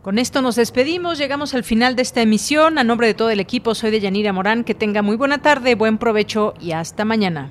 [0.00, 2.78] Con esto nos despedimos, llegamos al final de esta emisión.
[2.78, 4.64] A nombre de todo el equipo, soy de Yanira Morán.
[4.64, 7.50] Que tenga muy buena tarde, buen provecho y hasta mañana.